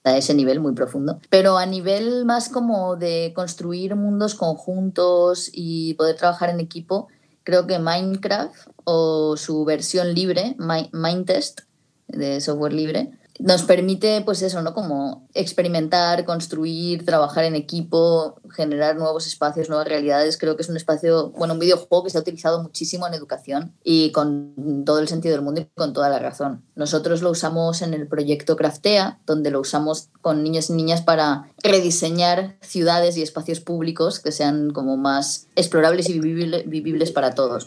a 0.03 0.17
ese 0.17 0.35
nivel 0.35 0.59
muy 0.59 0.73
profundo. 0.73 1.19
Pero 1.29 1.57
a 1.57 1.65
nivel 1.65 2.25
más 2.25 2.49
como 2.49 2.95
de 2.95 3.33
construir 3.35 3.95
mundos 3.95 4.35
conjuntos 4.35 5.49
y 5.51 5.95
poder 5.95 6.15
trabajar 6.15 6.49
en 6.51 6.59
equipo, 6.59 7.07
creo 7.43 7.65
que 7.65 7.79
Minecraft 7.79 8.69
o 8.83 9.35
su 9.35 9.65
versión 9.65 10.13
libre, 10.13 10.55
Mindtest, 10.91 11.61
de 12.07 12.39
software 12.41 12.73
libre, 12.73 13.11
nos 13.41 13.63
permite, 13.63 14.21
pues 14.21 14.41
eso, 14.43 14.61
¿no? 14.61 14.73
Como 14.73 15.27
experimentar, 15.33 16.25
construir, 16.25 17.05
trabajar 17.05 17.43
en 17.45 17.55
equipo, 17.55 18.39
generar 18.51 18.95
nuevos 18.97 19.25
espacios, 19.25 19.67
nuevas 19.67 19.87
realidades. 19.87 20.37
Creo 20.37 20.55
que 20.55 20.61
es 20.61 20.69
un 20.69 20.77
espacio, 20.77 21.31
bueno, 21.31 21.55
un 21.55 21.59
videojuego 21.59 22.03
que 22.03 22.11
se 22.11 22.17
ha 22.17 22.21
utilizado 22.21 22.61
muchísimo 22.61 23.07
en 23.07 23.15
educación 23.15 23.73
y 23.83 24.11
con 24.11 24.83
todo 24.85 24.99
el 24.99 25.07
sentido 25.07 25.33
del 25.35 25.43
mundo 25.43 25.61
y 25.61 25.67
con 25.75 25.93
toda 25.93 26.09
la 26.09 26.19
razón. 26.19 26.63
Nosotros 26.75 27.21
lo 27.21 27.31
usamos 27.31 27.81
en 27.81 27.93
el 27.93 28.07
proyecto 28.07 28.55
Craftea, 28.55 29.19
donde 29.25 29.49
lo 29.49 29.59
usamos 29.59 30.09
con 30.21 30.43
niños 30.43 30.69
y 30.69 30.73
niñas 30.73 31.01
para 31.01 31.51
rediseñar 31.63 32.57
ciudades 32.61 33.17
y 33.17 33.23
espacios 33.23 33.59
públicos 33.59 34.19
que 34.19 34.31
sean 34.31 34.69
como 34.71 34.97
más 34.97 35.47
explorables 35.55 36.09
y 36.09 36.19
vivibles 36.19 37.11
para 37.11 37.33
todos. 37.33 37.65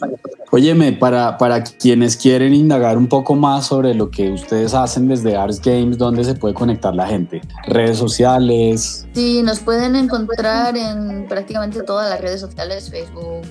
Óyeme, 0.51 0.93
para, 0.93 1.37
para 1.37 1.63
quienes 1.63 2.15
quieren 2.15 2.53
indagar 2.53 2.97
un 2.97 3.07
poco 3.07 3.35
más 3.35 3.67
sobre 3.67 3.93
lo 3.93 4.09
que 4.09 4.31
ustedes 4.31 4.73
hacen 4.73 5.07
desde 5.07 5.35
Arts 5.35 5.59
Games, 5.65 5.97
¿dónde 5.97 6.23
se 6.23 6.35
puede 6.35 6.53
conectar 6.53 6.95
la 6.95 7.07
gente? 7.07 7.41
¿Redes 7.65 7.97
sociales? 7.97 9.07
Sí, 9.13 9.41
nos 9.43 9.59
pueden 9.59 9.95
encontrar 9.95 10.77
en 10.77 11.27
prácticamente 11.27 11.81
todas 11.83 12.09
las 12.09 12.21
redes 12.21 12.39
sociales, 12.39 12.89
Facebook, 12.89 13.41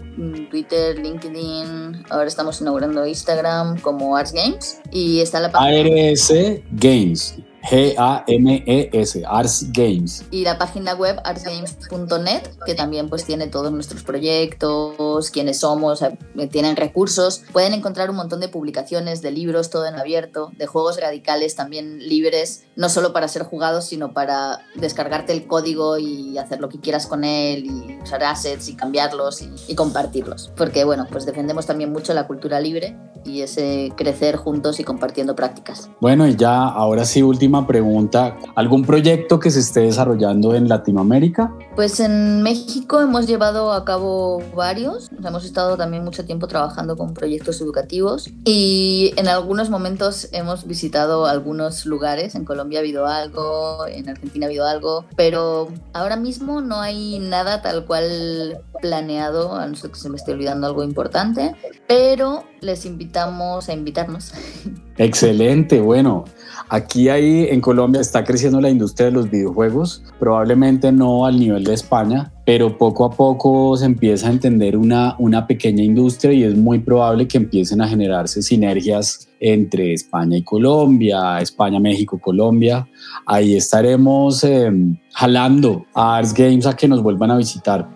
Twitter, 0.51 0.99
LinkedIn, 0.99 2.05
ahora 2.11 2.29
estamos 2.29 2.61
inaugurando 2.61 3.05
Instagram 3.05 3.81
como 3.81 4.17
Arts 4.17 4.33
Games 4.33 4.81
y 4.93 5.21
está 5.21 5.41
la 5.41 5.51
página... 5.51 6.09
ARS 6.09 6.33
Games. 6.71 7.37
G-A-M-E-S, 7.69 9.23
Arts 9.27 9.73
Games. 9.73 10.25
Y 10.31 10.45
la 10.45 10.59
página 10.59 10.95
web 10.95 11.21
artsgames.net, 11.25 12.43
que 12.67 12.75
también 12.75 13.09
pues 13.09 13.25
tiene 13.25 13.47
todos 13.47 13.73
nuestros 13.73 14.03
proyectos, 14.03 15.31
quiénes 15.31 15.61
somos, 15.61 16.03
eh, 16.03 16.17
tienen 16.51 16.77
recursos. 16.77 17.43
Pueden 17.53 17.73
encontrar 17.73 18.11
un 18.11 18.17
montón 18.17 18.41
de 18.41 18.49
publicaciones, 18.49 19.23
de 19.23 19.31
libros, 19.31 19.71
todo 19.71 19.87
en 19.87 19.95
abierto, 19.95 20.51
de 20.57 20.67
juegos 20.67 21.01
radicales 21.01 21.57
también 21.57 21.99
libres, 21.99 22.65
no 22.77 22.89
solo 22.89 23.13
para 23.13 23.29
ser 23.29 23.43
jugados, 23.43 23.87
sino 23.87 24.13
para 24.13 24.61
descargarte 24.75 25.33
el 25.33 25.47
código 25.47 25.99
y 25.99 26.37
hacer 26.39 26.61
lo 26.61 26.69
que 26.69 26.81
quieras 26.81 27.07
con 27.07 27.25
él 27.25 27.65
y 27.67 27.99
usar 28.03 28.25
assets 28.25 28.69
y 28.69 28.77
cambiarlos 28.77 29.43
y, 29.43 29.51
y 29.69 29.75
compartirlos. 29.75 30.53
Porque 30.57 30.85
bueno, 30.85 31.07
pues 31.11 31.27
defendemos 31.27 31.67
también 31.67 31.93
mucho 31.93 32.13
la 32.15 32.27
cultura 32.27 32.61
libre 32.61 32.97
y 33.25 33.41
ese 33.41 33.93
crecer 33.97 34.37
juntos 34.37 34.81
y 34.81 34.85
compartiendo 34.85 35.35
prácticas. 35.35 35.89
Bueno, 36.01 36.27
y 36.27 36.37
ya 36.37 36.65
ahora 36.65 37.05
sí, 37.05 37.23
pregunta. 37.63 38.37
¿Algún 38.55 38.85
proyecto 38.85 39.39
que 39.39 39.51
se 39.51 39.61
esté 39.61 39.81
desarrollando 39.81 40.55
en 40.55 40.69
Latinoamérica? 40.69 41.53
Pues 41.77 42.01
en 42.01 42.43
México 42.43 43.01
hemos 43.01 43.27
llevado 43.27 43.73
a 43.73 43.85
cabo 43.85 44.43
varios. 44.55 45.11
hemos 45.25 45.45
estado 45.45 45.77
también 45.77 46.05
mucho 46.05 46.25
tiempo 46.25 46.47
trabajando 46.47 46.97
con 46.97 47.15
proyectos 47.15 47.61
educativos 47.61 48.31
y 48.45 49.13
en 49.17 49.29
algunos 49.29 49.71
momentos 49.71 50.29
hemos 50.33 50.67
visitado 50.67 51.27
algunos 51.27 51.87
lugares. 51.87 52.35
En 52.35 52.45
Colombia 52.45 52.79
ha 52.79 52.83
habido 52.83 53.07
algo, 53.07 53.87
en 53.87 54.09
Argentina 54.09 54.47
ha 54.47 54.49
habido 54.49 54.67
algo, 54.67 55.05
pero 55.17 55.69
ahora 55.93 56.17
mismo 56.17 56.61
no 56.61 56.81
hay 56.81 57.19
nada 57.19 57.63
tal 57.63 57.87
cual 57.87 58.61
planeado, 58.85 59.57
a 59.57 59.67
no 59.67 59.75
ser 59.77 59.93
que 59.93 59.99
se 59.99 60.11
me 60.11 60.17
esté 60.17 60.33
olvidando 60.33 60.67
algo 60.67 60.85
importante, 60.85 61.55
pero 61.89 62.45
les 62.61 62.85
invitamos 62.85 63.71
a 63.71 63.73
invitarnos. 63.73 64.33
Excelente, 64.99 65.81
bueno, 65.81 66.27
aquí 66.69 67.09
ahí 67.09 67.47
en 67.51 67.63
Colombia 67.63 68.03
está 68.03 68.25
creciendo 68.25 68.61
la 68.61 68.69
industria 68.69 69.07
de 69.07 69.13
los 69.13 69.31
videojuegos, 69.31 70.03
probablemente 70.19 70.93
no 70.93 71.25
al 71.25 71.41
nivel 71.41 71.65
de 71.65 71.73
España, 71.73 72.31
pero 72.45 72.77
poco 72.77 73.07
a 73.07 73.11
poco 73.11 73.75
se 73.79 73.87
empieza 73.87 74.29
a 74.29 74.33
entender 74.33 74.77
una, 74.77 75.17
una 75.19 75.47
pequeña 75.47 75.83
industria 75.83 76.33
y 76.33 76.45
es 76.45 76.55
muy 76.55 76.79
probable 76.79 77.27
que 77.27 77.39
empiecen 77.39 77.81
a 77.81 77.89
generarse 77.89 78.43
sinergias 78.43 79.29
entre 79.41 79.95
España 79.95 80.37
y 80.37 80.43
Colombia, 80.43 81.39
España, 81.41 81.81
México, 81.81 82.19
Colombia. 82.19 82.87
Ahí 83.27 83.57
estaremos 83.57 84.45
em, 84.45 84.97
jalando 85.13 85.85
a 85.95 86.19
Arts 86.19 86.35
Games 86.35 86.67
a 86.67 86.75
que 86.75 86.87
nos 86.87 87.03
vuelvan 87.03 87.31
a 87.31 87.37
visitar. 87.37 87.89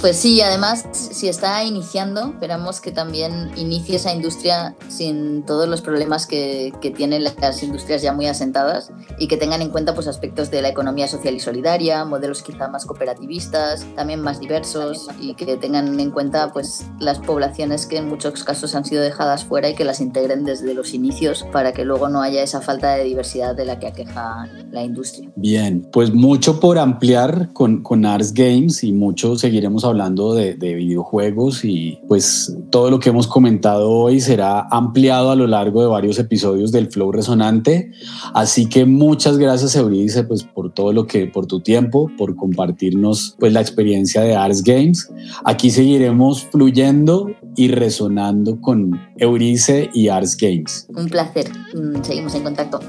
Pues 0.00 0.18
sí, 0.18 0.40
además, 0.42 0.84
si 0.92 1.26
está 1.26 1.64
iniciando, 1.64 2.28
esperamos 2.28 2.80
que 2.80 2.92
también 2.92 3.50
inicie 3.56 3.96
esa 3.96 4.14
industria 4.14 4.76
sin 4.88 5.42
todos 5.44 5.68
los 5.68 5.80
problemas 5.80 6.26
que, 6.26 6.72
que 6.82 6.90
tienen 6.90 7.24
las 7.24 7.62
industrias 7.62 8.02
ya 8.02 8.12
muy 8.12 8.26
asentadas 8.26 8.92
y 9.18 9.26
que 9.26 9.38
tengan 9.38 9.62
en 9.62 9.70
cuenta 9.70 9.94
pues, 9.94 10.06
aspectos 10.06 10.50
de 10.50 10.60
la 10.60 10.68
economía 10.68 11.08
social 11.08 11.34
y 11.34 11.40
solidaria, 11.40 12.04
modelos 12.04 12.42
quizá 12.42 12.68
más 12.68 12.84
cooperativistas, 12.84 13.86
también 13.96 14.20
más 14.20 14.38
diversos 14.38 15.08
y 15.20 15.34
que 15.34 15.56
tengan 15.56 15.98
en 15.98 16.10
cuenta 16.10 16.52
pues, 16.52 16.86
las 17.00 17.18
poblaciones 17.18 17.86
que 17.86 17.96
en 17.96 18.08
muchos 18.08 18.44
casos 18.44 18.74
han 18.74 18.84
sido 18.84 19.02
dejadas 19.02 19.44
fuera 19.44 19.70
y 19.70 19.74
que 19.74 19.84
las 19.84 20.00
integren 20.00 20.44
desde 20.44 20.74
los 20.74 20.92
inicios 20.92 21.46
para 21.52 21.72
que 21.72 21.86
luego 21.86 22.10
no 22.10 22.20
haya 22.20 22.42
esa 22.42 22.60
falta 22.60 22.94
de 22.94 23.04
diversidad 23.04 23.56
de 23.56 23.64
la 23.64 23.78
que 23.78 23.86
aqueja 23.86 24.46
la 24.70 24.84
industria. 24.84 25.30
Bien, 25.36 25.88
pues 25.90 26.12
mucho 26.12 26.60
por 26.60 26.78
ampliar 26.78 27.48
con, 27.54 27.82
con 27.82 28.04
Arts 28.04 28.34
Games 28.34 28.84
y 28.84 28.92
mucho 28.92 29.36
seguiremos 29.38 29.85
hablando 29.86 30.34
de, 30.34 30.54
de 30.54 30.74
videojuegos 30.74 31.64
y 31.64 31.98
pues 32.08 32.54
todo 32.70 32.90
lo 32.90 32.98
que 32.98 33.10
hemos 33.10 33.26
comentado 33.26 33.90
hoy 33.90 34.20
será 34.20 34.66
ampliado 34.70 35.30
a 35.30 35.36
lo 35.36 35.46
largo 35.46 35.82
de 35.82 35.88
varios 35.88 36.18
episodios 36.18 36.72
del 36.72 36.90
Flow 36.90 37.12
Resonante. 37.12 37.90
Así 38.34 38.68
que 38.68 38.84
muchas 38.84 39.38
gracias 39.38 39.76
Euridice 39.76 40.24
pues 40.24 40.44
por 40.44 40.72
todo 40.72 40.92
lo 40.92 41.06
que, 41.06 41.26
por 41.26 41.46
tu 41.46 41.60
tiempo, 41.60 42.10
por 42.16 42.36
compartirnos 42.36 43.36
pues 43.38 43.52
la 43.52 43.60
experiencia 43.60 44.22
de 44.22 44.34
Arts 44.34 44.62
Games. 44.62 45.10
Aquí 45.44 45.70
seguiremos 45.70 46.44
fluyendo 46.44 47.30
y 47.56 47.68
resonando 47.68 48.60
con 48.60 49.00
Euridice 49.16 49.90
y 49.92 50.08
Arts 50.08 50.36
Games. 50.36 50.86
Un 50.94 51.08
placer. 51.08 51.50
Mm, 51.74 52.02
seguimos 52.02 52.34
en 52.34 52.42
contacto. 52.42 52.80